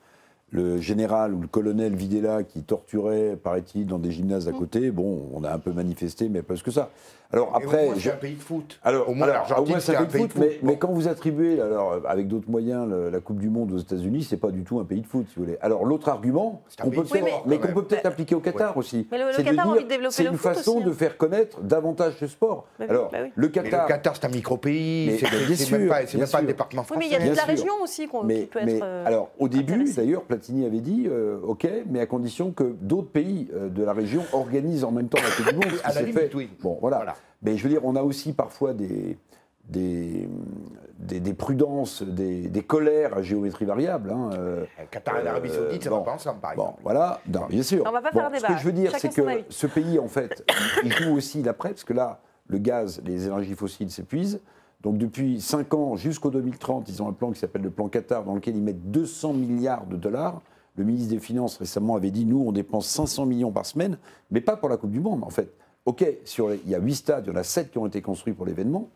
le 0.51 0.80
général 0.80 1.34
ou 1.34 1.41
le 1.41 1.49
colonel 1.49 1.95
Videla 1.97 2.43
qui 2.45 2.62
torturait, 2.62 3.37
paraît-il, 3.43 3.87
dans 3.87 3.99
des 3.99 4.12
gymnases 4.12 4.47
à 4.49 4.53
côté, 4.53 4.91
bon, 4.91 5.28
on 5.32 5.43
a 5.43 5.53
un 5.53 5.59
peu 5.59 5.72
manifesté, 5.72 6.28
mais 6.28 6.43
pas 6.43 6.55
plus 6.55 6.62
que 6.62 6.70
ça. 6.70 6.91
Alors 7.33 7.53
après. 7.55 7.87
moins, 7.87 7.95
c'est 7.95 8.01
je- 8.01 8.11
un 8.11 8.16
pays 8.16 8.35
de 8.35 8.41
foot. 8.43 8.79
Alors, 8.85 9.09
Au 9.09 9.14
moins, 9.14 9.24
alors, 9.27 9.37
l'Argentine, 9.39 9.64
au 9.64 9.68
moins, 9.68 9.81
c'est 9.81 9.97
un 9.97 10.05
pays 10.05 10.27
de 10.27 10.33
foot, 10.33 10.41
mais, 10.41 10.59
Bon. 10.62 10.66
mais 10.68 10.77
quand 10.79 10.89
vous 10.93 11.09
attribuez, 11.09 11.61
alors, 11.61 12.01
avec 12.07 12.29
d'autres 12.29 12.49
moyens, 12.51 12.89
le- 12.89 13.11
la 13.11 13.20
Coupe 13.20 13.39
du 13.39 13.49
Monde 13.51 13.72
aux 13.72 13.79
États-Unis, 13.79 14.22
c'est 14.22 14.37
pas 14.37 14.51
du 14.51 14.62
tout 14.62 14.79
un 14.79 14.85
pays 14.85 15.01
de 15.01 15.07
foot, 15.07 15.27
si 15.29 15.35
vous 15.37 15.45
voulez. 15.45 15.59
Alors, 15.61 15.85
l'autre 15.85 16.09
argument, 16.09 16.62
qu'on 16.81 16.91
peut 16.91 16.97
de 17.03 17.09
peut-être- 17.09 17.27
sport, 17.27 17.43
mais 17.47 17.59
qu'on 17.59 17.68
peut 17.72 17.83
peut-être 17.85 18.07
appliquer 18.07 18.35
au 18.37 18.41
Qatar 18.41 18.77
aussi, 18.77 19.09
Mais 19.11 19.18
le- 19.18 19.24
le 19.27 19.33
c'est 19.33 19.43
de 19.43 19.49
Qatar 19.49 19.61
a 19.61 19.64
dire, 19.64 19.72
envie 19.74 19.85
de 19.85 19.89
développer 19.89 20.14
c'est 20.14 20.24
une 20.24 20.37
façon 20.37 20.77
aussi, 20.77 20.83
hein. 20.83 20.87
de 20.87 20.93
faire 20.93 21.16
connaître 21.16 21.61
davantage 21.62 22.14
ce 22.20 22.27
sport. 22.29 22.66
Bah 22.79 22.85
oui, 22.85 22.91
alors, 22.91 23.11
bah 23.11 23.18
oui. 23.22 23.33
le 23.35 23.47
Mais 23.47 23.53
Qatar. 23.53 23.83
le 23.83 23.89
Qatar, 23.89 24.16
c'est 24.16 24.24
un 24.27 24.29
micro-pays. 24.31 25.07
Mais- 25.11 25.18
C'est 25.57 25.70
même 25.79 25.89
pas, 25.89 26.01
c'est 26.07 26.16
bien 26.16 26.20
même 26.20 26.29
pas 26.31 26.39
un 26.39 26.43
département 26.43 26.83
Oui, 26.83 26.87
français. 26.87 26.99
mais 27.01 27.07
il 27.07 27.12
y 27.12 27.16
a 27.16 27.29
toute 27.29 27.37
la 27.37 27.45
région 27.45 27.72
aussi 27.83 28.03
qui 28.03 28.47
peut 28.47 28.61
mais 28.64 28.77
être. 28.77 28.85
euh, 28.85 29.05
alors, 29.07 29.31
au 29.39 29.49
début, 29.49 29.85
d'ailleurs, 29.95 30.22
Platini 30.22 30.64
avait 30.64 30.81
dit, 30.81 31.07
euh, 31.11 31.39
OK, 31.43 31.66
mais 31.89 32.01
à 32.01 32.07
condition 32.07 32.53
que 32.53 32.64
d'autres 32.81 33.11
pays 33.11 33.49
euh, 33.55 33.68
de 33.68 33.83
la 33.83 33.93
région 33.93 34.22
organisent 34.33 34.85
en 34.85 34.93
même 34.93 35.09
temps 35.09 35.18
la 35.22 35.31
Coupe 35.31 35.49
du 35.49 35.55
Monde. 35.55 35.64
À 35.85 35.89
la 35.89 35.95
s'est 35.95 36.01
limite, 36.01 36.18
fait. 36.18 36.31
oui. 36.35 36.49
Bon, 36.62 36.79
voilà. 36.81 37.05
Voilà. 37.47 37.53
Mais 37.55 37.57
je 37.57 37.62
veux 37.62 37.68
dire, 37.70 37.84
on 37.84 37.97
a 37.97 38.03
aussi 38.03 38.32
parfois 38.32 38.74
des, 38.74 39.16
des, 39.68 40.28
des, 40.99 41.20
des 41.20 41.34
prudences, 41.34 42.03
des, 42.03 42.49
des 42.49 42.62
colères 42.62 43.16
à 43.16 43.22
géométrie 43.22 43.64
variable. 43.64 44.11
hein, 44.11 44.30
euh, 44.34 44.64
Qatar 44.90 45.18
et 45.18 45.22
l'Arabie 45.24 45.51
euh, 45.51 45.64
Saoudite, 45.68 45.84
ça 45.84 45.90
bon. 45.90 45.97
va 45.99 46.03
pas 46.03 46.12
ensemble, 46.14 46.40
par 46.40 46.55
Bon, 46.55 46.62
exemple. 46.64 46.80
voilà, 46.82 47.20
non, 47.32 47.47
bien 47.49 47.62
sûr. 47.62 47.84
On 47.86 47.92
va 47.92 48.01
pas 48.03 48.11
Bon, 48.11 48.18
faire 48.20 48.26
un 48.26 48.34
Ce 48.34 48.40
débat. 48.42 48.55
que 48.55 48.61
je 48.61 48.64
veux 48.64 48.72
dire, 48.72 48.92
c'est 48.99 49.12
que 49.14 49.22
avis. 49.22 49.44
ce 49.49 49.66
pays, 49.66 49.99
en 49.99 50.09
fait, 50.09 50.44
il 50.84 50.92
joue 50.92 51.14
aussi 51.14 51.42
l'après, 51.42 51.70
parce 51.70 51.84
que 51.84 51.92
là, 51.92 52.20
le 52.49 52.59
gaz, 52.59 53.01
les 53.05 53.26
énergies 53.26 53.55
fossiles 53.55 53.90
s'épuisent. 53.90 54.40
Donc 54.82 54.99
depuis 54.99 55.40
5 55.40 55.74
ans 55.74 55.97
jusqu'au 55.97 56.30
2030, 56.30 56.88
ils 56.88 57.03
ont 57.03 57.09
un 57.09 57.12
plan 57.12 57.32
qui 57.32 57.40
s'appelle 57.40 57.62
le 57.62 57.70
plan 57.70 57.88
Qatar, 57.88 58.22
dans 58.24 58.34
lequel 58.34 58.55
ils 58.57 58.62
mettent 58.62 58.90
200 58.90 59.32
milliards 59.32 59.86
de 59.86 59.97
dollars. 59.97 60.42
Le 60.76 60.84
ministre 60.84 61.11
des 61.14 61.18
Finances 61.18 61.57
récemment 61.57 61.97
avait 61.97 62.11
dit, 62.11 62.24
nous, 62.26 62.44
on 62.47 62.53
dépense 62.53 62.86
500 62.86 63.24
millions 63.26 63.51
par 63.51 63.64
semaine, 63.66 63.99
mais 64.30 64.40
pas 64.42 64.57
pour 64.57 64.68
la 64.68 64.76
Coupe 64.76 64.90
du 64.90 65.01
Monde, 65.01 65.24
en 65.24 65.30
fait. 65.30 65.51
OK, 65.87 66.05
sur 66.24 66.49
les- 66.49 66.61
il 66.64 66.70
y 66.70 66.74
a 66.74 66.78
8 66.78 66.95
stades, 66.97 67.24
il 67.26 67.32
y 67.32 67.32
en 67.32 67.39
a 67.39 67.45
7 67.45 67.70
qui 67.70 67.78
ont 67.78 67.87
été 67.87 68.03
construits 68.03 68.34
pour 68.34 68.45
l'événement, 68.45 68.89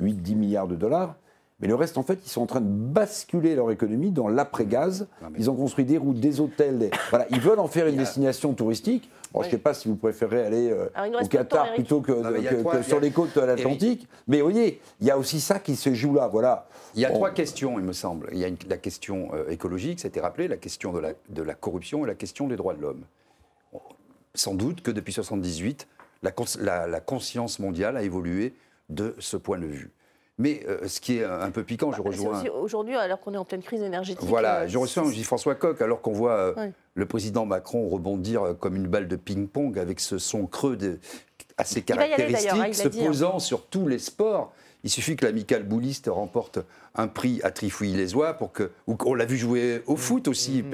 8-10 0.00 0.34
milliards 0.36 0.68
de 0.68 0.76
dollars. 0.76 1.14
Mais 1.60 1.68
le 1.68 1.76
reste, 1.76 1.96
en 1.96 2.02
fait, 2.02 2.18
ils 2.24 2.28
sont 2.28 2.42
en 2.42 2.46
train 2.46 2.60
de 2.60 2.66
basculer 2.68 3.54
leur 3.54 3.70
économie 3.70 4.10
dans 4.10 4.26
l'après-gaz. 4.26 5.06
Ils 5.38 5.48
ont 5.48 5.54
construit 5.54 5.84
des 5.84 5.96
routes, 5.96 6.18
des 6.18 6.40
hôtels. 6.40 6.76
des- 6.78 6.90
Voilà, 7.10 7.26
ils 7.30 7.38
veulent 7.40 7.60
en 7.60 7.68
faire 7.68 7.86
une 7.86 7.96
destination 7.96 8.52
touristique. 8.52 9.08
Bon, 9.32 9.40
Je 9.42 9.46
ne 9.46 9.50
sais 9.52 9.58
pas 9.58 9.72
si 9.72 9.86
vous 9.88 9.94
préférez 9.94 10.44
aller 10.44 10.70
euh, 10.70 10.86
au 10.86 11.20
temps, 11.20 11.26
Qatar 11.28 11.72
plutôt 11.74 12.00
que, 12.00 12.10
Non, 12.12 12.60
trois- 12.62 12.82
sur 12.82 12.98
les 13.00 13.12
côtes 13.12 13.34
de 13.36 13.40
l'Atlantique. 13.42 14.08
Mais 14.26 14.38
vous 14.42 14.50
voyez, 14.50 14.80
il 15.00 15.06
y 15.06 15.10
a 15.12 15.16
aussi 15.16 15.40
ça 15.40 15.58
qui 15.60 15.76
se 15.76 15.94
joue 15.94 16.14
là. 16.14 16.26
Voilà. 16.26 16.66
Il 16.96 17.00
y 17.00 17.04
a 17.06 17.08
Bon. 17.08 17.14
trois 17.14 17.30
questions, 17.30 17.78
il 17.78 17.84
me 17.84 17.92
semble. 17.92 18.28
Il 18.32 18.38
y 18.38 18.44
a 18.44 18.48
une- 18.48 18.56
la 18.68 18.76
question 18.76 19.30
euh, 19.32 19.48
écologique, 19.48 20.00
ça 20.00 20.08
a 20.08 20.10
été 20.10 20.20
rappelé, 20.20 20.48
la 20.48 20.56
question 20.58 20.92
de 20.92 20.98
la, 20.98 21.12
de 21.30 21.42
la 21.42 21.54
corruption 21.54 22.04
et 22.04 22.08
la 22.08 22.14
question 22.16 22.48
des 22.48 22.56
droits 22.56 22.74
de 22.74 22.80
l'homme. 22.82 23.04
Sans 24.34 24.54
doute 24.54 24.80
que 24.82 24.90
depuis 24.90 25.12
1978, 25.12 25.86
la, 26.22 26.30
cons- 26.30 26.58
la- 26.60 26.86
la 26.86 27.00
conscience 27.00 27.58
mondiale 27.58 27.96
a 27.96 28.02
évolué 28.02 28.54
de 28.88 29.14
ce 29.18 29.36
point 29.36 29.58
de 29.58 29.66
vue. 29.66 29.90
Mais 30.38 30.62
euh, 30.66 30.88
ce 30.88 31.00
qui 31.00 31.18
est 31.18 31.24
un 31.24 31.50
peu 31.50 31.62
piquant, 31.62 31.92
je 31.92 31.98
Bah, 31.98 32.08
rejoins. 32.08 32.42
Aujourd'hui, 32.54 32.96
alors 32.96 33.20
qu'on 33.20 33.34
est 33.34 33.38
en 33.38 33.44
pleine 33.44 33.62
crise 33.62 33.82
énergétique. 33.82 34.24
Voilà, 34.26 34.60
euh, 34.60 34.68
je 34.68 34.78
reçois 34.78 35.04
c'est- 35.04 35.12
J. 35.12 35.24
François 35.24 35.54
Coq, 35.54 35.80
alors 35.82 36.00
qu'on 36.00 36.12
voit 36.12 36.54
euh, 36.56 36.68
le 36.94 37.06
président 37.06 37.44
Macron 37.44 37.88
rebondir 37.88 38.56
comme 38.58 38.74
une 38.76 38.86
balle 38.88 39.08
de 39.08 39.16
ping-pong 39.16 39.78
avec 39.78 40.00
ce 40.00 40.18
son 40.18 40.46
creux 40.46 40.76
de- 40.76 40.98
assez 41.58 41.76
aller, 41.78 41.84
caractéristique, 41.84 42.50
hein, 42.50 42.66
l'a 42.68 42.72
se 42.72 42.88
dit, 42.88 43.02
hein. 43.02 43.06
posant 43.06 43.38
sur 43.38 43.66
tous 43.66 43.86
les 43.88 43.98
sports. 43.98 44.52
Il 44.84 44.90
suffit 44.90 45.14
que 45.16 45.24
l'amical 45.24 45.62
bouliste 45.62 46.08
remporte 46.12 46.58
un 46.94 47.06
prix 47.06 47.40
à 47.44 47.50
Trifouille-les-Oies 47.50 48.34
pour 48.34 48.52
que. 48.52 48.70
Ou 48.86 48.96
qu'on 48.96 49.14
l'a 49.14 49.24
vu 49.24 49.36
jouer 49.36 49.82
au 49.86 49.96
foot 49.96 50.26
aussi. 50.28 50.64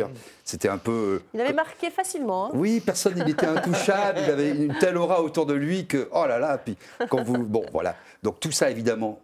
C'était 0.44 0.68
un 0.68 0.78
peu. 0.78 1.20
Il 1.34 1.40
avait 1.40 1.52
marqué 1.52 1.90
facilement. 1.90 2.46
hein. 2.46 2.50
Oui, 2.54 2.80
personne, 2.80 3.14
il 3.18 3.28
était 3.28 3.46
intouchable, 3.46 4.20
il 4.24 4.30
avait 4.30 4.50
une 4.50 4.74
telle 4.78 4.96
aura 4.96 5.22
autour 5.22 5.44
de 5.46 5.54
lui 5.54 5.86
que, 5.86 6.08
oh 6.12 6.26
là 6.26 6.38
là, 6.38 6.56
puis 6.58 6.76
quand 7.10 7.22
vous... 7.22 7.38
Bon, 7.38 7.64
voilà. 7.72 7.96
Donc 8.22 8.40
tout 8.40 8.50
ça, 8.50 8.70
évidemment, 8.70 9.20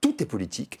tout 0.00 0.22
est 0.22 0.26
politique. 0.26 0.78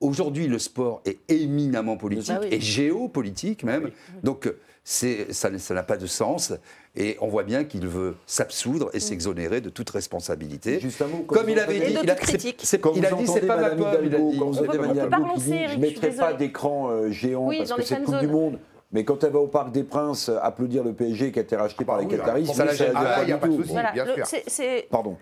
Aujourd'hui, 0.00 0.46
le 0.46 0.58
sport 0.58 1.02
est 1.04 1.18
éminemment 1.28 1.96
politique 1.96 2.34
oui. 2.40 2.48
et 2.50 2.60
géopolitique 2.60 3.64
même. 3.64 3.90
Donc 4.22 4.52
c'est, 4.82 5.32
ça, 5.32 5.50
n'a 5.50 5.82
pas 5.82 5.96
de 5.96 6.06
sens. 6.06 6.52
Et 6.96 7.16
on 7.20 7.28
voit 7.28 7.44
bien 7.44 7.64
qu'il 7.64 7.86
veut 7.86 8.16
s'absoudre 8.26 8.90
et 8.92 8.98
s'exonérer 8.98 9.60
de 9.60 9.68
toute 9.70 9.90
responsabilité. 9.90 10.80
Juste 10.80 11.02
un 11.02 11.06
mot, 11.06 11.18
Comme 11.18 11.48
il 11.48 11.58
avait 11.58 11.78
dit, 11.78 11.94
de 11.94 12.00
il 12.02 12.10
a, 12.10 12.16
c'est- 12.16 12.82
il 12.96 13.06
a 13.06 13.12
dit 13.12 13.26
c'est 13.26 13.46
pas 13.46 13.56
ma 13.56 13.70
pomme, 13.70 14.10
quand 14.38 14.50
vous 14.50 14.64
Madame 14.64 14.90
Hidalgo 14.90 15.26
je 15.36 15.76
ne 15.76 15.80
mettrai 15.80 16.10
pas 16.10 16.32
d'écran 16.32 16.90
euh, 16.90 17.10
géant 17.10 17.46
Oui, 17.46 17.58
parce 17.58 17.74
que 17.74 17.82
c'est 17.82 18.02
Coupe 18.02 18.18
du. 18.18 18.26
Monde. 18.26 18.58
Mais 18.92 19.04
quand 19.04 19.22
elle 19.22 19.30
va 19.30 19.38
au 19.38 19.46
Parc 19.46 19.70
des 19.70 19.84
Princes 19.84 20.28
euh, 20.30 20.38
applaudir 20.42 20.82
le 20.82 20.92
PSG 20.92 21.30
qui 21.30 21.38
a 21.38 21.42
été 21.42 21.54
racheté 21.54 21.84
par 21.84 21.98
les 21.98 22.06
oui, 22.06 22.16
Qataris, 22.16 22.46
ça 22.46 22.64
la 22.64 22.74
gêne 22.74 22.92
pas, 22.92 23.24
du 23.24 23.32
tout. 23.38 23.62
Voilà, 23.68 23.92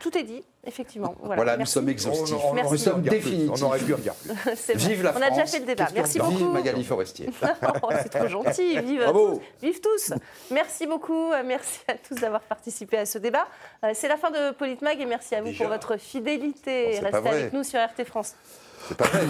tout 0.01 0.17
est 0.19 0.23
dit, 0.23 0.43
effectivement. 0.67 1.15
Voilà, 1.21 1.35
Voilà, 1.37 1.57
nous 1.59 1.67
sommes 1.67 1.85
On, 1.85 1.89
exhaustifs. 1.89 2.35
on- 2.43 2.51
on 2.51 2.55
Merci. 2.55 2.73
aurait 2.73 2.79
pu 2.79 2.89
en 2.91 2.99
dire 2.99 3.11
plus. 3.13 3.21
Définitif. 3.21 3.51
On 3.63 3.67
aurait 3.67 3.79
pu 3.79 3.95
en 3.95 3.99
dire 3.99 4.15
plus. 4.15 4.75
Vive 4.75 5.03
la 5.03 5.11
On 5.11 5.13
France. 5.13 5.25
a 5.27 5.31
déjà 5.31 5.47
fait 5.47 5.59
le 5.59 5.65
débat. 5.67 5.87
Merci 5.95 6.19
Vive 6.19 6.31
beaucoup. 6.31 6.53
Magali 6.53 6.85
Forestier. 6.85 7.31
Oh, 7.83 7.89
c'est 8.03 8.09
trop 8.09 8.27
gentil. 8.29 8.79
Vive, 8.81 9.03
Bravo. 9.03 9.35
tous. 9.35 9.41
Vive 9.67 9.81
tous. 9.81 10.13
Merci 10.51 10.87
beaucoup. 10.87 11.31
Merci 11.45 11.81
à 11.89 11.95
tous 11.95 12.15
d'avoir 12.15 12.41
participé 12.41 12.97
à 12.97 13.05
ce 13.07 13.19
débat. 13.19 13.47
Euh, 13.85 13.91
C'est 13.95 14.09
la 14.09 14.17
fin 14.17 14.31
de 14.31 14.53
Politmag 14.53 14.99
et 15.01 15.05
merci 15.07 15.35
à 15.35 15.41
vous 15.43 15.49
Déjà 15.49 15.65
pour 15.65 15.73
votre 15.75 15.93
Oh, 15.97 15.99
fidélité. 15.99 17.01
pas 17.03 17.11
Restez 17.21 17.29
avec 17.29 17.53
nous 17.53 17.65
sur 17.65 17.79
RT 17.81 18.05
France. 18.07 18.35
C'est 18.89 18.97
pas 18.97 19.05
vrai. 19.05 19.27